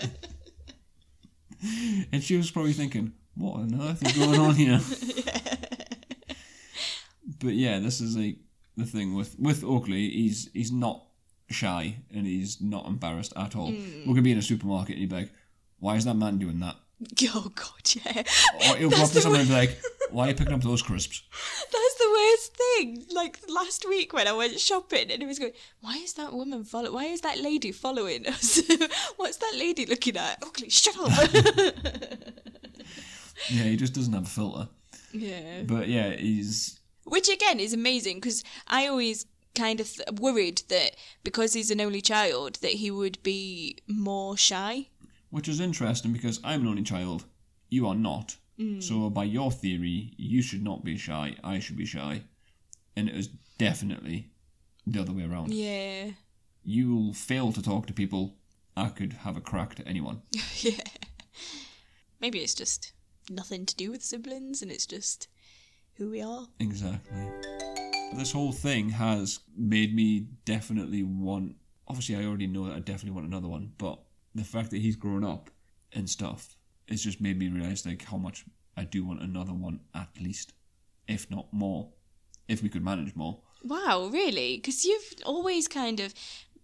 and 2.12 2.22
she 2.22 2.36
was 2.36 2.50
probably 2.50 2.72
thinking, 2.72 3.12
"What 3.34 3.60
on 3.60 3.80
earth 3.80 4.04
is 4.06 4.12
going 4.16 4.40
on 4.40 4.54
here?" 4.54 4.80
but 7.40 7.54
yeah, 7.54 7.78
this 7.78 8.00
is 8.00 8.16
like 8.16 8.36
the 8.76 8.84
thing 8.84 9.14
with 9.14 9.38
with 9.38 9.64
Oakley. 9.64 10.10
He's 10.10 10.50
he's 10.52 10.72
not 10.72 11.04
shy 11.48 11.96
and 12.14 12.26
he's 12.26 12.60
not 12.60 12.86
embarrassed 12.86 13.32
at 13.36 13.56
all. 13.56 13.72
We're 13.72 14.14
gonna 14.14 14.22
be 14.22 14.32
in 14.32 14.38
a 14.38 14.42
supermarket 14.42 14.94
and 14.94 15.00
he'd 15.00 15.10
be 15.10 15.16
like, 15.16 15.32
"Why 15.78 15.96
is 15.96 16.04
that 16.04 16.14
man 16.14 16.38
doing 16.38 16.60
that?" 16.60 16.76
Oh 17.34 17.50
god, 17.54 17.94
yeah. 17.94 18.22
Or 18.70 18.76
he'll 18.76 18.90
go 18.90 19.02
up 19.02 19.10
to 19.10 19.20
someone 19.20 19.40
and 19.40 19.48
be 19.48 19.54
like, 19.54 19.80
"Why 20.12 20.26
are 20.26 20.28
you 20.30 20.34
picking 20.34 20.52
up 20.54 20.62
those 20.62 20.82
crisps?" 20.82 21.22
That's 21.72 21.94
the 21.98 22.10
worst 22.10 22.56
thing. 22.56 23.04
Like 23.14 23.38
last 23.48 23.86
week 23.88 24.12
when 24.12 24.26
I 24.28 24.32
went 24.32 24.58
shopping 24.60 25.10
and 25.10 25.22
it 25.22 25.26
was 25.26 25.38
going, 25.38 25.52
why 25.80 25.96
is 25.96 26.14
that 26.14 26.32
woman 26.32 26.64
follow? 26.64 26.92
Why 26.92 27.04
is 27.06 27.20
that 27.22 27.38
lady 27.38 27.72
following 27.72 28.26
us? 28.26 28.60
What's 29.16 29.36
that 29.38 29.54
lady 29.58 29.86
looking 29.86 30.16
at? 30.16 30.42
Oakley, 30.44 30.68
shut 30.70 30.96
up. 30.98 31.10
Yeah, 33.48 33.64
he 33.64 33.76
just 33.76 33.94
doesn't 33.94 34.12
have 34.12 34.24
a 34.24 34.28
filter. 34.28 34.68
yeah. 35.12 35.62
But 35.64 35.88
yeah, 35.88 36.10
he's 36.14 36.78
Which 37.04 37.28
again 37.28 37.58
is 37.58 37.72
amazing 37.72 38.16
because 38.18 38.44
I 38.68 38.86
always 38.86 39.24
kind 39.54 39.80
of 39.80 39.90
th- 39.90 40.08
worried 40.20 40.62
that 40.68 40.94
because 41.24 41.54
he's 41.54 41.70
an 41.70 41.80
only 41.80 42.00
child 42.02 42.56
that 42.56 42.72
he 42.72 42.90
would 42.90 43.20
be 43.22 43.78
more 43.88 44.36
shy. 44.36 44.88
which 45.30 45.48
is 45.48 45.58
interesting 45.60 46.12
because 46.12 46.38
I'm 46.44 46.62
an 46.62 46.68
only 46.68 46.82
child. 46.82 47.24
You 47.70 47.86
are 47.88 47.94
not. 47.94 48.36
Mm. 48.60 48.82
So 48.82 49.08
by 49.08 49.24
your 49.24 49.50
theory, 49.50 50.12
you 50.16 50.42
should 50.42 50.62
not 50.62 50.84
be 50.84 50.96
shy. 50.96 51.36
I 51.42 51.58
should 51.60 51.76
be 51.76 51.86
shy, 51.86 52.22
and 52.94 53.08
it 53.08 53.16
was 53.16 53.28
definitely 53.58 54.30
the 54.86 55.00
other 55.00 55.12
way 55.12 55.24
around. 55.24 55.52
Yeah. 55.52 56.10
You'll 56.62 57.14
fail 57.14 57.52
to 57.52 57.62
talk 57.62 57.86
to 57.86 57.92
people. 57.92 58.36
I 58.76 58.88
could 58.88 59.14
have 59.14 59.36
a 59.36 59.40
crack 59.40 59.74
to 59.76 59.88
anyone. 59.88 60.22
yeah. 60.60 60.82
Maybe 62.20 62.40
it's 62.40 62.54
just 62.54 62.92
nothing 63.30 63.64
to 63.66 63.74
do 63.74 63.90
with 63.90 64.02
siblings 64.02 64.62
and 64.62 64.70
it's 64.70 64.86
just 64.86 65.28
who 65.94 66.10
we 66.10 66.20
are. 66.20 66.46
Exactly. 66.58 67.28
This 68.14 68.32
whole 68.32 68.52
thing 68.52 68.90
has 68.90 69.40
made 69.56 69.94
me 69.94 70.26
definitely 70.44 71.02
want. 71.02 71.56
Obviously, 71.88 72.16
I 72.16 72.24
already 72.24 72.46
know 72.46 72.66
that 72.66 72.76
I 72.76 72.80
definitely 72.80 73.12
want 73.12 73.26
another 73.26 73.48
one, 73.48 73.72
but 73.78 74.00
the 74.34 74.44
fact 74.44 74.70
that 74.70 74.80
he's 74.80 74.96
grown 74.96 75.24
up 75.24 75.50
and 75.92 76.08
stuff 76.08 76.56
has 76.90 77.02
just 77.02 77.20
made 77.20 77.38
me 77.38 77.48
realize 77.48 77.86
like 77.86 78.02
how 78.04 78.16
much 78.16 78.44
I 78.76 78.84
do 78.84 79.04
want 79.04 79.20
another 79.22 79.52
one 79.52 79.80
at 79.94 80.08
least, 80.20 80.52
if 81.08 81.30
not 81.30 81.52
more, 81.52 81.88
if 82.48 82.62
we 82.62 82.68
could 82.68 82.84
manage 82.84 83.14
more. 83.14 83.38
Wow, 83.64 84.08
really? 84.12 84.56
Because 84.56 84.84
you've 84.84 85.14
always 85.26 85.68
kind 85.68 86.00
of 86.00 86.14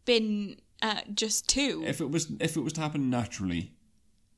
been 0.04 0.56
at 0.82 1.14
just 1.14 1.48
two. 1.48 1.82
If 1.86 2.00
it 2.00 2.10
was 2.10 2.28
if 2.40 2.56
it 2.56 2.60
was 2.60 2.72
to 2.74 2.80
happen 2.80 3.10
naturally, 3.10 3.72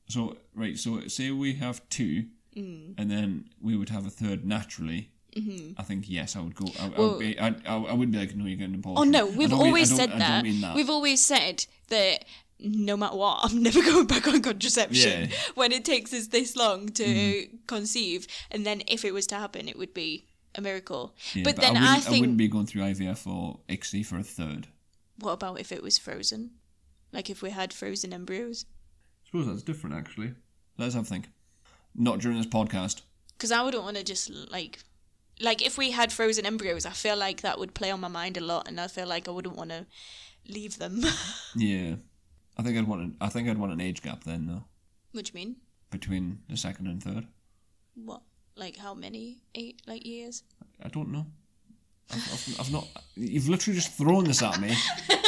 so 0.07 0.37
right, 0.55 0.77
so 0.77 1.07
say 1.07 1.31
we 1.31 1.53
have 1.55 1.87
two, 1.89 2.25
Mm. 2.57 2.95
and 2.97 3.11
then 3.11 3.47
we 3.61 3.77
would 3.77 3.89
have 3.89 4.07
a 4.07 4.09
third 4.09 4.43
naturally. 4.43 5.11
Mm-hmm. 5.37 5.79
I 5.79 5.83
think 5.83 6.05
yes, 6.09 6.35
I 6.35 6.39
would 6.41 6.55
go. 6.55 6.65
I, 6.81 6.85
I, 6.87 6.99
would 6.99 7.19
be, 7.19 7.39
I, 7.39 7.47
I, 7.67 7.75
I 7.75 7.93
wouldn't 7.93 8.11
be 8.11 8.17
like, 8.17 8.35
no, 8.35 8.45
you're 8.45 8.57
getting 8.57 8.73
an 8.73 8.83
Oh 8.85 9.03
no, 9.03 9.27
we've 9.27 9.51
mean- 9.51 9.53
always 9.53 9.89
don't- 9.89 9.97
said 9.97 10.11
that. 10.19 10.43
mean 10.43 10.59
that. 10.61 10.75
We've 10.75 10.89
always 10.89 11.23
said 11.23 11.67
that 11.89 12.25
no 12.59 12.97
matter 12.97 13.15
what, 13.15 13.39
I'm 13.43 13.63
never 13.67 13.81
going 13.81 14.07
back 14.07 14.27
on 14.27 14.41
contraception 14.41 15.21
Yeah. 15.21 15.27
Mm. 15.27 15.55
when 15.55 15.71
it 15.71 15.85
takes 15.85 16.13
us 16.13 16.27
this 16.27 16.55
long 16.55 16.89
to 16.89 17.47
conceive. 17.67 18.27
And 18.51 18.65
then 18.65 18.81
if 18.87 19.05
it 19.05 19.13
was 19.13 19.27
to 19.27 19.35
happen, 19.35 19.67
it 19.67 19.77
would 19.77 19.93
be 19.93 20.27
a 20.55 20.61
miracle. 20.61 21.15
Yeah, 21.33 21.43
but, 21.43 21.55
then 21.57 21.77
I 21.77 21.95
think 21.99 22.07
I, 22.07 22.09
wouldn't, 22.09 22.19
wouldn't 22.21 22.37
be 22.37 22.47
going 22.47 22.65
through 22.65 22.81
IVF 22.83 23.27
or 23.27 23.59
ICSI 23.69 24.05
for 24.05 24.17
a 24.17 24.23
third. 24.23 24.67
what 25.19 25.33
about 25.33 25.59
if 25.59 25.71
it 25.71 25.83
was 25.83 25.97
frozen? 25.97 26.51
Like 27.11 27.29
if 27.29 27.41
we 27.41 27.51
had 27.51 27.73
frozen 27.73 28.13
embryos? 28.13 28.65
I 28.65 29.25
suppose 29.27 29.47
that's 29.47 29.63
different, 29.63 29.95
actually. 29.95 30.33
Let's 30.77 30.95
have 30.95 31.03
a 31.03 31.07
think. 31.07 31.29
Not 31.95 32.19
during 32.19 32.37
this 32.37 32.47
podcast. 32.47 33.01
Because 33.37 33.51
I 33.51 33.61
wouldn't 33.63 33.83
want 33.83 33.97
to 33.97 34.03
just 34.03 34.29
like. 34.51 34.79
Like 35.41 35.65
if 35.65 35.77
we 35.77 35.91
had 35.91 36.11
frozen 36.11 36.45
embryos, 36.45 36.85
I 36.85 36.91
feel 36.91 37.15
like 37.15 37.41
that 37.41 37.57
would 37.57 37.73
play 37.73 37.89
on 37.91 38.01
my 38.01 38.09
mind 38.09 38.35
a 38.35 38.41
lot, 38.41 38.67
and 38.67 38.79
I 38.81 38.87
feel 38.87 39.07
like 39.07 39.27
I 39.27 39.31
wouldn't 39.31 39.55
want 39.55 39.69
to 39.69 39.85
leave 40.47 40.77
them. 40.77 41.01
Yeah, 41.55 41.95
I 42.59 42.61
think 42.61 42.77
I'd 42.77 42.87
want. 42.87 43.01
An, 43.01 43.15
I 43.21 43.29
think 43.29 43.47
I'd 43.47 43.57
want 43.57 43.71
an 43.71 43.79
age 43.79 44.01
gap 44.01 44.25
then, 44.25 44.45
though, 44.47 44.63
what 45.13 45.23
do 45.25 45.31
you 45.33 45.45
mean? 45.45 45.55
between 45.91 46.39
the 46.49 46.57
second 46.57 46.87
and 46.87 47.01
third. 47.01 47.25
What? 47.95 48.21
Like 48.57 48.75
how 48.75 48.93
many? 48.93 49.37
Eight 49.55 49.81
like 49.87 50.05
years? 50.05 50.43
I 50.83 50.89
don't 50.89 51.09
know. 51.09 51.25
I've, 52.11 52.17
I've, 52.33 52.59
I've 52.59 52.71
not. 52.71 52.85
You've 53.15 53.47
literally 53.47 53.75
just 53.79 53.93
thrown 53.93 54.25
this 54.25 54.41
at 54.43 54.59
me, 54.59 54.75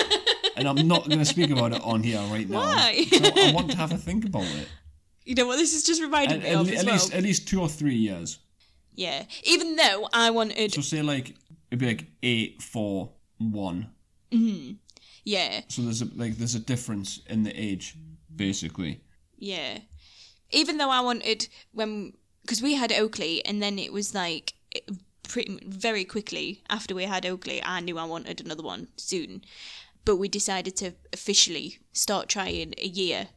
and 0.57 0.67
I'm 0.67 0.87
not 0.87 1.07
going 1.07 1.19
to 1.19 1.25
speak 1.25 1.49
about 1.51 1.71
it 1.73 1.81
on 1.83 2.03
here 2.03 2.19
right 2.29 2.49
now. 2.49 2.59
Why? 2.59 3.05
So 3.09 3.23
I 3.23 3.51
want 3.53 3.71
to 3.71 3.77
have 3.77 3.91
a 3.93 3.97
think 3.97 4.25
about 4.25 4.43
it. 4.43 4.67
You 5.23 5.35
know 5.35 5.45
what 5.47 5.55
this 5.57 5.73
is 5.73 5.83
just 5.83 6.01
reminding 6.01 6.41
me 6.41 6.47
at, 6.49 6.55
of 6.55 6.67
le- 6.67 6.73
as 6.73 6.79
at 6.81 6.85
well. 6.85 6.93
least, 6.95 7.13
at 7.13 7.23
least 7.23 7.47
two 7.47 7.61
or 7.61 7.69
three 7.69 7.95
years. 7.95 8.39
Yeah. 8.93 9.23
Even 9.43 9.77
though 9.77 10.09
I 10.11 10.31
wanted, 10.31 10.73
So 10.73 10.81
say 10.81 11.01
like 11.01 11.35
it'd 11.69 11.79
be 11.79 11.85
like 11.87 12.05
eight, 12.23 12.61
four, 12.61 13.11
one. 13.37 13.89
Mm-hmm. 14.31 14.73
Yeah, 15.23 15.61
So 15.67 15.81
there's 15.83 16.01
a 16.01 16.07
like 16.15 16.37
there's 16.37 16.55
a 16.55 16.59
difference 16.59 17.21
in 17.27 17.43
the 17.43 17.51
age, 17.59 17.95
basically. 18.35 19.01
yeah. 19.37 19.79
Even 20.53 20.77
though 20.77 20.89
I 20.89 20.99
wanted 21.01 21.47
when 21.71 22.13
because 22.41 22.61
we 22.61 22.73
had 22.73 22.91
Oakley 22.91 23.45
and 23.45 23.61
then 23.63 23.79
it 23.79 23.93
was 23.93 24.13
like 24.13 24.53
it, 24.71 24.83
pretty 25.23 25.59
very 25.65 26.03
quickly 26.03 26.61
after 26.69 26.93
we 26.95 27.05
had 27.05 27.25
Oakley, 27.25 27.61
I 27.63 27.79
knew 27.79 27.97
I 27.97 28.03
wanted 28.05 28.41
another 28.41 28.63
one 28.63 28.87
soon. 28.97 29.43
But 30.03 30.17
we 30.17 30.27
decided 30.27 30.75
to 30.77 30.93
officially 31.13 31.77
start 31.93 32.27
trying 32.27 32.73
a 32.77 32.87
year, 32.87 33.27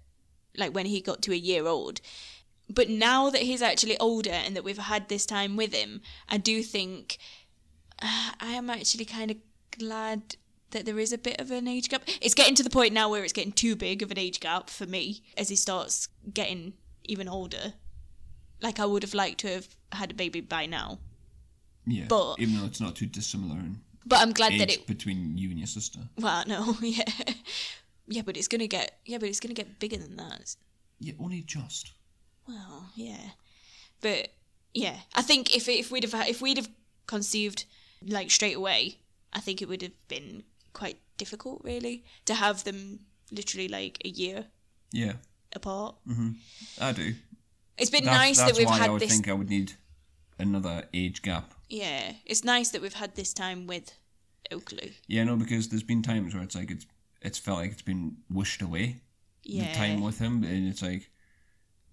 like 0.57 0.75
when 0.75 0.87
he 0.87 1.01
got 1.01 1.21
to 1.23 1.33
a 1.33 1.37
year 1.37 1.67
old. 1.67 2.01
But 2.69 2.89
now 2.89 3.29
that 3.31 3.43
he's 3.43 3.61
actually 3.63 3.99
older 3.99 4.31
and 4.31 4.57
that 4.57 4.65
we've 4.65 4.79
had 4.79 5.09
this 5.09 5.27
time 5.27 5.55
with 5.57 5.75
him, 5.75 6.01
I 6.29 6.39
do 6.39 6.63
think 6.63 7.19
uh, 8.03 8.31
I 8.41 8.53
am 8.55 8.71
actually 8.71 9.05
kind 9.05 9.31
of 9.31 9.37
glad 9.79 10.37
that 10.71 10.87
there 10.87 10.99
is 10.99 11.13
a 11.13 11.19
bit 11.19 11.41
of 11.41 11.51
an 11.51 11.69
age 11.69 11.89
gap. 11.89 12.03
It's 12.21 12.35
getting 12.35 12.55
to 12.57 12.63
the 12.63 12.71
point 12.71 12.93
now 12.93 13.09
where 13.11 13.23
it's 13.25 13.33
getting 13.33 13.53
too 13.53 13.77
big 13.77 14.03
of 14.03 14.11
an 14.11 14.19
age 14.19 14.41
gap 14.41 14.69
for 14.71 14.87
me 14.87 15.23
as 15.37 15.49
he 15.49 15.57
starts 15.57 16.09
getting 16.33 16.75
even 17.05 17.29
older. 17.29 17.75
Like 18.61 18.81
I 18.81 18.87
would 18.87 19.03
have 19.03 19.15
liked 19.15 19.41
to 19.41 19.49
have 19.49 19.69
had 19.93 20.11
a 20.11 20.15
baby 20.15 20.41
by 20.41 20.67
now. 20.67 20.99
Yeah. 21.87 22.07
But- 22.09 22.37
even 22.39 22.57
though 22.59 22.67
it's 22.67 22.81
not 22.81 22.97
too 22.97 23.07
dissimilar 23.07 23.57
in 23.57 23.81
But 24.07 24.21
I'm 24.21 24.33
glad 24.33 24.59
that 24.59 24.71
it 24.73 24.87
between 24.87 25.37
you 25.39 25.51
and 25.51 25.59
your 25.59 25.67
sister. 25.67 26.01
Well, 26.19 26.45
no, 26.47 26.77
yeah. 26.83 27.05
Yeah, 28.07 28.23
but 28.23 28.37
it's 28.37 28.49
gonna 28.49 28.67
get 28.67 28.99
yeah, 29.07 29.19
but 29.19 29.29
it's 29.29 29.41
gonna 29.41 29.55
get 29.55 29.79
bigger 29.79 29.97
than 29.97 30.17
that. 30.17 30.57
Yeah, 30.99 31.15
only 31.19 31.43
just. 31.43 31.93
Well, 32.47 32.91
yeah, 32.95 33.31
but 34.01 34.29
yeah, 34.75 34.97
I 35.15 35.23
think 35.23 35.57
if 35.57 35.69
if 35.69 35.91
we'd 35.91 36.05
have 36.05 36.29
if 36.29 36.43
we'd 36.43 36.59
have 36.59 36.69
conceived 37.07 37.65
like 38.07 38.31
straight 38.31 38.57
away, 38.57 38.99
I 39.33 39.41
think 39.41 39.63
it 39.63 39.69
would 39.69 39.83
have 39.83 40.09
been 40.09 40.43
quite 40.75 40.99
difficult, 41.17 41.63
really, 41.65 42.05
to 42.27 42.35
have 42.35 42.65
them 42.65 43.01
literally 43.33 43.69
like 43.69 43.99
a 44.05 44.09
year 44.09 44.45
Yeah, 44.93 45.15
apart. 45.55 45.97
Mm-hmm. 46.07 46.31
I 46.81 46.93
do. 46.93 47.15
It's 47.79 47.91
been 47.91 48.05
That's, 48.05 48.17
nice 48.19 48.39
that's 48.39 48.53
that 48.53 48.59
we've 48.59 48.69
why 48.69 48.79
had 48.79 48.89
I 48.89 48.93
would 48.93 49.01
this. 49.03 49.11
think 49.11 49.29
I 49.29 49.33
would 49.33 49.49
need 49.51 49.73
another 50.39 50.85
age 50.93 51.23
gap. 51.23 51.55
Yeah, 51.69 52.13
it's 52.27 52.45
nice 52.45 52.71
that 52.71 52.83
we've 52.83 52.93
had 52.95 53.15
this 53.17 53.33
time 53.33 53.67
with 53.67 53.93
Oakley. 54.53 54.93
Yeah, 55.09 55.25
no, 55.25 55.37
because 55.37 55.69
there's 55.71 55.83
been 55.83 56.03
times 56.03 56.35
where 56.35 56.43
it's 56.45 56.55
like 56.55 56.71
it's 56.71 56.87
it's 57.23 57.39
felt 57.39 57.59
like 57.59 57.73
it's 57.73 57.83
been 57.83 58.19
wished 58.31 58.63
away. 58.63 58.97
Yeah, 59.43 59.73
The 59.73 59.79
time 59.79 60.03
with 60.03 60.19
him, 60.19 60.45
and 60.45 60.69
it's 60.69 60.83
like, 60.83 61.11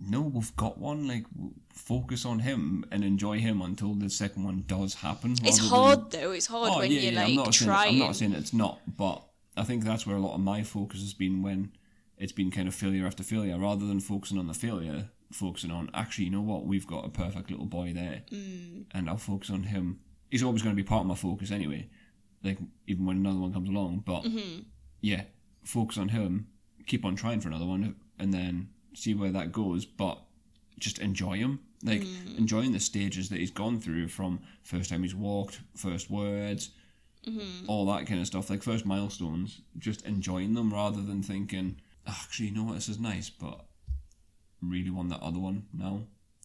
no, 0.09 0.21
we've 0.21 0.55
got 0.55 0.77
one. 0.77 1.07
Like, 1.07 1.25
focus 1.73 2.25
on 2.25 2.39
him 2.39 2.85
and 2.91 3.03
enjoy 3.03 3.39
him 3.39 3.61
until 3.61 3.93
the 3.93 4.09
second 4.09 4.43
one 4.43 4.63
does 4.67 4.95
happen. 4.95 5.33
it's 5.33 5.41
rather 5.41 5.61
than- 5.61 5.69
hard 5.69 6.11
though. 6.11 6.31
It's 6.31 6.47
hard 6.47 6.71
Oh 6.73 6.77
when 6.79 6.91
yeah, 6.91 6.99
you're 6.99 7.13
yeah. 7.13 7.19
like 7.19 7.29
I'm 7.29 7.35
not 7.35 7.53
saying 7.53 7.67
trying. 7.69 7.93
I'm 7.93 8.07
not 8.07 8.15
saying 8.15 8.33
it's 8.33 8.53
not, 8.53 8.79
but 8.87 9.23
I 9.57 9.63
think 9.63 9.83
that's 9.83 10.05
where 10.07 10.15
a 10.15 10.19
lot 10.19 10.33
of 10.35 10.41
my 10.41 10.63
focus 10.63 11.01
has 11.01 11.13
been 11.13 11.41
when 11.41 11.71
it's 12.17 12.31
been 12.31 12.51
kind 12.51 12.67
of 12.67 12.75
failure 12.75 13.05
after 13.05 13.23
failure, 13.23 13.57
rather 13.57 13.85
than 13.85 13.99
focusing 13.99 14.37
on 14.37 14.47
the 14.47 14.53
failure, 14.53 15.09
focusing 15.31 15.71
on 15.71 15.89
actually, 15.93 16.25
you 16.25 16.31
know 16.31 16.41
what, 16.41 16.65
we've 16.65 16.87
got 16.87 17.05
a 17.05 17.09
perfect 17.09 17.49
little 17.49 17.65
boy 17.65 17.93
there, 17.93 18.23
mm. 18.31 18.85
and 18.91 19.09
I'll 19.09 19.17
focus 19.17 19.49
on 19.49 19.63
him. 19.63 19.99
He's 20.29 20.43
always 20.43 20.61
going 20.61 20.75
to 20.75 20.81
be 20.81 20.87
part 20.87 21.01
of 21.01 21.07
my 21.07 21.15
focus 21.15 21.51
anyway, 21.51 21.89
like 22.43 22.57
even 22.87 23.05
when 23.05 23.17
another 23.17 23.39
one 23.39 23.53
comes 23.53 23.69
along. 23.69 24.03
But 24.05 24.25
yeah, 25.01 25.23
focus 25.63 25.97
on 25.97 26.09
him, 26.09 26.47
keep 26.85 27.03
on 27.05 27.15
trying 27.15 27.41
for 27.41 27.49
another 27.49 27.65
one, 27.65 27.95
and 28.19 28.33
then 28.33 28.69
see 28.93 29.13
where 29.13 29.31
that 29.31 29.51
goes. 29.51 29.85
But 29.85 30.19
just 30.79 30.99
enjoy 30.99 31.37
him, 31.37 31.59
like 31.83 32.01
mm. 32.01 32.37
enjoying 32.37 32.71
the 32.73 32.79
stages 32.79 33.29
that 33.29 33.39
he's 33.39 33.51
gone 33.51 33.79
through 33.79 34.07
from 34.07 34.39
first 34.63 34.89
time 34.89 35.03
he's 35.03 35.15
walked, 35.15 35.61
first 35.75 36.09
words, 36.09 36.69
mm-hmm. 37.27 37.69
all 37.69 37.85
that 37.87 38.07
kind 38.07 38.19
of 38.19 38.27
stuff, 38.27 38.49
like 38.49 38.63
first 38.63 38.85
milestones. 38.85 39.61
Just 39.77 40.05
enjoying 40.05 40.53
them 40.53 40.73
rather 40.73 41.01
than 41.01 41.21
thinking, 41.23 41.79
"Ah, 42.07 42.21
actually, 42.23 42.47
you 42.47 42.55
know 42.55 42.63
what, 42.63 42.75
this 42.75 42.89
is 42.89 42.99
nice, 42.99 43.29
but 43.29 43.65
really 44.61 44.89
want 44.89 45.09
that 45.09 45.21
other 45.21 45.39
one 45.39 45.65
now. 45.73 46.01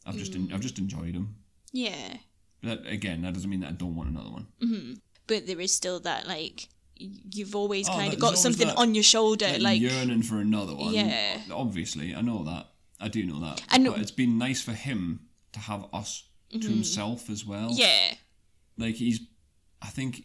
I've 0.07 0.17
just 0.17 0.35
en- 0.35 0.49
mm. 0.49 0.55
I've 0.55 0.61
just 0.61 0.79
enjoyed 0.79 1.15
them. 1.15 1.37
yeah, 1.73 2.19
But 2.63 2.85
that, 2.85 2.93
again, 2.93 3.23
that 3.23 3.35
doesn't 3.35 3.51
mean 3.51 3.61
that 3.61 3.71
I 3.71 3.73
don't 3.73 3.95
want 3.95 4.09
another 4.11 4.31
one. 4.31 4.47
Mm-hmm. 4.63 4.93
but 5.27 5.47
there 5.47 5.61
is 5.61 5.73
still 5.73 6.01
that 6.01 6.27
like 6.27 6.69
you've 6.99 7.55
always 7.55 7.89
Oh, 7.89 7.93
kind 7.93 8.13
of 8.13 8.19
got 8.19 8.39
something 8.39 8.69
that- 8.69 8.77
on 8.77 8.95
your 8.95 9.05
shoulder, 9.05 9.59
like 9.59 9.81
yearning 9.81 10.23
for 10.23 10.39
another 10.39 10.75
one. 10.75 10.95
Yeah. 10.95 11.41
Obviously, 11.51 12.15
I 12.15 12.21
know 12.21 12.45
that. 12.45 12.69
I 12.99 13.09
do 13.09 13.25
know 13.25 13.41
that. 13.41 13.63
And- 13.71 13.85
but 13.87 13.99
it's 14.01 14.11
been 14.11 14.39
nice 14.39 14.63
for 14.63 14.73
him 14.73 15.29
to 15.53 15.61
have 15.61 15.87
us 15.93 16.25
to 16.51 16.59
mm-hmm. 16.59 16.69
himself 16.69 17.29
as 17.31 17.45
well. 17.45 17.71
yeah, 17.73 18.15
Like 18.79 18.97
he's, 18.97 19.21
I 19.83 19.89
think, 19.89 20.25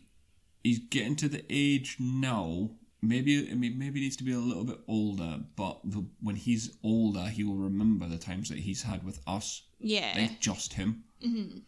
he's 0.64 0.80
getting 0.80 1.16
to 1.18 1.28
the 1.30 1.44
age 1.50 1.98
now. 2.00 2.72
Maybe 3.02 3.50
I 3.50 3.56
mean, 3.56 3.80
maybe 3.80 4.00
he 4.00 4.06
needs 4.06 4.18
to 4.18 4.24
be 4.24 4.32
a 4.34 4.38
little 4.40 4.64
bit 4.64 4.80
older. 4.88 5.40
But 5.56 5.80
the, 5.84 6.06
when 6.22 6.36
he's 6.36 6.78
older, 6.84 7.24
he 7.26 7.44
will 7.44 7.56
remember 7.56 8.08
the 8.08 8.20
times 8.20 8.50
that 8.50 8.60
he's 8.60 8.84
had 8.84 9.04
with 9.04 9.20
us, 9.26 9.64
yeah, 9.80 10.14
like 10.16 10.40
just 10.40 10.74
him. 10.74 11.04
Mm-hmm. 11.26 11.60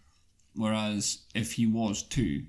Whereas 0.55 1.23
if 1.33 1.53
he 1.53 1.65
was 1.65 2.03
two, 2.03 2.43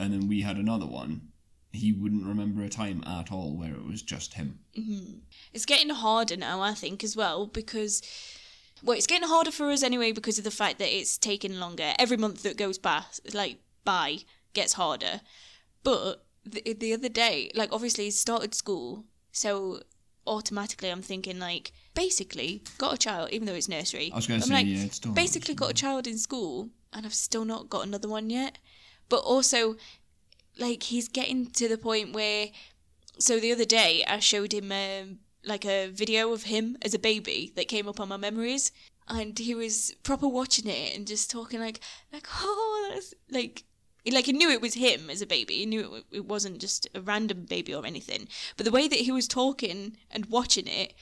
and 0.00 0.12
then 0.12 0.26
we 0.26 0.40
had 0.40 0.56
another 0.56 0.86
one, 0.86 1.28
he 1.72 1.92
wouldn't 1.92 2.26
remember 2.26 2.62
a 2.62 2.68
time 2.68 3.02
at 3.06 3.30
all 3.30 3.56
where 3.56 3.74
it 3.74 3.86
was 3.86 4.02
just 4.02 4.34
him. 4.34 4.60
Mm-hmm. 4.76 5.18
it's 5.52 5.66
getting 5.66 5.90
harder 5.90 6.36
now. 6.36 6.60
I 6.60 6.74
think 6.74 7.04
as 7.04 7.16
well 7.16 7.46
because. 7.46 8.02
Well, 8.80 8.96
it's 8.96 9.08
getting 9.08 9.26
harder 9.28 9.50
for 9.50 9.72
us 9.72 9.82
anyway 9.82 10.12
because 10.12 10.38
of 10.38 10.44
the 10.44 10.52
fact 10.52 10.78
that 10.78 10.96
it's 10.96 11.18
taking 11.18 11.58
longer. 11.58 11.94
Every 11.98 12.16
month 12.16 12.44
that 12.44 12.56
goes 12.56 12.78
by, 12.78 13.02
like 13.34 13.58
by, 13.84 14.18
gets 14.52 14.74
harder. 14.74 15.20
But 15.82 16.24
the, 16.44 16.74
the 16.74 16.94
other 16.94 17.08
day, 17.08 17.50
like 17.54 17.72
obviously 17.72 18.04
he 18.04 18.10
started 18.12 18.54
school, 18.54 19.04
so 19.32 19.80
automatically 20.26 20.90
I'm 20.90 21.02
thinking 21.02 21.38
like 21.38 21.72
basically 21.94 22.62
got 22.78 22.94
a 22.94 22.98
child, 22.98 23.30
even 23.32 23.46
though 23.46 23.54
it's 23.54 23.68
nursery. 23.68 24.10
I 24.12 24.16
was 24.16 24.26
gonna 24.26 24.36
I'm 24.36 24.48
say, 24.48 24.54
like, 24.54 24.66
yeah, 24.66 24.84
it's 24.84 24.96
still 24.96 25.12
basically 25.12 25.54
got 25.54 25.70
a 25.70 25.74
child 25.74 26.06
in 26.06 26.18
school, 26.18 26.68
and 26.92 27.04
I've 27.04 27.14
still 27.14 27.44
not 27.44 27.68
got 27.68 27.86
another 27.86 28.08
one 28.08 28.30
yet. 28.30 28.58
But 29.08 29.20
also, 29.20 29.76
like 30.58 30.84
he's 30.84 31.08
getting 31.08 31.46
to 31.52 31.68
the 31.68 31.78
point 31.78 32.12
where. 32.12 32.48
So 33.20 33.40
the 33.40 33.52
other 33.52 33.64
day 33.64 34.04
I 34.06 34.20
showed 34.20 34.52
him 34.52 34.70
um, 34.70 35.18
like 35.44 35.64
a 35.64 35.88
video 35.88 36.32
of 36.32 36.44
him 36.44 36.76
as 36.82 36.94
a 36.94 36.98
baby 36.98 37.52
that 37.56 37.66
came 37.66 37.88
up 37.88 37.98
on 37.98 38.08
my 38.08 38.16
memories, 38.16 38.70
and 39.08 39.36
he 39.38 39.54
was 39.54 39.94
proper 40.02 40.28
watching 40.28 40.68
it 40.68 40.96
and 40.96 41.06
just 41.06 41.30
talking 41.30 41.60
like 41.60 41.80
like 42.12 42.28
oh 42.40 42.90
that's 42.92 43.14
like 43.30 43.64
like 44.12 44.26
he 44.26 44.32
knew 44.32 44.50
it 44.50 44.60
was 44.60 44.74
him 44.74 45.10
as 45.10 45.22
a 45.22 45.26
baby. 45.26 45.58
He 45.58 45.66
knew 45.66 45.96
it, 45.96 46.04
it 46.12 46.24
wasn't 46.26 46.60
just 46.60 46.88
a 46.94 47.00
random 47.00 47.44
baby 47.44 47.74
or 47.74 47.84
anything. 47.84 48.28
But 48.56 48.64
the 48.64 48.72
way 48.72 48.88
that 48.88 49.00
he 49.00 49.10
was 49.10 49.28
talking 49.28 49.96
and 50.10 50.26
watching 50.26 50.66
it, 50.66 50.94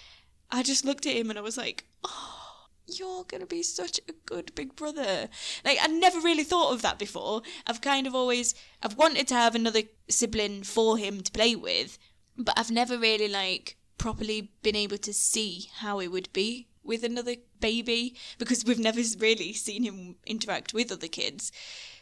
I 0.50 0.62
just 0.62 0.84
looked 0.84 1.06
at 1.06 1.16
him 1.16 1.30
and 1.30 1.38
I 1.38 1.42
was 1.42 1.56
like, 1.56 1.84
oh, 2.04 2.45
you're 2.86 3.24
gonna 3.24 3.46
be 3.46 3.62
such 3.62 4.00
a 4.08 4.12
good 4.26 4.54
big 4.54 4.76
brother. 4.76 5.28
Like 5.64 5.78
I 5.80 5.86
never 5.88 6.20
really 6.20 6.44
thought 6.44 6.72
of 6.72 6.82
that 6.82 6.98
before. 6.98 7.42
I've 7.66 7.80
kind 7.80 8.06
of 8.06 8.14
always 8.14 8.54
I've 8.82 8.96
wanted 8.96 9.28
to 9.28 9.34
have 9.34 9.54
another 9.54 9.82
sibling 10.08 10.62
for 10.62 10.96
him 10.96 11.20
to 11.20 11.32
play 11.32 11.56
with, 11.56 11.98
but 12.36 12.58
I've 12.58 12.70
never 12.70 12.98
really 12.98 13.28
like 13.28 13.76
properly 13.98 14.52
been 14.62 14.76
able 14.76 14.98
to 14.98 15.12
see 15.12 15.70
how 15.78 16.00
it 16.00 16.08
would 16.08 16.32
be 16.32 16.68
with 16.84 17.02
another 17.02 17.34
baby 17.60 18.14
because 18.38 18.64
we've 18.64 18.78
never 18.78 19.00
really 19.18 19.52
seen 19.52 19.82
him 19.82 20.16
interact 20.26 20.72
with 20.72 20.92
other 20.92 21.08
kids. 21.08 21.50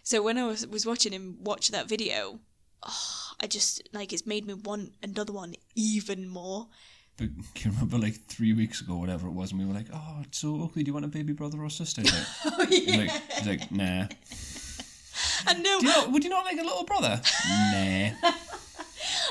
So 0.03 0.23
when 0.23 0.37
I 0.37 0.47
was, 0.47 0.66
was 0.66 0.85
watching 0.85 1.12
him 1.12 1.38
watch 1.40 1.70
that 1.70 1.88
video, 1.88 2.40
oh, 2.83 3.31
I 3.40 3.47
just 3.47 3.88
like 3.92 4.12
it's 4.12 4.27
made 4.27 4.47
me 4.47 4.55
want 4.55 4.92
another 5.03 5.33
one 5.33 5.55
even 5.75 6.29
more. 6.29 6.68
But 7.16 7.29
can 7.55 7.70
you 7.70 7.79
remember 7.79 7.98
like 7.98 8.27
three 8.27 8.53
weeks 8.53 8.81
ago, 8.81 8.96
whatever 8.96 9.29
it 9.29 9.33
was, 9.33 9.53
and 9.53 9.61
we 9.61 9.66
were 9.66 9.74
like, 9.74 9.87
"Oh, 9.92 10.18
it's 10.22 10.38
so 10.38 10.61
Oakley, 10.62 10.83
do 10.83 10.88
you 10.88 10.94
want 10.94 11.05
a 11.05 11.09
baby 11.09 11.33
brother 11.33 11.62
or 11.62 11.70
sister?" 11.70 12.03
Like, 12.03 12.14
Oh, 12.46 12.66
he's 12.66 12.96
like, 12.96 13.11
he's 13.33 13.46
like, 13.46 13.70
"Nah." 13.70 14.07
And 15.46 15.62
no, 15.62 15.79
you 15.79 15.83
not, 15.85 16.11
would 16.11 16.24
you 16.24 16.31
not 16.31 16.44
like 16.44 16.59
a 16.59 16.62
little 16.64 16.85
brother? 16.85 17.20
nah. 17.72 18.11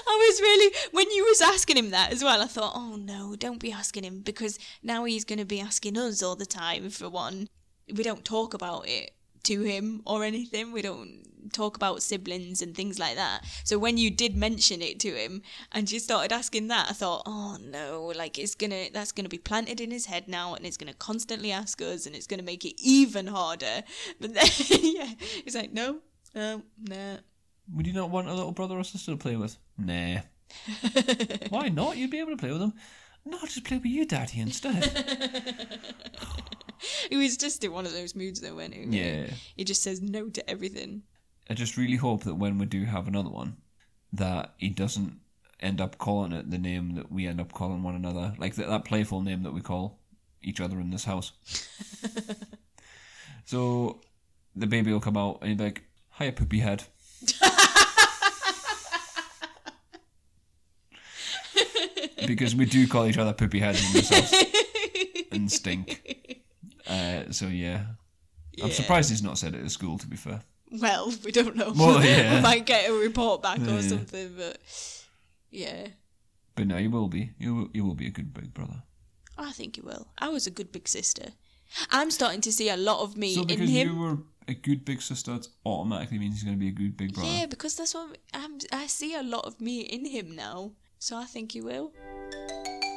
I 0.06 0.30
was 0.30 0.42
really 0.42 0.74
when 0.92 1.10
you 1.12 1.26
was 1.26 1.42
asking 1.42 1.78
him 1.78 1.90
that 1.90 2.14
as 2.14 2.24
well. 2.24 2.42
I 2.42 2.46
thought, 2.46 2.74
oh 2.76 2.96
no, 2.96 3.36
don't 3.36 3.60
be 3.60 3.72
asking 3.72 4.04
him 4.04 4.20
because 4.20 4.60
now 4.82 5.04
he's 5.04 5.26
going 5.26 5.40
to 5.40 5.46
be 5.46 5.60
asking 5.60 5.98
us 5.98 6.24
all 6.24 6.36
the 6.36 6.46
time. 6.46 6.90
For 6.90 7.10
one, 7.10 7.48
we 7.94 8.04
don't 8.04 8.24
talk 8.24 8.54
about 8.54 8.88
it 8.88 9.12
to 9.44 9.62
him 9.62 10.02
or 10.06 10.24
anything. 10.24 10.72
We 10.72 10.82
don't 10.82 11.24
talk 11.52 11.76
about 11.76 12.02
siblings 12.02 12.62
and 12.62 12.76
things 12.76 13.00
like 13.00 13.16
that. 13.16 13.46
So 13.64 13.78
when 13.78 13.98
you 13.98 14.10
did 14.10 14.36
mention 14.36 14.82
it 14.82 15.00
to 15.02 15.12
him 15.12 15.42
and 15.72 15.92
you 15.92 16.00
started 16.00 16.32
asking 16.32 16.68
that, 16.68 16.90
I 16.90 16.94
thought, 16.94 17.24
oh 17.26 17.58
no, 17.62 18.12
like 18.16 18.40
it's 18.40 18.56
gonna 18.56 18.88
that's 18.94 19.12
gonna 19.12 19.30
be 19.30 19.38
planted 19.38 19.82
in 19.82 19.92
his 19.92 20.06
head 20.06 20.28
now, 20.28 20.54
and 20.56 20.66
it's 20.66 20.78
gonna 20.78 20.94
constantly 20.94 21.52
ask 21.52 21.82
us, 21.82 22.06
and 22.06 22.16
it's 22.16 22.28
gonna 22.28 22.44
make 22.44 22.66
it 22.66 22.82
even 22.82 23.28
harder. 23.28 23.84
But 24.20 24.34
then, 24.34 24.46
yeah, 24.70 25.10
he's 25.44 25.56
like, 25.56 25.74
no, 25.74 26.00
no, 26.36 26.62
nah. 26.80 27.18
Would 27.74 27.88
you 27.88 27.94
not 27.94 28.10
want 28.10 28.28
a 28.28 28.34
little 28.34 28.52
brother 28.52 28.78
or 28.78 28.84
sister 28.84 29.12
to 29.12 29.18
play 29.18 29.36
with? 29.36 29.58
Nah. 29.78 30.20
Why 31.50 31.70
not? 31.70 31.98
You'd 31.98 32.12
be 32.12 32.20
able 32.20 32.32
to 32.32 32.38
play 32.38 32.52
with 32.52 32.60
them. 32.60 32.74
No, 33.26 33.40
just 33.40 33.64
play 33.64 33.78
with 33.78 33.86
you, 33.86 34.06
Daddy, 34.06 34.42
instead. 34.42 34.84
He 37.10 37.18
was 37.18 37.38
just 37.38 37.64
in 37.64 37.72
one 37.72 37.86
of 37.86 37.94
those 37.94 38.16
moods 38.16 38.42
though, 38.42 38.56
when 38.56 38.72
he? 38.72 38.84
yeah. 38.84 39.28
He 39.56 39.64
just 39.64 39.84
says 39.84 40.02
no 40.02 40.30
to 40.30 40.50
everything. 40.50 41.04
I 41.50 41.54
just 41.54 41.78
really 41.78 41.98
hope 41.98 42.24
that 42.24 42.36
when 42.36 42.58
we 42.58 42.66
do 42.66 42.86
have 42.86 43.08
another 43.08 43.30
one, 43.30 43.58
that 44.14 44.54
he 44.58 44.70
doesn't 44.70 45.20
end 45.60 45.82
up 45.82 45.98
calling 45.98 46.32
it 46.32 46.50
the 46.50 46.58
name 46.58 46.96
that 46.96 47.12
we 47.12 47.28
end 47.28 47.42
up 47.42 47.52
calling 47.54 47.84
one 47.84 47.96
another, 47.96 48.34
like 48.38 48.56
that, 48.56 48.68
that 48.68 48.86
playful 48.86 49.22
name 49.22 49.44
that 49.44 49.54
we 49.54 49.62
call 49.62 50.00
each 50.42 50.62
other 50.62 50.80
in 50.80 50.90
this 50.90 51.06
house. 51.06 51.34
so 53.46 54.02
the 54.56 54.68
baby 54.68 54.92
will 54.92 55.00
come 55.00 55.18
out 55.18 55.40
and 55.42 55.50
he'll 55.50 55.58
be 55.58 55.64
like, 55.66 55.84
"Hiya, 56.18 56.34
poopy 56.34 56.60
head." 56.60 56.84
because 62.28 62.56
we 62.56 62.66
do 62.66 62.88
call 62.88 63.06
each 63.06 63.18
other 63.18 63.34
poopy 63.34 63.60
heads 63.60 63.86
in 63.86 63.94
this 63.94 64.10
house 64.10 64.34
and 65.32 65.52
stink. 65.52 66.02
Uh, 66.88 67.32
so 67.32 67.48
yeah. 67.48 67.84
I'm 68.64 68.72
surprised 68.72 69.10
he's 69.10 69.24
not 69.24 69.38
said 69.38 69.56
it 69.56 69.64
at 69.64 69.72
school. 69.72 69.98
To 69.98 70.08
be 70.08 70.16
fair. 70.18 70.42
Well, 70.72 71.14
we 71.24 71.32
don't 71.32 71.56
know. 71.56 71.72
Well, 71.76 72.04
yeah. 72.06 72.36
we 72.36 72.42
might 72.42 72.66
get 72.66 72.90
a 72.90 72.94
report 72.94 73.42
back 73.44 73.60
Yeah. 73.60 73.76
or 73.76 73.82
something, 73.82 74.34
but 74.36 74.58
yeah, 75.52 75.88
But 76.56 76.68
no, 76.68 76.78
you 76.78 76.90
will 76.90 77.08
be. 77.08 77.32
You 77.38 77.56
will, 77.56 77.68
you 77.74 77.86
will 77.86 77.94
be 77.96 78.08
a 78.08 78.12
good 78.12 78.34
big 78.34 78.54
brother. 78.54 78.82
I 79.38 79.52
think 79.52 79.78
you 79.78 79.84
will. 79.84 80.08
I 80.18 80.30
was 80.30 80.48
a 80.48 80.52
good 80.52 80.72
big 80.72 80.88
sister. 80.88 81.34
I'm 81.92 82.12
starting 82.12 82.42
to 82.42 82.52
see 82.52 82.70
a 82.70 82.78
lot 82.78 83.02
of 83.02 83.18
me 83.18 83.34
in 83.36 83.40
him. 83.40 83.48
So 83.48 83.54
in 83.54 83.60
because 83.60 83.70
him. 83.70 83.88
you 83.90 84.00
were 84.00 84.18
a 84.48 84.54
good 84.54 84.84
big 84.86 85.02
sister, 85.02 85.36
it 85.36 85.48
automatically 85.66 86.20
means 86.20 86.36
he's 86.36 86.44
going 86.44 86.56
to 86.56 86.60
be 86.60 86.70
a 86.70 86.72
good 86.72 86.98
big 86.98 87.14
brother. 87.14 87.30
Yeah, 87.30 87.46
because 87.48 87.76
that's 87.76 87.94
what 87.96 88.18
I'm, 88.34 88.58
I 88.72 88.88
see 88.88 89.16
a 89.16 89.24
lot 89.24 89.46
of 89.46 89.60
me 89.62 89.82
in 89.82 90.06
him 90.06 90.36
now. 90.36 90.72
So 91.00 91.18
I 91.18 91.26
think 91.26 91.54
you 91.56 91.64
will. 91.66 91.92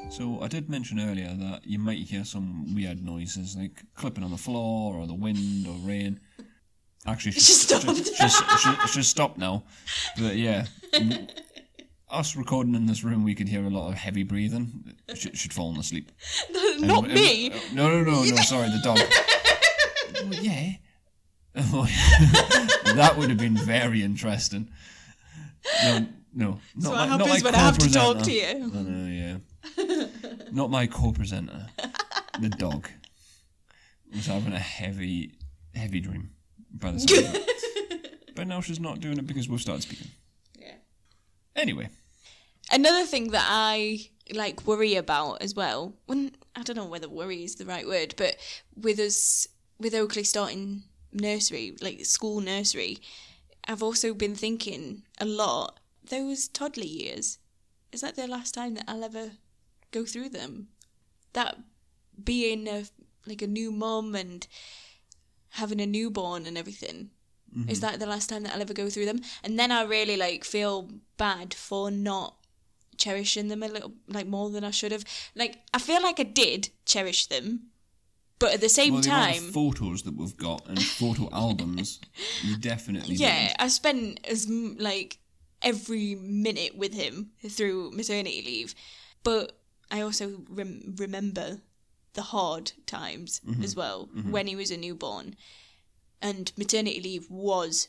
So 0.09 0.41
I 0.41 0.49
did 0.49 0.71
mention 0.71 1.01
earlier 1.01 1.35
that 1.35 1.67
you 1.67 1.79
might 1.79 1.99
hear 1.99 2.25
some 2.25 2.75
weird 2.75 3.05
noises, 3.05 3.57
like 3.57 3.83
clipping 3.95 4.25
on 4.25 4.31
the 4.31 4.37
floor 4.37 4.95
or 4.95 5.07
the 5.07 5.15
wind 5.15 5.67
or 5.67 5.75
rain. 5.87 6.21
Actually, 7.07 7.33
she's, 7.33 7.47
Just 7.47 7.63
stop. 7.63 7.97
She's, 7.97 8.17
she's, 8.17 8.61
she's, 8.61 8.91
she's 8.91 9.09
stopped 9.09 9.39
now. 9.39 9.65
But 10.19 10.37
yeah, 10.37 10.67
us 12.11 12.37
recording 12.37 12.75
in 12.75 12.87
this 12.87 13.05
room, 13.05 13.25
we 13.25 13.35
could 13.35 13.49
hear 13.49 13.65
a 13.65 13.71
lot 13.71 13.89
of 13.89 13.95
heavy 13.95 14.23
breathing. 14.23 14.95
She, 15.15 15.31
she'd 15.33 15.53
fallen 15.53 15.79
asleep. 15.79 16.11
Not 16.79 17.09
me. 17.09 17.51
no, 17.73 17.89
no, 17.89 18.03
no, 18.03 18.23
no. 18.23 18.37
Sorry, 18.37 18.69
the 18.69 18.81
dog. 18.83 18.99
well, 20.25 20.43
yeah. 20.43 20.73
that 22.95 23.15
would 23.17 23.31
have 23.31 23.39
been 23.39 23.57
very 23.57 24.03
interesting. 24.03 24.69
No, 25.83 26.07
no, 26.35 26.49
not 26.49 26.61
That's 26.75 26.89
what 26.89 26.95
not 26.95 27.09
happens 27.09 27.43
my 27.43 27.51
when 27.51 27.55
I 27.55 27.59
have 27.59 27.79
to 27.79 27.93
talk 27.93 28.23
to 28.23 28.33
you. 28.33 28.47
I 28.47 28.83
know, 28.83 29.07
yeah. 29.07 29.37
Not 30.53 30.71
my 30.71 30.87
co-presenter. 30.87 31.67
the 32.41 32.49
dog 32.49 32.89
was 34.15 34.27
having 34.27 34.53
a 34.53 34.59
heavy, 34.59 35.33
heavy 35.75 36.01
dream 36.01 36.31
by 36.73 36.93
the 36.93 37.01
sound 37.01 37.27
of 37.27 37.35
it. 37.35 37.43
But 38.37 38.49
now 38.49 38.61
she's 38.61 38.79
not 38.79 39.01
doing 39.01 39.17
it 39.17 39.27
because 39.27 39.49
we've 39.49 39.63
started 39.63 39.83
speaking. 39.83 40.09
Yeah. 40.61 40.75
Anyway, 41.55 41.89
Another 42.71 43.07
thing 43.07 43.31
that 43.31 43.47
I 43.49 44.11
like 44.35 44.67
worry 44.67 44.97
about 44.97 45.41
as 45.41 45.55
well, 45.55 45.95
when 46.07 46.33
I 46.57 46.63
don't 46.63 46.77
know 46.77 46.85
whether 46.87 47.09
worry 47.09 47.45
is 47.45 47.55
the 47.55 47.65
right 47.65 47.87
word, 47.87 48.15
but 48.17 48.37
with 48.75 48.99
us 48.99 49.47
with 49.79 49.95
Oakley 49.95 50.25
starting 50.25 50.83
nursery, 51.13 51.77
like 51.81 52.05
school 52.05 52.41
nursery, 52.41 52.99
I've 53.69 53.83
also 53.83 54.15
been 54.15 54.35
thinking 54.35 55.03
a 55.21 55.25
lot. 55.25 55.79
Those 56.09 56.49
toddler 56.49 56.85
years, 56.85 57.39
is 57.93 58.01
that 58.01 58.17
the 58.17 58.27
last 58.27 58.55
time 58.55 58.75
that 58.75 58.85
I'll 58.89 59.05
ever 59.05 59.33
go 59.99 60.05
through 60.05 60.31
them? 60.31 60.69
That 61.33 61.59
being 62.23 62.69
a 62.69 62.85
like 63.27 63.43
a 63.43 63.47
new 63.47 63.71
mum 63.73 64.15
and 64.15 64.47
having 65.51 65.81
a 65.81 65.87
newborn 65.87 66.47
and 66.47 66.57
everything. 66.57 67.11
Mm-hmm. 67.57 67.71
Is 67.71 67.81
that 67.81 67.99
the 67.99 68.07
last 68.07 68.29
time 68.29 68.43
that 68.43 68.55
I'll 68.55 68.61
ever 68.61 68.75
go 68.75 68.91
through 68.91 69.07
them? 69.07 69.21
And 69.43 69.59
then 69.59 69.73
I 69.73 69.83
really 69.83 70.17
like 70.17 70.45
feel 70.45 70.91
bad 71.17 71.55
for 71.55 71.91
not 71.91 72.37
cherishing 72.97 73.49
them 73.49 73.63
a 73.63 73.69
little 73.69 73.93
like 74.09 74.27
more 74.27 74.51
than 74.51 74.65
I 74.65 74.71
should 74.71 74.93
have. 74.93 75.05
Like 75.35 75.59
I 75.73 75.79
feel 75.79 76.03
like 76.03 76.21
I 76.21 76.25
did 76.25 76.71
cherish 76.85 77.27
them, 77.27 77.71
but 78.39 78.55
at 78.55 78.61
the 78.61 78.69
same 78.69 78.95
well, 78.95 79.03
the 79.03 79.09
time, 79.09 79.53
photos 79.53 80.03
that 80.03 80.17
we've 80.17 80.37
got 80.37 80.69
and 80.69 80.83
photo 81.01 81.29
albums, 81.33 82.01
you 82.43 82.57
definitely 82.59 83.17
yeah, 83.17 83.49
did. 83.49 83.57
I 83.59 83.69
spent 83.69 84.21
as 84.27 84.49
like 84.49 85.19
every 85.63 86.15
minute 86.15 86.77
with 86.77 86.93
him 86.93 87.31
through 87.49 87.93
maternity 87.93 88.43
leave, 88.45 88.75
but 89.23 89.59
I 89.91 90.01
also 90.01 90.43
rem- 90.49 90.95
remember 90.99 91.61
the 92.15 92.23
hard 92.23 92.73
times 92.87 93.41
Mm-hmm. 93.47 93.63
as 93.63 93.77
well 93.77 94.09
when 94.31 94.47
he 94.47 94.57
was 94.57 94.71
a 94.71 94.77
newborn, 94.77 95.37
and 96.23 96.53
maternity 96.57 97.01
leave 97.01 97.31
was 97.31 97.89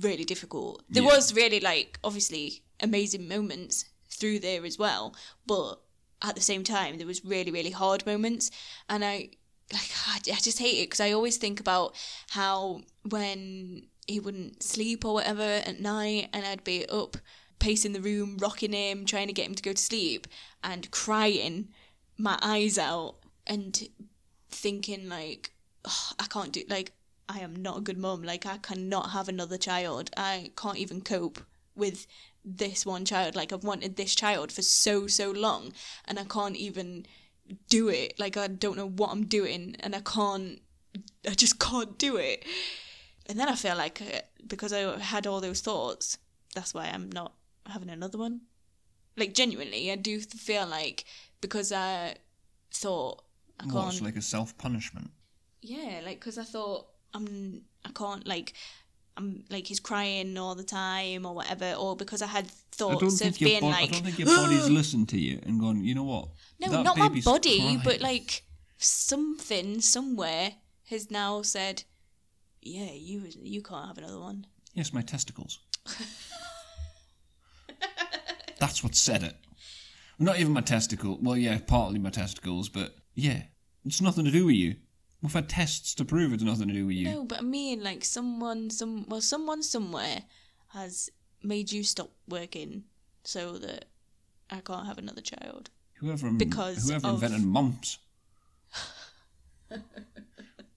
really 0.00 0.24
difficult. 0.24 0.82
There 0.88 1.02
Yeah. 1.02 1.10
was 1.14 1.34
really 1.34 1.60
like 1.60 1.98
obviously 2.02 2.62
amazing 2.80 3.28
moments 3.28 3.84
through 4.08 4.40
there 4.40 4.64
as 4.64 4.78
well, 4.78 5.14
but 5.46 5.80
at 6.22 6.34
the 6.34 6.40
same 6.42 6.64
time 6.64 6.98
there 6.98 7.06
was 7.06 7.24
really 7.24 7.50
really 7.50 7.70
hard 7.70 8.04
moments, 8.06 8.50
and 8.88 9.04
I 9.04 9.30
like 9.72 9.90
I 10.06 10.16
I 10.16 10.40
just 10.40 10.58
hate 10.58 10.78
it 10.80 10.86
because 10.90 11.00
I 11.00 11.12
always 11.12 11.36
think 11.36 11.60
about 11.60 11.94
how 12.30 12.82
when 13.08 13.86
he 14.06 14.18
wouldn't 14.20 14.62
sleep 14.62 15.04
or 15.04 15.14
whatever 15.14 15.42
at 15.42 15.80
night, 15.80 16.28
and 16.32 16.44
I'd 16.44 16.64
be 16.64 16.86
up 16.88 17.16
pacing 17.60 17.92
the 17.92 18.00
room, 18.00 18.36
rocking 18.40 18.72
him, 18.72 19.04
trying 19.04 19.28
to 19.28 19.32
get 19.32 19.46
him 19.46 19.54
to 19.54 19.62
go 19.62 19.72
to 19.72 19.82
sleep, 19.82 20.26
and 20.64 20.90
crying 20.90 21.68
my 22.18 22.38
eyes 22.42 22.76
out 22.76 23.16
and 23.46 23.88
thinking 24.50 25.08
like 25.08 25.52
"Ugh, 25.84 26.14
I 26.18 26.24
can't 26.24 26.52
do 26.52 26.64
like 26.68 26.92
I 27.28 27.40
am 27.40 27.54
not 27.54 27.78
a 27.78 27.82
good 27.82 27.98
mum. 27.98 28.24
Like 28.24 28.44
I 28.44 28.58
cannot 28.58 29.10
have 29.10 29.28
another 29.28 29.56
child. 29.56 30.10
I 30.16 30.50
can't 30.56 30.78
even 30.78 31.00
cope 31.00 31.40
with 31.76 32.06
this 32.44 32.84
one 32.84 33.04
child. 33.04 33.36
Like 33.36 33.52
I've 33.52 33.64
wanted 33.64 33.96
this 33.96 34.14
child 34.14 34.50
for 34.50 34.62
so 34.62 35.06
so 35.06 35.30
long, 35.30 35.72
and 36.06 36.18
I 36.18 36.24
can't 36.24 36.56
even 36.56 37.06
do 37.68 37.88
it. 37.88 38.18
Like 38.18 38.36
I 38.36 38.48
don't 38.48 38.76
know 38.76 38.88
what 38.88 39.10
I'm 39.10 39.26
doing, 39.26 39.76
and 39.80 39.94
I 39.94 40.00
can't. 40.00 40.60
I 41.26 41.34
just 41.34 41.58
can't 41.60 41.96
do 41.98 42.16
it. 42.16 42.44
And 43.26 43.38
then 43.38 43.48
I 43.48 43.54
feel 43.54 43.76
like 43.76 44.02
uh, 44.02 44.20
because 44.46 44.72
I 44.72 44.98
had 44.98 45.26
all 45.26 45.40
those 45.40 45.60
thoughts, 45.60 46.18
that's 46.54 46.74
why 46.74 46.86
I'm 46.86 47.10
not 47.12 47.32
having 47.66 47.90
another 47.90 48.18
one. 48.18 48.42
Like 49.16 49.34
genuinely, 49.34 49.90
I 49.90 49.96
do 49.96 50.20
feel 50.20 50.66
like 50.66 51.04
because 51.40 51.72
I 51.72 52.16
thought 52.72 53.22
I 53.58 53.64
can't. 53.64 53.74
What's 53.74 54.00
like 54.00 54.16
a 54.16 54.22
self 54.22 54.56
punishment? 54.56 55.10
Yeah, 55.60 56.00
like 56.04 56.20
because 56.20 56.38
I 56.38 56.44
thought 56.44 56.86
I'm 57.12 57.62
I 57.84 57.90
can't 57.90 58.26
like 58.26 58.54
I'm 59.16 59.44
like 59.50 59.66
he's 59.66 59.80
crying 59.80 60.38
all 60.38 60.54
the 60.54 60.64
time 60.64 61.26
or 61.26 61.34
whatever, 61.34 61.74
or 61.74 61.96
because 61.96 62.22
I 62.22 62.26
had 62.26 62.46
I 62.46 62.48
thoughts 62.72 63.20
of 63.20 63.38
being 63.38 63.60
bo- 63.60 63.66
like 63.68 63.90
I 63.90 63.92
don't 63.92 64.04
think 64.04 64.18
your 64.18 64.28
body's 64.28 64.70
listened 64.80 65.08
to 65.10 65.18
you 65.18 65.40
and 65.44 65.60
gone. 65.60 65.84
You 65.84 65.94
know 65.94 66.04
what? 66.04 66.28
no, 66.60 66.82
not 66.82 66.96
my 66.96 67.08
body, 67.24 67.58
crying." 67.58 67.80
but 67.84 68.00
like 68.00 68.44
something 68.78 69.80
somewhere 69.80 70.52
has 70.88 71.10
now 71.10 71.42
said, 71.42 71.84
yeah, 72.62 72.92
you 72.92 73.24
you 73.42 73.62
can't 73.62 73.86
have 73.86 73.98
another 73.98 74.20
one. 74.20 74.46
Yes, 74.74 74.92
my 74.92 75.02
testicles. 75.02 75.58
That's 78.60 78.84
what 78.84 78.94
said 78.94 79.22
it. 79.24 79.34
Not 80.18 80.38
even 80.38 80.52
my 80.52 80.60
testicle. 80.60 81.18
Well, 81.20 81.36
yeah, 81.36 81.58
partly 81.66 81.98
my 81.98 82.10
testicles, 82.10 82.68
but 82.68 82.94
yeah, 83.14 83.42
it's 83.84 84.00
nothing 84.00 84.24
to 84.26 84.30
do 84.30 84.46
with 84.46 84.54
you. 84.54 84.76
We've 85.22 85.32
had 85.32 85.48
tests 85.48 85.94
to 85.96 86.04
prove 86.04 86.32
it's 86.32 86.42
nothing 86.42 86.68
to 86.68 86.74
do 86.74 86.86
with 86.86 86.94
you. 86.96 87.06
No, 87.10 87.24
but 87.24 87.38
I 87.38 87.42
mean 87.42 87.82
like 87.82 88.04
someone 88.04 88.70
some 88.70 89.06
well 89.08 89.20
someone 89.20 89.62
somewhere 89.62 90.22
has 90.68 91.10
made 91.42 91.72
you 91.72 91.82
stop 91.82 92.10
working 92.28 92.84
so 93.24 93.58
that 93.58 93.86
I 94.50 94.60
can't 94.60 94.86
have 94.86 94.98
another 94.98 95.20
child. 95.20 95.70
Whoever 95.94 96.30
Because 96.30 96.88
whoever 96.88 97.08
of- 97.08 97.14
invented 97.22 97.44
mumps. 97.46 97.98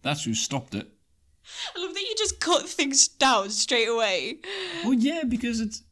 That's 0.02 0.24
who 0.26 0.34
stopped 0.34 0.76
it. 0.76 0.88
I 1.76 1.80
love 1.82 1.94
that 1.94 2.02
you 2.02 2.16
just 2.18 2.40
cut 2.40 2.68
things 2.68 3.08
down 3.08 3.50
straight 3.50 3.88
away. 3.88 4.40
Well, 4.84 4.94
yeah, 4.94 5.24
because 5.28 5.60
it's 5.60 5.84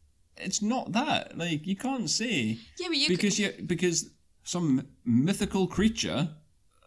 it's 0.41 0.61
not 0.61 0.91
that. 0.93 1.37
Like 1.37 1.65
you 1.67 1.75
can't 1.75 2.09
say 2.09 2.59
Yeah, 2.79 2.87
but 2.87 2.97
you 2.97 3.07
because 3.07 3.39
you 3.39 3.53
because 3.65 4.09
some 4.43 4.87
mythical 5.05 5.67
creature, 5.67 6.29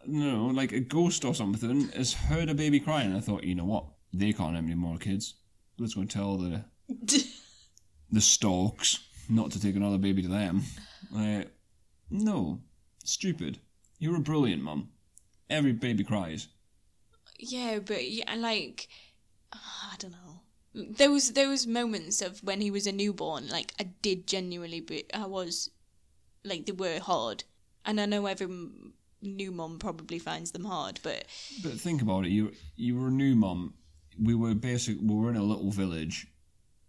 you 0.05 0.23
know, 0.23 0.47
like 0.47 0.71
a 0.71 0.79
ghost 0.79 1.25
or 1.25 1.33
something, 1.33 1.89
has 1.89 2.13
heard 2.13 2.49
a 2.49 2.53
baby 2.53 2.79
crying. 2.79 3.07
And 3.07 3.17
I 3.17 3.21
thought, 3.21 3.43
you 3.43 3.55
know 3.55 3.65
what? 3.65 3.85
They 4.13 4.33
can't 4.33 4.55
have 4.55 4.65
any 4.65 4.75
more 4.75 4.97
kids. 4.97 5.35
Let's 5.77 5.93
go 5.93 6.01
and 6.01 6.09
tell 6.09 6.37
the 6.37 6.63
the 8.11 8.21
storks 8.21 8.99
not 9.29 9.51
to 9.51 9.61
take 9.61 9.75
another 9.75 9.97
baby 9.97 10.21
to 10.21 10.27
them. 10.27 10.63
Like, 11.11 11.51
no, 12.09 12.61
stupid. 13.03 13.59
You're 13.99 14.17
a 14.17 14.21
brilliant 14.21 14.61
mum. 14.61 14.89
Every 15.49 15.71
baby 15.71 16.03
cries. 16.03 16.47
Yeah, 17.39 17.79
but 17.79 18.09
yeah, 18.09 18.33
like 18.35 18.87
ah, 19.53 19.91
I 19.93 19.95
don't 19.97 20.11
know. 20.11 20.24
Those 20.75 21.33
those 21.33 21.65
moments 21.65 22.21
of 22.21 22.43
when 22.43 22.61
he 22.61 22.69
was 22.69 22.85
a 22.85 22.91
newborn, 22.91 23.47
like 23.47 23.73
I 23.79 23.83
did 24.01 24.27
genuinely, 24.27 24.81
be, 24.81 25.05
I 25.13 25.25
was 25.25 25.69
like 26.43 26.65
they 26.65 26.73
were 26.73 26.99
hard, 26.99 27.43
and 27.85 27.99
I 27.99 28.05
know 28.05 28.25
every 28.25 28.47
new 29.21 29.51
mom 29.51 29.79
probably 29.79 30.19
finds 30.19 30.51
them 30.51 30.65
hard, 30.65 30.99
but 31.01 31.25
But 31.63 31.73
think 31.73 32.01
about 32.01 32.25
it. 32.25 32.31
You 32.31 32.51
you 32.75 32.99
were 32.99 33.07
a 33.07 33.11
new 33.11 33.35
mom. 33.35 33.73
We 34.21 34.35
were 34.35 34.53
basic. 34.53 34.97
We 35.01 35.15
were 35.15 35.29
in 35.29 35.37
a 35.37 35.43
little 35.43 35.71
village. 35.71 36.27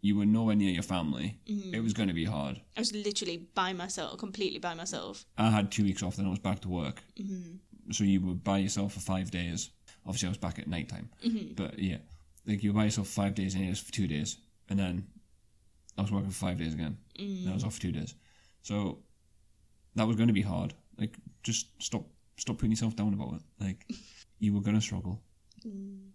You 0.00 0.16
were 0.16 0.26
nowhere 0.26 0.54
near 0.54 0.70
your 0.70 0.82
family. 0.82 1.38
Mm-hmm. 1.48 1.74
It 1.74 1.82
was 1.82 1.92
going 1.92 2.08
to 2.08 2.14
be 2.14 2.24
hard. 2.24 2.60
I 2.76 2.80
was 2.80 2.92
literally 2.92 3.48
by 3.54 3.72
myself, 3.72 4.18
completely 4.18 4.60
by 4.60 4.74
myself. 4.74 5.24
I 5.36 5.50
had 5.50 5.72
two 5.72 5.82
weeks 5.82 6.02
off, 6.02 6.16
then 6.16 6.26
I 6.26 6.30
was 6.30 6.38
back 6.38 6.60
to 6.60 6.68
work. 6.68 7.02
Mm-hmm. 7.18 7.92
So 7.92 8.04
you 8.04 8.20
were 8.20 8.34
by 8.34 8.58
yourself 8.58 8.92
for 8.92 9.00
five 9.00 9.30
days. 9.30 9.70
Obviously, 10.04 10.28
I 10.28 10.30
was 10.30 10.38
back 10.38 10.58
at 10.60 10.68
night 10.68 10.88
time. 10.88 11.10
Mm-hmm. 11.24 11.54
But 11.54 11.78
yeah, 11.78 11.98
like 12.46 12.62
you 12.62 12.72
buy 12.72 12.84
yourself 12.84 13.08
five 13.08 13.34
days 13.34 13.54
and 13.54 13.64
it 13.64 13.68
was 13.68 13.80
for 13.80 13.92
two 13.92 14.06
days. 14.06 14.38
And 14.68 14.78
then 14.78 15.06
I 15.98 16.02
was 16.02 16.12
working 16.12 16.30
for 16.30 16.36
five 16.36 16.58
days 16.58 16.74
again. 16.74 16.98
And 17.44 17.50
I 17.50 17.54
was 17.54 17.62
mm. 17.62 17.66
off 17.66 17.74
for 17.74 17.82
two 17.82 17.92
days. 17.92 18.14
So 18.62 18.98
that 19.94 20.06
was 20.06 20.16
going 20.16 20.28
to 20.28 20.32
be 20.32 20.42
hard. 20.42 20.74
Like, 20.98 21.16
just 21.42 21.66
stop 21.82 22.04
stop 22.36 22.56
putting 22.56 22.70
yourself 22.70 22.94
down 22.96 23.14
about 23.14 23.34
it. 23.34 23.42
Like, 23.60 23.86
you 24.38 24.54
were 24.54 24.60
going 24.60 24.76
to 24.76 24.82
struggle. 24.82 25.22
Mm. 25.66 26.10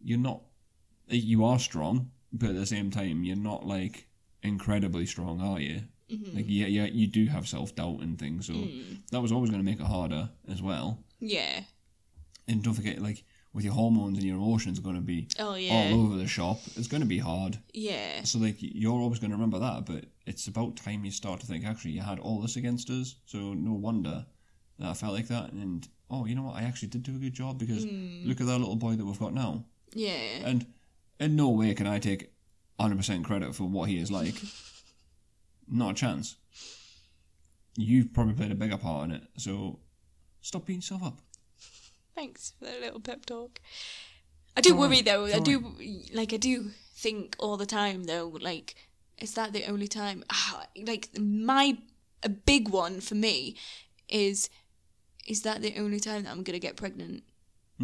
You're 0.00 0.18
not, 0.18 0.42
you 1.08 1.44
are 1.44 1.58
strong, 1.58 2.10
but 2.32 2.50
at 2.50 2.56
the 2.56 2.66
same 2.66 2.90
time, 2.90 3.24
you're 3.24 3.36
not 3.36 3.66
like 3.66 4.08
incredibly 4.42 5.06
strong, 5.06 5.40
are 5.40 5.60
you? 5.60 5.82
Mm-hmm. 6.10 6.36
Like, 6.36 6.46
yeah, 6.48 6.66
yeah, 6.66 6.86
you 6.86 7.06
do 7.06 7.26
have 7.26 7.48
self 7.48 7.74
doubt 7.74 8.00
and 8.00 8.18
things. 8.18 8.46
So 8.46 8.52
mm. 8.52 8.98
that 9.10 9.20
was 9.20 9.32
always 9.32 9.50
going 9.50 9.64
to 9.64 9.70
make 9.70 9.80
it 9.80 9.86
harder 9.86 10.28
as 10.50 10.60
well. 10.60 10.98
Yeah, 11.20 11.60
And 12.48 12.62
don't 12.62 12.74
forget, 12.74 13.00
like 13.00 13.24
with 13.54 13.64
your 13.64 13.72
hormones 13.72 14.18
and 14.18 14.26
your 14.26 14.36
emotions 14.36 14.80
going 14.80 14.96
to 14.96 15.00
be 15.00 15.28
Oh, 15.38 15.54
yeah. 15.54 15.92
all 15.92 16.06
over 16.06 16.16
the 16.16 16.26
shop. 16.26 16.58
It's 16.76 16.88
going 16.88 17.02
to 17.02 17.06
be 17.08 17.18
hard. 17.18 17.56
Yeah. 17.72 18.24
So 18.24 18.40
like 18.40 18.56
you're 18.58 19.00
always 19.00 19.20
going 19.20 19.30
to 19.30 19.36
remember 19.36 19.60
that, 19.60 19.86
but 19.86 20.06
it's 20.26 20.48
about 20.48 20.76
time 20.76 21.04
you 21.04 21.12
start 21.12 21.40
to 21.40 21.46
think 21.46 21.64
actually 21.64 21.92
you 21.92 22.02
had 22.02 22.18
all 22.18 22.40
this 22.40 22.56
against 22.56 22.90
us, 22.90 23.14
so 23.26 23.54
no 23.54 23.72
wonder 23.72 24.26
that 24.80 24.88
I 24.88 24.94
felt 24.94 25.14
like 25.14 25.28
that. 25.28 25.52
And 25.52 25.86
oh, 26.10 26.26
you 26.26 26.34
know 26.34 26.42
what? 26.42 26.56
I 26.56 26.62
actually 26.62 26.88
did 26.88 27.04
do 27.04 27.14
a 27.14 27.18
good 27.18 27.32
job 27.32 27.58
because 27.58 27.84
hmm. 27.84 28.22
look 28.24 28.40
at 28.40 28.46
that 28.48 28.58
little 28.58 28.76
boy 28.76 28.96
that 28.96 29.04
we've 29.04 29.18
got 29.18 29.32
now. 29.32 29.64
Yeah. 29.94 30.40
And 30.44 30.66
in 31.20 31.36
no 31.36 31.50
way 31.50 31.74
can 31.74 31.86
I 31.86 32.00
take 32.00 32.32
100% 32.80 33.24
credit 33.24 33.54
for 33.54 33.64
what 33.64 33.88
he 33.88 33.98
is 33.98 34.10
like. 34.10 34.34
Not 35.70 35.92
a 35.92 35.94
chance. 35.94 36.36
You've 37.76 38.12
probably 38.12 38.34
played 38.34 38.52
a 38.52 38.56
bigger 38.56 38.76
part 38.76 39.06
in 39.06 39.12
it, 39.12 39.22
so 39.36 39.78
stop 40.40 40.66
beating 40.66 40.78
yourself 40.78 41.02
up. 41.04 41.20
Thanks 42.14 42.54
for 42.58 42.66
that 42.66 42.80
little 42.80 43.00
pep 43.00 43.26
talk. 43.26 43.60
I 44.56 44.60
do 44.60 44.74
worry 44.76 45.02
though. 45.02 45.26
I 45.26 45.40
do 45.40 45.74
like 46.12 46.32
I 46.32 46.36
do 46.36 46.70
think 46.94 47.34
all 47.38 47.56
the 47.56 47.66
time 47.66 48.04
though. 48.04 48.28
Like, 48.40 48.76
is 49.18 49.34
that 49.34 49.52
the 49.52 49.64
only 49.66 49.88
time? 49.88 50.24
Ah, 50.30 50.66
like 50.76 51.08
my 51.18 51.78
a 52.22 52.28
big 52.28 52.68
one 52.68 53.00
for 53.00 53.14
me 53.14 53.56
is 54.08 54.48
is 55.26 55.42
that 55.42 55.62
the 55.62 55.76
only 55.78 55.98
time 56.00 56.24
that 56.24 56.30
I'm 56.30 56.42
gonna 56.42 56.58
get 56.58 56.76
pregnant? 56.76 57.24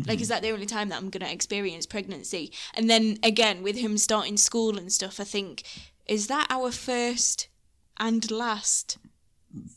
Like, 0.07 0.20
is 0.20 0.28
that 0.28 0.43
the 0.43 0.53
only 0.53 0.66
time 0.66 0.89
that 0.91 0.99
I'm 0.99 1.11
gonna 1.11 1.31
experience 1.31 1.85
pregnancy? 1.85 2.53
And 2.74 2.89
then 2.89 3.18
again, 3.24 3.62
with 3.62 3.76
him 3.76 3.99
starting 3.99 4.37
school 4.37 4.78
and 4.78 4.93
stuff, 4.93 5.18
I 5.18 5.24
think 5.24 5.64
is 6.07 6.28
that 6.28 6.47
our 6.49 6.70
first 6.70 7.49
and 7.99 8.31
last 8.31 8.99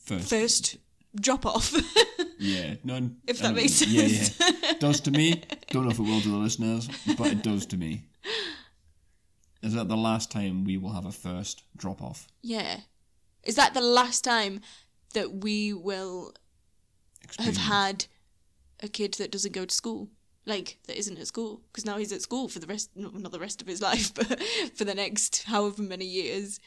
First. 0.06 0.30
first 0.30 0.78
drop 1.20 1.46
off? 1.46 1.74
Yeah, 2.44 2.76
none. 2.84 3.18
If 3.26 3.40
that 3.40 3.56
makes 3.56 3.74
sense. 3.74 4.38
yeah. 4.38 4.52
yeah. 4.62 4.74
does 4.78 5.00
to 5.02 5.12
me. 5.12 5.44
Don't 5.70 5.86
know 5.86 5.92
if 5.92 6.00
it 6.00 6.04
will 6.04 6.20
to 6.20 6.30
the 6.30 6.36
listeners, 6.36 6.90
but 7.18 7.28
it 7.28 7.42
does 7.42 7.66
to 7.68 7.78
me. 7.78 8.04
Is 9.62 9.74
that 9.76 9.88
the 9.88 9.96
last 9.96 10.30
time 10.30 10.66
we 10.66 10.78
will 10.78 10.92
have 10.92 11.06
a 11.06 11.12
first 11.12 11.64
drop 11.78 12.02
off? 12.02 12.28
Yeah. 12.42 12.82
Is 13.44 13.56
that 13.56 13.74
the 13.74 13.82
last 13.82 14.26
time 14.26 14.60
that 15.14 15.36
we 15.36 15.72
will 15.72 16.34
have 17.40 17.56
had 17.56 18.06
a 18.82 18.90
kid 18.90 19.14
that 19.16 19.32
doesn't 19.32 19.54
go 19.54 19.64
to 19.64 19.74
school? 19.74 20.10
Like, 20.46 20.80
that 20.88 20.98
isn't 20.98 21.18
at 21.18 21.28
school? 21.28 21.62
Because 21.72 21.86
now 21.86 21.98
he's 21.98 22.12
at 22.12 22.22
school 22.22 22.50
for 22.50 22.60
the 22.60 22.68
rest, 22.68 22.90
not 22.94 23.32
the 23.32 23.40
rest 23.40 23.62
of 23.62 23.68
his 23.70 23.82
life, 23.90 24.14
but 24.14 24.44
for 24.76 24.84
the 24.84 24.96
next 24.96 25.44
however 25.44 25.82
many 25.82 26.06
years. 26.06 26.60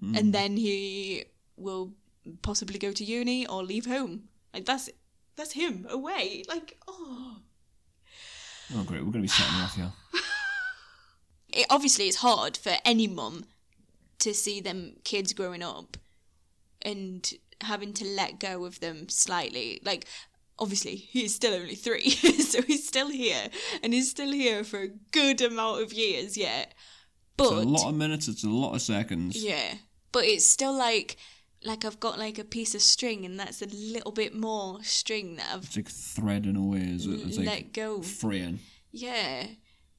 Hmm. 0.00 0.14
And 0.14 0.34
then 0.34 0.58
he 0.58 1.24
will 1.56 1.94
possibly 2.42 2.78
go 2.78 2.92
to 2.92 3.04
uni 3.04 3.46
or 3.46 3.62
leave 3.62 3.86
home. 3.86 4.28
Like, 4.54 4.64
that's 4.64 4.88
that's 5.36 5.52
him 5.52 5.86
away. 5.88 6.42
Like, 6.48 6.78
oh. 6.88 7.38
Oh, 8.74 8.84
great. 8.84 9.00
We're 9.04 9.12
going 9.12 9.12
to 9.12 9.20
be 9.22 9.28
setting 9.28 9.60
off 9.60 9.74
here. 9.74 9.92
it, 11.52 11.66
obviously 11.70 12.06
it's 12.06 12.18
hard 12.18 12.56
for 12.56 12.72
any 12.84 13.06
mum 13.08 13.44
to 14.20 14.34
see 14.34 14.60
them 14.60 14.96
kids 15.04 15.32
growing 15.32 15.62
up 15.62 15.96
and 16.82 17.32
having 17.62 17.92
to 17.94 18.04
let 18.04 18.38
go 18.38 18.64
of 18.64 18.80
them 18.80 19.08
slightly 19.08 19.80
like 19.84 20.06
obviously 20.58 20.94
he's 20.96 21.34
still 21.34 21.54
only 21.54 21.74
three 21.74 22.10
so 22.10 22.62
he's 22.62 22.86
still 22.86 23.08
here 23.10 23.48
and 23.82 23.92
he's 23.92 24.10
still 24.10 24.32
here 24.32 24.62
for 24.64 24.80
a 24.80 24.88
good 25.12 25.40
amount 25.40 25.82
of 25.82 25.92
years 25.92 26.36
yet 26.36 26.74
but 27.36 27.52
It's 27.52 27.64
a 27.64 27.68
lot 27.68 27.88
of 27.88 27.94
minutes, 27.96 28.28
it's 28.28 28.44
a 28.44 28.48
lot 28.48 28.74
of 28.74 28.82
seconds. 28.82 29.42
yeah 29.42 29.74
but 30.12 30.24
it's 30.24 30.46
still 30.46 30.72
like 30.76 31.16
like 31.64 31.84
i've 31.84 32.00
got 32.00 32.18
like 32.18 32.38
a 32.38 32.44
piece 32.44 32.74
of 32.74 32.80
string 32.80 33.24
and 33.24 33.38
that's 33.38 33.60
a 33.60 33.66
little 33.66 34.12
bit 34.12 34.34
more 34.34 34.82
string 34.82 35.36
that 35.36 35.46
i've 35.52 35.64
It's 35.64 35.76
like 35.76 35.88
threading 35.88 36.56
away. 36.56 36.80
Is 36.80 37.06
it? 37.06 37.20
It's 37.26 37.36
like 37.36 37.46
let 37.46 37.72
go 37.72 38.02
fraying. 38.02 38.60
yeah, 38.90 39.46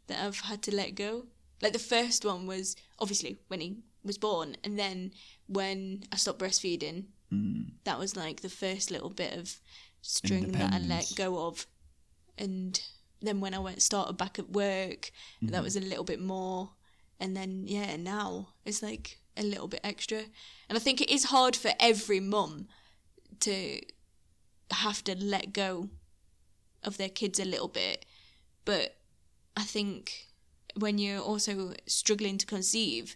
that 0.07 0.25
I've 0.25 0.39
had 0.39 0.61
to 0.63 0.75
let 0.75 0.95
go. 0.95 1.25
Like 1.61 1.73
the 1.73 1.79
first 1.79 2.25
one 2.25 2.47
was 2.47 2.75
obviously 2.99 3.37
when 3.47 3.61
he 3.61 3.77
was 4.03 4.17
born, 4.17 4.57
and 4.63 4.77
then 4.77 5.11
when 5.47 6.03
I 6.11 6.17
stopped 6.17 6.39
breastfeeding, 6.39 7.05
hmm. 7.29 7.61
that 7.83 7.99
was 7.99 8.15
like 8.15 8.41
the 8.41 8.49
first 8.49 8.91
little 8.91 9.09
bit 9.09 9.37
of 9.37 9.59
string 10.01 10.51
that 10.53 10.73
I 10.73 10.79
let 10.79 11.13
go 11.15 11.47
of. 11.47 11.67
And 12.37 12.81
then 13.21 13.39
when 13.39 13.53
I 13.53 13.59
went 13.59 13.81
started 13.81 14.17
back 14.17 14.39
at 14.39 14.49
work, 14.49 15.11
that 15.41 15.57
hmm. 15.57 15.63
was 15.63 15.75
a 15.75 15.81
little 15.81 16.03
bit 16.03 16.19
more. 16.19 16.71
And 17.19 17.37
then 17.37 17.65
yeah, 17.67 17.95
now 17.97 18.49
it's 18.65 18.81
like 18.81 19.20
a 19.37 19.43
little 19.43 19.67
bit 19.67 19.81
extra. 19.83 20.23
And 20.69 20.77
I 20.77 20.79
think 20.79 21.01
it 21.01 21.09
is 21.09 21.25
hard 21.25 21.55
for 21.55 21.71
every 21.79 22.19
mum 22.19 22.67
to 23.41 23.81
have 24.71 25.03
to 25.03 25.15
let 25.15 25.53
go 25.53 25.89
of 26.83 26.97
their 26.97 27.09
kids 27.09 27.39
a 27.39 27.45
little 27.45 27.67
bit. 27.67 28.05
But 28.65 28.95
I 29.55 29.63
think 29.63 30.27
when 30.75 30.97
you're 30.97 31.21
also 31.21 31.73
struggling 31.85 32.37
to 32.37 32.45
conceive, 32.45 33.15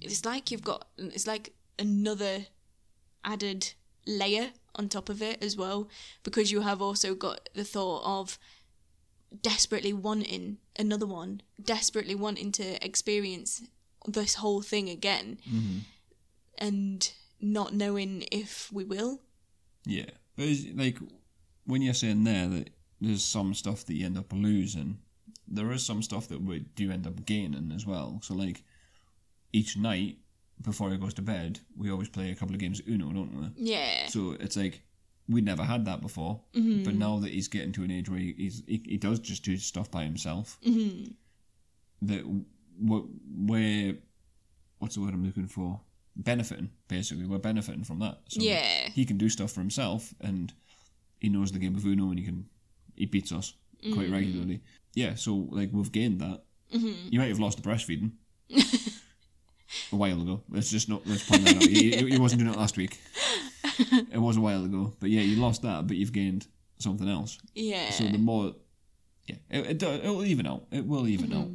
it's 0.00 0.24
like 0.24 0.50
you've 0.50 0.64
got 0.64 0.88
it's 0.98 1.26
like 1.26 1.54
another 1.78 2.46
added 3.24 3.72
layer 4.06 4.50
on 4.74 4.88
top 4.88 5.08
of 5.08 5.22
it 5.22 5.42
as 5.42 5.56
well 5.56 5.88
because 6.22 6.52
you 6.52 6.60
have 6.60 6.82
also 6.82 7.14
got 7.14 7.48
the 7.54 7.64
thought 7.64 8.02
of 8.04 8.38
desperately 9.42 9.92
wanting 9.92 10.58
another 10.78 11.06
one, 11.06 11.40
desperately 11.62 12.14
wanting 12.14 12.52
to 12.52 12.84
experience 12.84 13.62
this 14.06 14.34
whole 14.34 14.62
thing 14.62 14.88
again 14.88 15.38
and 16.58 17.12
not 17.40 17.74
knowing 17.74 18.24
if 18.32 18.72
we 18.72 18.84
will. 18.84 19.20
Yeah. 19.84 20.10
But 20.36 20.48
like, 20.74 20.98
when 21.64 21.82
you're 21.82 21.94
saying 21.94 22.24
there 22.24 22.48
that 22.48 22.70
there's 23.00 23.24
some 23.24 23.54
stuff 23.54 23.84
that 23.86 23.94
you 23.94 24.06
end 24.06 24.18
up 24.18 24.32
losing, 24.32 24.98
there 25.48 25.70
is 25.72 25.84
some 25.84 26.02
stuff 26.02 26.28
that 26.28 26.42
we 26.42 26.60
do 26.60 26.90
end 26.90 27.06
up 27.06 27.24
gaining 27.24 27.72
as 27.74 27.86
well. 27.86 28.20
So, 28.22 28.34
like, 28.34 28.62
each 29.52 29.76
night 29.76 30.18
before 30.62 30.90
he 30.90 30.96
goes 30.96 31.14
to 31.14 31.22
bed, 31.22 31.60
we 31.76 31.90
always 31.90 32.08
play 32.08 32.30
a 32.30 32.34
couple 32.34 32.54
of 32.54 32.60
games 32.60 32.80
of 32.80 32.88
Uno, 32.88 33.12
don't 33.12 33.34
we? 33.34 33.50
Yeah. 33.56 34.06
So 34.08 34.36
it's 34.40 34.56
like 34.56 34.82
we 35.28 35.40
never 35.40 35.62
had 35.62 35.84
that 35.86 36.00
before, 36.00 36.40
but 36.52 36.94
now 36.94 37.18
that 37.18 37.32
he's 37.32 37.48
getting 37.48 37.72
to 37.72 37.82
an 37.82 37.90
age 37.90 38.08
where 38.08 38.18
he, 38.18 38.34
he's 38.36 38.62
he, 38.66 38.82
he 38.84 38.96
does 38.96 39.18
just 39.18 39.44
do 39.44 39.56
stuff 39.56 39.90
by 39.90 40.04
himself. 40.04 40.58
Mm-hmm. 40.66 41.12
That 42.02 42.44
we're 42.80 43.96
what's 44.78 44.94
the 44.94 45.00
word 45.00 45.14
I'm 45.14 45.24
looking 45.24 45.46
for? 45.46 45.80
Benefiting 46.14 46.70
basically, 46.88 47.26
we're 47.26 47.38
benefiting 47.38 47.84
from 47.84 47.98
that. 48.00 48.20
So 48.28 48.40
Yeah. 48.40 48.88
he 48.90 49.04
can 49.04 49.18
do 49.18 49.28
stuff 49.28 49.52
for 49.52 49.60
himself, 49.60 50.14
and 50.20 50.52
he 51.20 51.28
knows 51.28 51.52
the 51.52 51.58
game 51.58 51.74
of 51.76 51.84
Uno, 51.84 52.10
and 52.10 52.18
he 52.18 52.24
can 52.24 52.46
he 52.94 53.06
beats 53.06 53.32
us 53.32 53.54
quite 53.92 54.10
regularly. 54.10 54.62
Yeah, 54.94 55.14
so 55.14 55.34
like 55.50 55.70
we've 55.72 55.92
gained 55.92 56.20
that. 56.20 56.42
Mm-hmm. 56.74 57.08
You 57.10 57.18
might 57.20 57.28
have 57.28 57.38
lost 57.38 57.62
the 57.62 57.68
breastfeeding. 57.68 58.12
a 59.92 59.96
while 59.96 60.20
ago. 60.20 60.42
Let's 60.48 60.70
just 60.70 60.88
not 60.88 61.06
let's 61.06 61.28
point 61.28 61.44
that 61.44 61.56
out. 61.56 61.62
He, 61.62 61.90
he- 61.96 62.18
wasn't 62.18 62.40
doing 62.40 62.52
it 62.52 62.58
last 62.58 62.76
week. 62.76 62.98
It 63.78 64.18
was 64.18 64.36
a 64.36 64.40
while 64.40 64.64
ago, 64.64 64.94
but 65.00 65.10
yeah, 65.10 65.20
you 65.20 65.36
lost 65.40 65.62
that, 65.62 65.86
but 65.86 65.96
you've 65.98 66.12
gained 66.12 66.46
something 66.78 67.08
else. 67.08 67.38
Yeah. 67.54 67.90
So 67.90 68.04
the 68.04 68.16
more, 68.16 68.54
yeah, 69.26 69.36
it 69.50 69.82
it, 69.82 70.04
it 70.04 70.08
will 70.08 70.24
even 70.24 70.46
out. 70.46 70.64
It 70.70 70.86
will 70.86 71.06
even 71.08 71.32
out. 71.34 71.48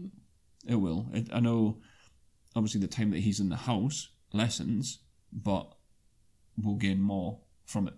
It 0.68 0.76
will. 0.76 1.08
It, 1.14 1.30
I 1.34 1.40
know. 1.40 1.78
Obviously, 2.56 2.82
the 2.82 2.88
time 2.88 3.12
that 3.12 3.20
he's 3.22 3.40
in 3.40 3.50
the 3.50 3.56
house 3.56 4.10
lessens, 4.34 5.00
but 5.32 5.74
we'll 6.62 6.76
gain 6.76 7.02
more 7.02 7.40
from 7.66 7.88
it. 7.88 7.94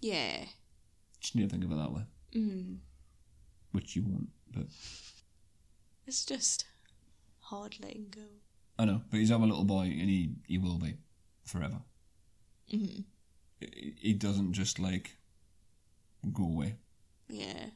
yeah. 0.00 0.44
Just 1.20 1.34
need 1.34 1.44
to 1.44 1.48
think 1.48 1.64
of 1.64 1.72
it 1.72 1.76
that 1.76 1.92
way. 1.92 2.02
Mm. 2.34 2.76
Which 3.72 3.96
you 3.96 4.02
won't, 4.06 4.28
but 4.52 4.66
It's 6.06 6.24
just 6.26 6.66
hard 7.40 7.76
letting 7.82 8.08
go. 8.14 8.20
I 8.78 8.84
know. 8.84 9.00
But 9.10 9.18
he's 9.20 9.30
our 9.30 9.38
little 9.40 9.64
boy, 9.64 9.84
and 9.84 10.08
he 10.10 10.34
he 10.46 10.58
will 10.58 10.78
be 10.78 10.98
forever. 11.44 11.80
Mm-hmm. 12.72 13.00
He, 13.60 13.94
he 13.98 14.12
doesn't 14.12 14.52
just 14.52 14.78
like 14.78 15.16
go 16.32 16.44
away. 16.44 16.76
Yeah. 17.28 17.70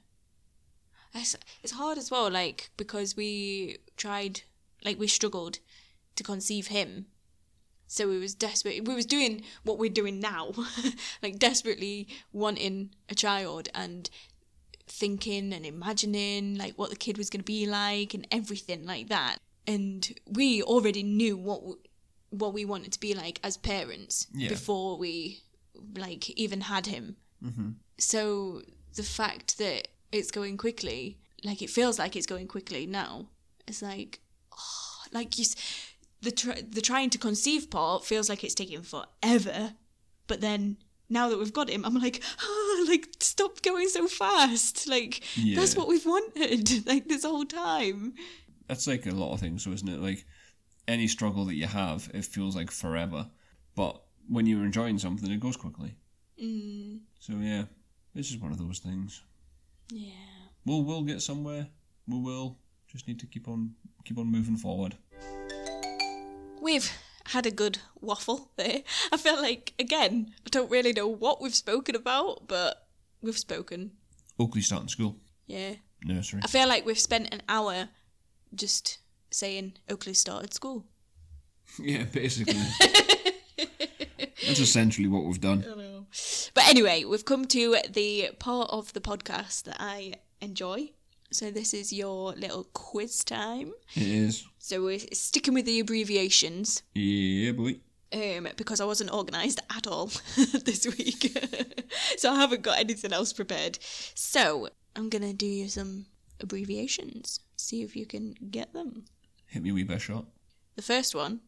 It's, 1.14 1.36
it's 1.62 1.72
hard 1.72 1.98
as 1.98 2.10
well, 2.10 2.30
like, 2.30 2.70
because 2.76 3.16
we 3.16 3.78
tried, 3.96 4.42
like, 4.84 4.98
we 4.98 5.06
struggled 5.08 5.58
to 6.16 6.22
conceive 6.22 6.68
him. 6.68 7.06
So 7.86 8.08
we 8.08 8.18
was 8.18 8.34
desperate. 8.34 8.86
We 8.86 8.94
was 8.94 9.06
doing 9.06 9.42
what 9.64 9.76
we're 9.78 9.90
doing 9.90 10.20
now, 10.20 10.52
like 11.22 11.40
desperately 11.40 12.06
wanting 12.32 12.90
a 13.08 13.16
child 13.16 13.68
and 13.74 14.08
thinking 14.86 15.52
and 15.52 15.66
imagining 15.66 16.56
like 16.56 16.74
what 16.74 16.90
the 16.90 16.96
kid 16.96 17.18
was 17.18 17.30
going 17.30 17.40
to 17.40 17.44
be 17.44 17.66
like 17.66 18.14
and 18.14 18.26
everything 18.30 18.84
like 18.86 19.08
that. 19.08 19.38
And 19.66 20.08
we 20.26 20.62
already 20.62 21.02
knew 21.02 21.36
what 21.36 21.60
w- 21.60 21.78
what 22.30 22.54
we 22.54 22.64
wanted 22.64 22.92
to 22.92 23.00
be 23.00 23.12
like 23.12 23.40
as 23.42 23.56
parents 23.56 24.28
Yeah. 24.32 24.48
before 24.48 24.96
we 24.96 25.40
like 25.96 26.30
even 26.30 26.60
had 26.60 26.86
him. 26.86 27.16
Mm-hmm. 27.44 27.70
So 27.98 28.62
the 28.94 29.02
fact 29.02 29.58
that 29.58 29.88
it's 30.12 30.30
going 30.30 30.56
quickly, 30.56 31.18
like 31.44 31.62
it 31.62 31.70
feels 31.70 31.98
like 31.98 32.16
it's 32.16 32.26
going 32.26 32.46
quickly 32.48 32.86
now, 32.86 33.26
it's 33.66 33.82
like, 33.82 34.20
oh, 34.52 34.96
like 35.12 35.38
you, 35.38 35.44
the 36.22 36.30
tr- 36.30 36.62
the 36.68 36.80
trying 36.80 37.10
to 37.10 37.18
conceive 37.18 37.70
part 37.70 38.04
feels 38.04 38.28
like 38.28 38.44
it's 38.44 38.54
taking 38.54 38.82
forever, 38.82 39.74
but 40.26 40.40
then 40.40 40.76
now 41.08 41.28
that 41.28 41.38
we've 41.38 41.52
got 41.52 41.68
him, 41.68 41.84
I'm 41.84 41.94
like, 41.94 42.22
oh, 42.42 42.86
like 42.88 43.08
stop 43.20 43.62
going 43.62 43.88
so 43.88 44.06
fast. 44.06 44.88
Like 44.88 45.22
that's 45.56 45.76
what 45.76 45.88
we've 45.88 46.06
wanted 46.06 46.86
like 46.86 47.08
this 47.08 47.24
whole 47.24 47.44
time. 47.44 48.14
That's 48.68 48.86
like 48.86 49.06
a 49.06 49.10
lot 49.10 49.32
of 49.34 49.40
things, 49.40 49.66
isn't 49.66 49.88
it? 49.88 50.00
Like 50.00 50.24
any 50.86 51.08
struggle 51.08 51.44
that 51.46 51.54
you 51.56 51.66
have, 51.66 52.08
it 52.14 52.24
feels 52.24 52.54
like 52.54 52.70
forever. 52.70 53.26
But 53.74 54.00
when 54.28 54.46
you're 54.46 54.64
enjoying 54.64 54.98
something, 54.98 55.30
it 55.30 55.40
goes 55.40 55.56
quickly. 55.56 55.96
Mm, 56.40 57.00
So 57.18 57.32
yeah, 57.34 57.64
it's 58.14 58.28
just 58.28 58.40
one 58.40 58.52
of 58.52 58.58
those 58.58 58.78
things. 58.78 59.22
Yeah. 59.90 60.12
We'll 60.64 60.84
we'll 60.84 61.02
get 61.02 61.22
somewhere. 61.22 61.68
We 62.06 62.18
will. 62.18 62.58
Just 62.88 63.06
need 63.08 63.20
to 63.20 63.26
keep 63.26 63.48
on 63.48 63.74
keep 64.04 64.18
on 64.18 64.26
moving 64.26 64.56
forward. 64.56 64.96
We've 66.60 66.90
had 67.26 67.46
a 67.46 67.50
good 67.50 67.78
waffle 68.00 68.50
there. 68.56 68.82
I 69.12 69.16
feel 69.16 69.40
like 69.40 69.72
again, 69.78 70.32
I 70.46 70.50
don't 70.50 70.70
really 70.70 70.92
know 70.92 71.08
what 71.08 71.40
we've 71.40 71.54
spoken 71.54 71.94
about, 71.94 72.48
but 72.48 72.86
we've 73.22 73.38
spoken. 73.38 73.92
Oakley 74.38 74.62
starting 74.62 74.88
school, 74.88 75.16
Yeah. 75.46 75.74
nursery. 76.04 76.40
I 76.42 76.48
feel 76.48 76.66
like 76.68 76.84
we've 76.86 76.98
spent 76.98 77.32
an 77.32 77.42
hour 77.48 77.88
just 78.54 78.98
saying 79.30 79.74
Oakley 79.88 80.14
started 80.14 80.52
school. 80.54 80.86
yeah, 81.78 82.04
basically. 82.04 82.54
That's 84.46 84.58
essentially 84.60 85.06
what 85.08 85.24
we've 85.24 85.40
done. 85.40 85.62
But 86.54 86.68
anyway, 86.68 87.04
we've 87.04 87.24
come 87.24 87.44
to 87.46 87.76
the 87.90 88.30
part 88.38 88.70
of 88.70 88.92
the 88.92 89.00
podcast 89.00 89.64
that 89.64 89.76
I 89.78 90.14
enjoy. 90.40 90.90
So 91.32 91.50
this 91.50 91.72
is 91.74 91.92
your 91.92 92.32
little 92.32 92.64
quiz 92.72 93.22
time. 93.22 93.72
It 93.94 94.02
is. 94.08 94.44
So 94.58 94.82
we're 94.82 94.98
sticking 95.12 95.54
with 95.54 95.64
the 95.64 95.78
abbreviations 95.80 96.82
Yeah, 96.94 97.52
boy. 97.52 97.76
um, 98.12 98.48
because 98.56 98.80
I 98.80 98.84
wasn't 98.84 99.12
organised 99.12 99.60
at 99.74 99.86
all 99.86 100.06
this 100.64 100.86
week. 100.98 101.38
so 102.16 102.32
I 102.32 102.36
haven't 102.36 102.62
got 102.62 102.78
anything 102.80 103.12
else 103.12 103.32
prepared. 103.32 103.78
So 104.14 104.70
I'm 104.96 105.08
going 105.08 105.22
to 105.22 105.32
do 105.32 105.46
you 105.46 105.68
some 105.68 106.06
abbreviations. 106.40 107.38
See 107.56 107.82
if 107.82 107.94
you 107.94 108.06
can 108.06 108.34
get 108.50 108.72
them. 108.72 109.04
Hit 109.46 109.62
me 109.62 109.70
a 109.70 109.74
wee 109.74 109.84
best 109.84 110.06
shot. 110.06 110.24
The 110.74 110.82
first 110.82 111.14
one 111.14 111.40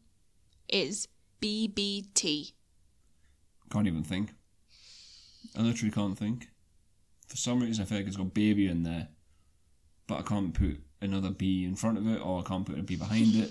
is 0.69 1.09
BBT. 1.41 2.53
Can't 3.69 3.87
even 3.87 4.03
think. 4.03 4.29
I 5.57 5.61
literally 5.61 5.91
can't 5.91 6.17
think. 6.17 6.49
For 7.27 7.37
some 7.37 7.61
reason, 7.61 7.83
I 7.83 7.85
feel 7.85 7.97
like 7.99 8.07
it's 8.07 8.17
got 8.17 8.33
baby 8.33 8.67
in 8.67 8.83
there, 8.83 9.07
but 10.07 10.19
I 10.19 10.21
can't 10.21 10.53
put 10.53 10.81
another 11.01 11.29
B 11.29 11.65
in 11.65 11.75
front 11.75 11.97
of 11.97 12.07
it, 12.07 12.21
or 12.21 12.39
I 12.39 12.43
can't 12.43 12.65
put 12.65 12.77
a 12.79 12.83
B 12.83 12.95
behind 12.95 13.35
it. 13.35 13.49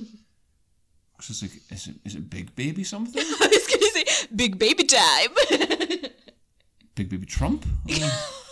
Because 1.17 1.31
it's 1.43 1.43
like, 1.43 1.63
is 1.71 1.89
it 1.89 1.97
is 2.05 2.15
it 2.15 2.31
big 2.31 2.55
baby 2.55 2.85
something? 2.85 3.23
I 3.27 3.49
was 3.51 3.67
going 3.67 3.81
to 3.81 3.87
say 3.87 4.27
big 4.35 4.59
baby 4.59 4.85
time. 4.85 5.31
Big 6.95 7.09
baby 7.09 7.25
Trump? 7.25 7.65
Oh. 7.91 8.45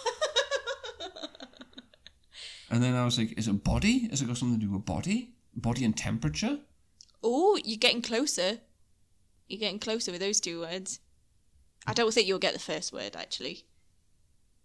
and 2.70 2.82
then 2.82 2.94
I 2.94 3.05
was 3.05 3.18
like, 3.18 3.38
is 3.38 3.48
it 3.48 3.62
body? 3.62 4.09
Has 4.09 4.22
it 4.22 4.28
got 4.28 4.38
something 4.38 4.59
to 4.59 4.66
do 4.66 4.72
with 4.72 4.86
body? 4.86 5.34
Body 5.55 5.84
and 5.84 5.94
temperature? 5.94 6.59
Oh, 7.22 7.59
you're 7.62 7.76
getting 7.76 8.01
closer. 8.01 8.61
You're 9.46 9.61
getting 9.61 9.78
closer 9.78 10.11
with 10.11 10.22
those 10.22 10.40
two 10.40 10.61
words. 10.61 11.01
I 11.87 11.93
don't 11.93 12.12
think 12.12 12.26
you'll 12.26 12.39
get 12.39 12.53
the 12.53 12.61
first 12.61 12.93
word, 12.93 13.16
actually. 13.16 13.64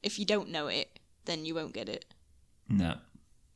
If 0.03 0.20
you 0.20 0.26
don't 0.26 0.49
know 0.49 0.68
it, 0.68 0.99
then 1.26 1.45
you 1.45 1.55
won't 1.55 1.74
get 1.74 1.89
it. 1.89 2.05
No. 2.70 2.97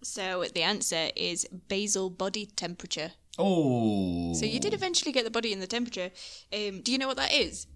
So 0.01 0.45
the 0.53 0.64
answer 0.64 1.10
is 1.16 1.45
basal 1.68 2.10
body 2.10 2.45
temperature. 2.45 3.12
Oh. 3.38 4.34
So 4.34 4.45
you 4.45 4.60
did 4.60 4.74
eventually 4.74 5.12
get 5.12 5.26
the 5.26 5.32
body 5.32 5.53
and 5.53 5.62
the 5.62 5.68
temperature. 5.68 6.12
Um, 6.53 6.82
do 6.82 6.91
you 6.91 6.97
know 6.97 7.07
what 7.07 7.18
that 7.18 7.34
is? 7.34 7.68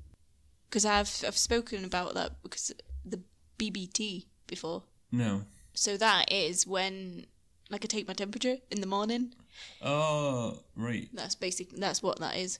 Because 0.70 0.86
I've 0.86 1.24
I've 1.26 1.38
spoken 1.38 1.86
about 1.86 2.14
that 2.16 2.42
because 2.42 2.72
the 3.06 3.22
BBT 3.60 4.26
before. 4.48 4.84
No. 5.12 5.44
So 5.74 5.98
that 5.98 6.32
is 6.32 6.66
when 6.66 7.26
like 7.70 7.84
I 7.84 7.88
take 7.88 8.08
my 8.08 8.14
temperature 8.14 8.58
in 8.72 8.82
the 8.82 8.88
morning. 8.88 9.34
Oh, 9.82 10.60
right. 10.76 11.10
That's 11.14 11.36
basic. 11.36 11.72
That's 11.72 12.02
what 12.04 12.20
that 12.20 12.36
is. 12.36 12.60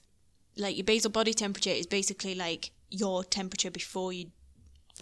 Like 0.56 0.76
your 0.76 0.84
basal 0.84 1.10
body 1.10 1.34
temperature 1.34 1.70
is 1.70 1.86
basically 1.86 2.34
like 2.34 2.70
your 3.02 3.24
temperature 3.24 3.70
before 3.70 4.12
you 4.12 4.26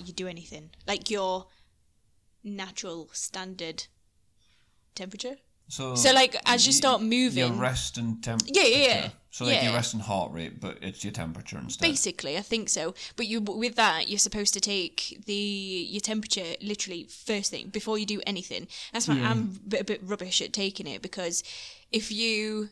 you 0.06 0.12
do 0.12 0.26
anything. 0.26 0.70
Like 0.86 1.10
your 1.10 1.46
natural 2.42 3.08
standard 3.12 3.84
temperature. 4.94 5.36
So, 5.68 5.94
So 5.94 6.12
like 6.12 6.36
as 6.46 6.66
you 6.66 6.72
start 6.72 7.00
moving, 7.02 7.38
Your 7.38 7.52
rest 7.52 7.96
and 7.98 8.22
temperature. 8.22 8.52
Yeah, 8.54 8.66
yeah, 8.66 8.86
yeah. 8.86 9.10
So 9.30 9.44
like 9.44 9.54
Yeah. 9.54 9.64
your 9.66 9.74
rest 9.74 9.94
and 9.94 10.02
heart 10.02 10.32
rate, 10.32 10.60
but 10.60 10.78
it's 10.82 11.02
your 11.04 11.12
temperature 11.12 11.58
instead. 11.58 11.86
basically, 11.86 12.36
I 12.36 12.42
think 12.42 12.68
so. 12.68 12.94
But 13.16 13.26
you 13.26 13.40
with 13.40 13.76
that, 13.76 14.08
you're 14.08 14.18
supposed 14.18 14.52
to 14.54 14.60
take 14.60 15.22
the 15.26 15.34
your 15.94 16.00
temperature 16.00 16.56
literally 16.60 17.04
first 17.04 17.50
thing 17.50 17.68
before 17.68 17.96
you 17.98 18.06
do 18.06 18.20
anything. 18.26 18.66
That's 18.92 19.08
why 19.08 19.18
I'm 19.20 19.40
a 19.66 19.68
bit, 19.68 19.80
a 19.80 19.84
bit 19.84 20.00
rubbish 20.02 20.42
at 20.42 20.52
taking 20.52 20.86
it 20.86 21.00
because 21.00 21.42
if 21.90 22.10
you 22.12 22.70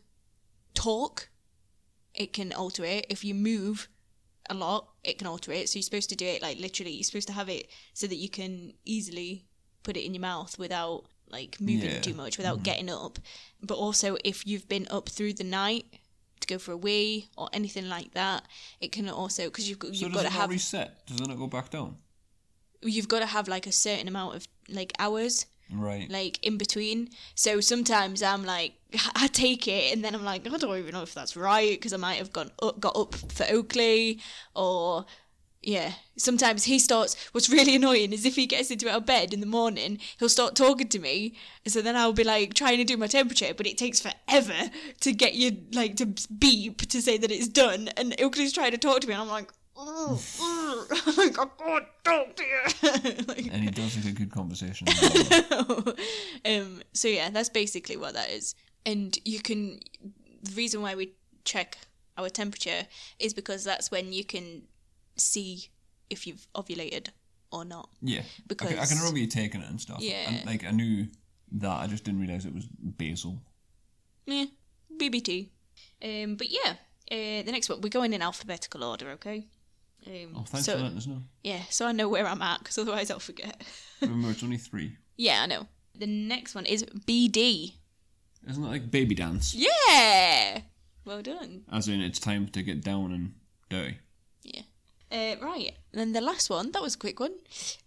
talk, 0.75 1.29
it 2.15 2.33
can 2.33 2.53
alter 2.53 2.85
it. 2.85 3.07
If 3.09 3.25
you 3.25 3.35
move 3.35 3.89
a 4.51 4.55
lot, 4.55 4.89
it 5.05 5.19
can 5.19 5.27
alter 5.27 5.53
it. 5.53 5.69
So 5.69 5.79
you're 5.79 5.83
supposed 5.83 6.11
to 6.11 6.17
do 6.17 6.27
it 6.27 6.43
like 6.43 6.59
literally. 6.59 6.93
You're 6.93 7.05
supposed 7.05 7.29
to 7.29 7.35
have 7.35 7.49
it 7.49 7.69
so 7.95 8.07
that 8.07 8.17
you 8.17 8.29
can 8.29 8.75
easily 8.85 9.47
put 9.83 9.97
it 9.97 10.05
in 10.05 10.15
your 10.15 10.21
mouth 10.21 10.59
without 10.59 11.05
like 11.29 11.61
moving 11.61 11.91
Yeah. 11.91 12.01
too 12.01 12.15
much, 12.15 12.37
without 12.37 12.57
mm-hmm. 12.57 12.65
getting 12.65 12.91
up. 12.91 13.19
But 13.63 13.79
also, 13.79 14.17
if 14.25 14.47
you've 14.47 14.69
been 14.69 14.87
up 14.91 15.09
through 15.09 15.35
the 15.35 15.45
night 15.45 15.87
to 16.41 16.47
go 16.47 16.59
for 16.59 16.73
a 16.73 16.77
wee 16.77 17.29
or 17.37 17.49
anything 17.53 17.89
like 17.89 18.13
that, 18.15 18.45
it 18.81 18.93
can 18.93 19.09
also 19.09 19.45
because 19.45 19.69
you've 19.69 19.79
got 19.79 19.95
So 19.95 20.07
you've 20.07 20.15
got 20.15 20.23
to 20.23 20.31
have 20.31 20.51
reset? 20.51 21.07
Does 21.07 21.21
it 21.21 21.29
not 21.29 21.39
go 21.39 21.47
back 21.47 21.71
down? 21.71 21.97
you've 22.83 23.09
got 23.09 23.21
to 23.21 23.27
have 23.27 23.49
like 23.49 23.67
a 23.67 23.73
certain 23.73 24.09
amount 24.09 24.37
of 24.37 24.49
like 24.69 24.93
hours 24.99 25.47
Right. 25.73 26.11
like 26.11 26.45
in 26.45 26.59
between. 26.59 27.11
So 27.35 27.61
sometimes 27.61 28.23
I'm 28.23 28.45
like, 28.45 28.75
I 29.15 29.29
take 29.29 29.69
it, 29.69 29.93
and 29.93 30.05
then 30.05 30.15
I'm 30.15 30.25
like, 30.25 30.47
I 30.47 30.57
don't 30.57 30.79
even 30.79 30.93
know 30.93 31.03
if 31.03 31.15
that's 31.15 31.37
right 31.37 31.73
because 31.73 31.93
I 31.93 31.97
might 31.97 32.19
have 32.19 32.33
gone 32.33 32.51
up, 32.63 32.81
got 32.81 32.97
up 32.97 33.15
for 33.15 33.47
Oakley, 33.51 34.21
or 34.55 35.07
yeah. 35.63 35.93
Sometimes 36.17 36.65
he 36.65 36.79
starts. 36.79 37.17
What's 37.33 37.51
really 37.51 37.77
annoying 37.77 38.13
is 38.13 38.25
if 38.25 38.37
he 38.37 38.47
gets 38.47 38.71
into 38.71 38.91
our 38.91 39.01
bed 39.01 39.33
in 39.33 39.41
the 39.41 39.47
morning, 39.47 39.99
he'll 40.19 40.29
start 40.29 40.55
talking 40.55 40.89
to 40.89 40.99
me, 40.99 41.35
so 41.67 41.83
then 41.83 41.97
I'll 41.97 42.13
be 42.13 42.25
like 42.25 42.55
trying 42.55 42.79
to 42.79 42.85
do 42.85 42.97
my 42.97 43.07
temperature, 43.07 43.53
but 43.57 43.67
it 43.67 43.79
takes 43.79 44.01
forever 44.01 44.71
to 45.01 45.13
get 45.13 45.35
you 45.35 45.65
like 45.73 45.97
to 45.97 46.07
beep 46.39 46.81
to 46.89 47.03
say 47.03 47.19
that 47.19 47.31
it's 47.31 47.49
done, 47.49 47.89
and 47.97 48.15
Oakley's 48.21 48.53
trying 48.53 48.73
to 48.73 48.79
talk 48.79 49.01
to 49.01 49.07
me, 49.07 49.15
and 49.15 49.23
I'm 49.23 49.29
like. 49.29 49.51
Like, 51.17 51.39
I 51.39 51.47
can't 51.59 51.85
talk 52.05 52.37
to 52.37 52.43
you. 52.45 53.15
like, 53.29 53.47
And 53.53 53.63
he 53.65 53.71
does 53.71 53.97
like 53.97 54.15
a 54.15 54.17
good 54.17 54.31
conversation. 54.31 54.87
um, 56.45 56.83
so 56.93 57.09
yeah, 57.09 57.31
that's 57.31 57.49
basically 57.49 57.97
what 57.97 58.15
that 58.15 58.31
is. 58.31 58.55
And 58.87 59.17
you 59.25 59.41
can 59.41 59.81
the 60.43 60.53
reason 60.55 60.81
why 60.83 60.95
we 60.95 61.13
check 61.45 61.79
our 62.17 62.29
temperature 62.29 62.87
is 63.19 63.35
because 63.35 63.65
that's 63.65 63.91
when 63.91 64.13
you 64.13 64.25
can 64.25 64.63
see 65.17 65.69
if 66.09 66.27
you've 66.27 66.47
ovulated 66.55 67.09
or 67.53 67.65
not. 67.65 67.89
yeah. 68.01 68.23
Because- 68.47 68.69
I, 68.69 68.73
can- 68.75 68.83
I 68.83 68.87
can 68.87 68.99
remember 68.99 69.19
you 69.19 69.27
taking 69.27 69.61
it 69.61 69.69
and 69.69 69.81
stuff. 69.81 70.01
Yeah. 70.01 70.29
And 70.31 70.47
like 70.47 70.65
I 70.65 70.71
knew 70.71 71.09
that. 71.53 71.81
I 71.83 71.87
just 71.87 72.05
didn't 72.05 72.21
realize 72.21 72.47
it 72.47 72.55
was 72.55 72.67
basal. 72.67 73.39
Yeah, 74.27 74.47
BBT. 74.99 75.49
Um, 76.03 76.37
but 76.37 76.49
yeah, 76.51 76.75
uh, 77.11 77.43
the 77.43 77.51
next 77.53 77.69
one 77.69 77.81
we're 77.81 77.89
going 77.89 78.13
in 78.13 78.23
alphabetical 78.23 78.85
order, 78.85 79.11
okay? 79.11 79.47
Um, 80.07 80.35
Oh, 80.37 80.45
thanks 80.47 80.67
so, 80.67 80.77
for 80.77 80.83
letting 80.83 80.97
us 80.99 81.07
know. 81.07 81.21
Yeah, 81.45 81.63
so 81.71 81.87
I 81.87 81.93
know 81.93 82.09
where 82.09 82.27
I'm 82.27 82.41
at 82.43 82.61
because 82.61 82.79
otherwise 82.79 83.11
I'll 83.11 83.19
forget. 83.19 83.63
Remember, 84.01 84.31
it's 84.31 84.43
only 84.43 84.57
three. 84.57 84.97
yeah, 85.17 85.43
I 85.43 85.47
know. 85.47 85.67
The 85.99 86.07
next 86.07 86.55
one 86.55 86.65
is 86.67 86.85
BD. 86.85 87.75
Isn't 88.49 88.65
it 88.65 88.67
like 88.69 88.91
baby 88.91 89.15
dance? 89.15 89.55
Yeah, 89.55 90.63
well 91.05 91.21
done. 91.21 91.63
As 91.71 91.89
in, 91.89 92.01
it's 92.01 92.19
time 92.19 92.49
to 92.49 92.63
get 92.63 92.83
down 92.83 93.13
and 93.13 93.35
dirty. 93.69 93.99
Yeah. 94.43 94.63
Uh, 95.13 95.37
right. 95.43 95.73
Then 95.93 96.13
the 96.13 96.21
last 96.23 96.49
one, 96.49 96.73
that 96.73 96.81
was 96.81 96.95
a 96.95 96.99
quick 96.99 97.21
one. 97.21 97.33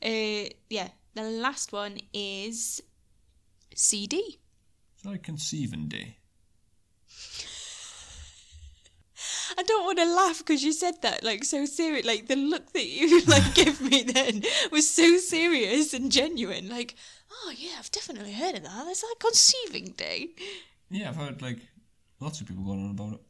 Uh, 0.03 0.49
yeah. 0.69 0.89
The 1.15 1.23
last 1.23 1.71
one 1.71 1.97
is 2.13 2.81
CD. 3.73 4.39
It's 4.95 5.05
like 5.05 5.23
conceiving 5.23 5.87
day. 5.87 6.17
I 9.57 9.63
don't 9.63 9.85
want 9.85 9.97
to 9.99 10.05
laugh 10.15 10.39
because 10.39 10.63
you 10.63 10.73
said 10.73 11.01
that 11.01 11.23
like 11.23 11.43
so 11.43 11.65
serious. 11.65 12.05
Like 12.05 12.27
the 12.27 12.35
look 12.35 12.73
that 12.73 12.85
you 12.85 13.21
like 13.27 13.53
give 13.55 13.81
me 13.81 14.03
then 14.03 14.43
was 14.71 14.89
so 14.89 15.17
serious 15.17 15.93
and 15.93 16.11
genuine. 16.11 16.69
Like, 16.69 16.95
oh 17.31 17.53
yeah, 17.55 17.71
I've 17.79 17.91
definitely 17.91 18.33
heard 18.33 18.55
of 18.55 18.63
that. 18.63 18.83
That's 18.85 19.03
like 19.03 19.19
conceiving 19.19 19.93
day. 19.97 20.29
Yeah, 20.89 21.09
I've 21.09 21.15
heard 21.15 21.41
like 21.41 21.59
lots 22.19 22.41
of 22.41 22.47
people 22.47 22.63
going 22.63 22.83
on 22.83 22.91
about 22.91 23.13
it. 23.13 23.21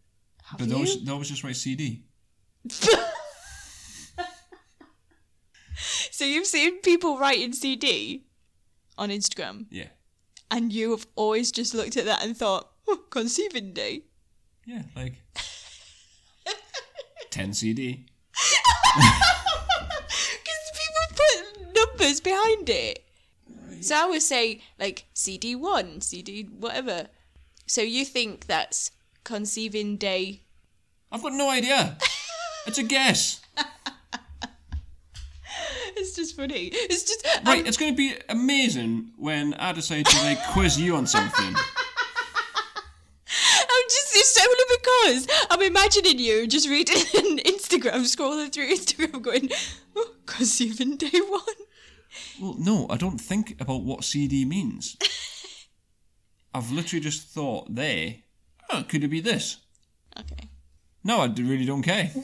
Have 0.45 0.59
But 0.59 0.65
you? 0.67 0.69
they 0.69 0.75
always, 0.75 1.03
they 1.05 1.11
always 1.11 1.29
just 1.29 1.43
write 1.43 1.55
CD. 1.55 2.03
so 6.11 6.25
you've 6.25 6.47
seen 6.47 6.79
people 6.81 7.17
writing 7.17 7.53
CD 7.53 8.25
on 8.97 9.09
Instagram, 9.09 9.65
Yeah. 9.71 9.87
and 10.51 10.71
you 10.71 10.91
have 10.91 11.07
always 11.15 11.51
just 11.51 11.73
looked 11.73 11.97
at 11.97 12.05
that 12.05 12.23
and 12.23 12.37
thought, 12.37 12.69
oh, 12.87 12.97
conceiving 13.09 13.73
day. 13.73 14.03
Yeah, 14.65 14.83
like 14.95 15.13
10 17.33 17.53
CD. 17.53 18.05
Because 18.95 19.09
people 20.79 21.05
put 21.09 21.75
numbers 21.75 22.21
behind 22.21 22.69
it. 22.69 23.03
So 23.81 23.95
I 23.95 24.05
would 24.05 24.21
say 24.21 24.61
like 24.79 25.05
CD 25.13 25.55
one, 25.55 25.99
CD 26.01 26.43
whatever. 26.43 27.07
So 27.65 27.81
you 27.81 28.05
think 28.05 28.45
that's 28.45 28.91
conceiving 29.23 29.97
day? 29.97 30.41
I've 31.11 31.23
got 31.23 31.33
no 31.33 31.49
idea. 31.49 31.97
It's 32.65 32.77
a 32.77 32.83
guess. 32.83 33.41
It's 35.97 36.15
just 36.15 36.37
funny. 36.37 36.69
It's 36.71 37.03
just 37.03 37.27
Right, 37.45 37.59
um, 37.59 37.65
it's 37.65 37.75
going 37.75 37.91
to 37.91 37.97
be 37.97 38.15
amazing 38.29 39.11
when 39.17 39.53
I 39.55 39.73
decide 39.73 40.05
to 40.05 40.17
like 40.23 40.41
quiz 40.53 40.79
you 40.79 40.95
on 40.95 41.05
something. 41.05 41.45
I'm 43.73 43.85
just 43.89 44.15
it's 44.15 44.33
because 45.03 45.27
I'm 45.49 45.61
imagining 45.61 46.19
you 46.19 46.47
just 46.47 46.69
reading 46.69 46.95
Instagram, 47.45 48.03
scrolling 48.03 48.51
through 48.51 48.69
Instagram, 48.69 49.21
going, 49.21 49.49
oh, 49.95 50.13
even 50.59 50.97
day 50.97 51.19
one. 51.27 51.41
Well, 52.41 52.55
no, 52.57 52.87
I 52.89 52.97
don't 52.97 53.19
think 53.19 53.59
about 53.59 53.83
what 53.83 54.03
CD 54.03 54.45
means. 54.45 54.97
I've 56.53 56.71
literally 56.71 57.01
just 57.01 57.27
thought 57.29 57.73
there, 57.73 58.15
oh, 58.69 58.83
could 58.87 59.03
it 59.03 59.07
be 59.07 59.19
this? 59.19 59.57
Okay. 60.19 60.49
No, 61.03 61.21
I 61.21 61.25
really 61.25 61.65
don't 61.65 61.83
care. 61.83 62.11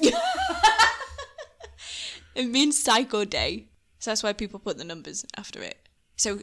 It 2.36 2.47
means 2.47 2.82
cycle 2.82 3.25
day. 3.25 3.65
So 3.99 4.11
that's 4.11 4.23
why 4.23 4.32
people 4.32 4.59
put 4.59 4.77
the 4.77 4.86
numbers 4.86 5.25
after 5.36 5.61
it. 5.61 5.89
So, 6.15 6.39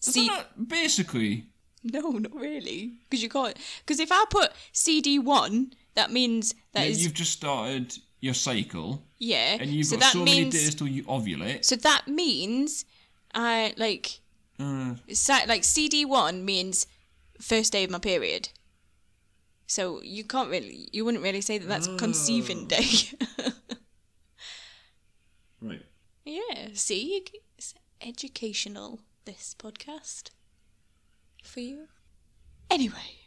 see, 0.00 0.30
basically, 0.68 1.48
no, 1.92 2.10
not 2.10 2.34
really, 2.34 2.94
because 3.08 3.22
you 3.22 3.28
can't. 3.28 3.56
Because 3.80 4.00
if 4.00 4.10
I 4.10 4.24
put 4.30 4.52
CD 4.72 5.18
one, 5.18 5.72
that 5.94 6.10
means 6.10 6.54
that 6.72 6.84
yeah, 6.84 6.90
is 6.90 7.04
you've 7.04 7.14
just 7.14 7.32
started 7.32 7.96
your 8.20 8.34
cycle 8.34 9.02
yeah. 9.18 9.58
and 9.60 9.70
you've 9.70 9.86
so 9.86 9.96
got 9.96 10.00
that 10.04 10.12
so 10.14 10.24
means 10.24 10.54
many 10.54 10.64
days 10.64 10.74
till 10.74 10.88
you 10.88 11.02
ovulate. 11.04 11.62
so 11.62 11.76
that 11.76 12.08
means 12.08 12.86
I 13.34 13.74
like 13.76 14.20
Uh, 14.58 14.94
like 15.46 15.64
CD 15.64 16.04
one 16.06 16.44
means 16.44 16.86
first 17.40 17.72
day 17.72 17.84
of 17.84 17.90
my 17.90 17.98
period. 17.98 18.48
So 19.66 20.00
you 20.02 20.24
can't 20.24 20.50
really, 20.50 20.88
you 20.92 21.04
wouldn't 21.04 21.22
really 21.22 21.40
say 21.40 21.58
that 21.58 21.66
that's 21.66 21.88
conceiving 21.98 22.66
day. 22.66 22.86
right. 25.60 25.82
yeah. 26.24 26.68
See, 26.74 27.24
it's 27.58 27.74
educational. 28.00 29.00
This 29.24 29.54
podcast 29.58 30.30
for 31.46 31.60
you. 31.60 31.86
Anyway, 32.70 33.18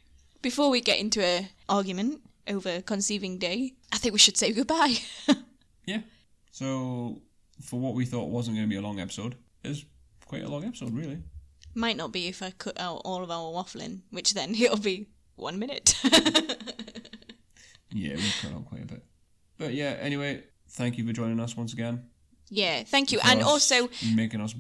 before 0.42 0.70
we 0.70 0.82
get 0.82 1.00
into 1.00 1.24
a 1.24 1.50
argument 1.70 2.22
over 2.48 2.82
conceiving 2.82 3.38
day, 3.38 3.74
I 3.94 3.98
think 3.98 4.14
we 4.14 4.20
should 4.20 4.38
say 4.38 4.52
goodbye. 4.52 4.96
Yeah. 5.86 6.02
So, 6.52 7.22
for 7.62 7.80
what 7.80 7.94
we 7.94 8.04
thought 8.04 8.26
wasn't 8.30 8.58
going 8.58 8.68
to 8.68 8.70
be 8.70 8.76
a 8.76 8.82
long 8.82 9.00
episode, 9.00 9.36
is 9.64 9.86
quite 10.26 10.44
a 10.44 10.50
long 10.50 10.66
episode, 10.66 10.92
really. 10.94 11.20
Might 11.76 11.96
not 11.96 12.12
be 12.12 12.28
if 12.28 12.44
I 12.44 12.52
cut 12.52 12.78
out 12.78 13.04
all 13.06 13.24
of 13.24 13.32
our 13.32 13.54
waffling, 13.54 14.02
which 14.10 14.34
then 14.34 14.54
it'll 14.60 14.78
be 14.80 15.08
one 15.38 15.58
minute. 15.60 15.96
Yeah, 17.92 18.16
we 18.16 18.24
cut 18.42 18.52
out 18.54 18.66
quite 18.66 18.84
a 18.84 18.86
bit. 18.86 19.06
But 19.58 19.74
yeah, 19.74 19.96
anyway, 20.02 20.44
thank 20.72 20.98
you 20.98 21.08
for 21.08 21.14
joining 21.14 21.40
us 21.40 21.56
once 21.56 21.72
again. 21.72 22.04
yeah, 22.50 22.84
thank 22.84 23.12
you. 23.14 23.20
For 23.20 23.28
And 23.28 23.42
also, 23.42 23.90
making 24.14 24.42
us 24.42 24.54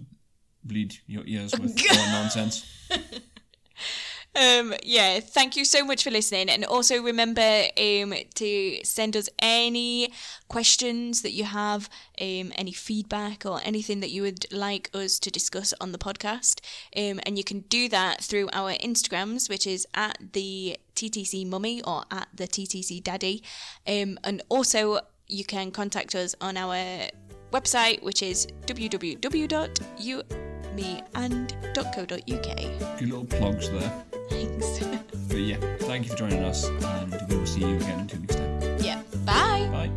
bleed 0.63 0.95
your 1.07 1.23
ears 1.25 1.51
with 1.59 1.77
our 1.91 2.07
nonsense. 2.07 2.65
Um, 4.35 4.73
yeah, 4.83 5.19
thank 5.19 5.55
you 5.55 5.65
so 5.65 5.83
much 5.83 6.03
for 6.03 6.11
listening. 6.11 6.49
And 6.49 6.63
also 6.65 7.01
remember 7.01 7.63
um, 7.77 8.13
to 8.35 8.79
send 8.83 9.17
us 9.17 9.29
any 9.39 10.13
questions 10.47 11.21
that 11.23 11.31
you 11.31 11.43
have, 11.45 11.89
um, 12.21 12.51
any 12.55 12.71
feedback 12.71 13.45
or 13.45 13.59
anything 13.63 13.99
that 14.01 14.11
you 14.11 14.21
would 14.21 14.51
like 14.51 14.89
us 14.93 15.17
to 15.19 15.31
discuss 15.31 15.73
on 15.81 15.91
the 15.91 15.97
podcast. 15.97 16.59
Um, 16.95 17.19
and 17.25 17.37
you 17.37 17.43
can 17.43 17.61
do 17.61 17.89
that 17.89 18.23
through 18.23 18.49
our 18.53 18.73
Instagrams, 18.73 19.49
which 19.49 19.65
is 19.65 19.87
at 19.95 20.17
the 20.33 20.77
TTC 20.95 21.47
Mummy 21.47 21.81
or 21.81 22.03
at 22.11 22.27
the 22.33 22.47
TTC 22.47 23.03
Daddy. 23.03 23.43
Um, 23.87 24.19
and 24.23 24.43
also, 24.49 24.99
you 25.27 25.45
can 25.45 25.71
contact 25.71 26.15
us 26.15 26.35
on 26.39 26.57
our 26.57 27.07
website, 27.51 28.03
which 28.03 28.21
is 28.21 28.47
www.youmeand.co.uk. 30.77 32.99
Good 32.99 33.09
little 33.09 33.25
plugs 33.25 33.69
there. 33.69 34.03
Thanks. 34.29 34.79
But 35.27 35.37
yeah, 35.37 35.57
thank 35.81 36.05
you 36.05 36.11
for 36.11 36.17
joining 36.17 36.43
us, 36.43 36.65
and 36.65 37.15
we 37.29 37.35
will 37.35 37.45
see 37.45 37.61
you 37.61 37.75
again 37.77 38.01
in 38.01 38.07
two 38.07 38.19
weeks' 38.19 38.35
time. 38.35 38.77
yeah. 38.79 39.01
Bye. 39.25 39.67
Bye. 39.71 39.91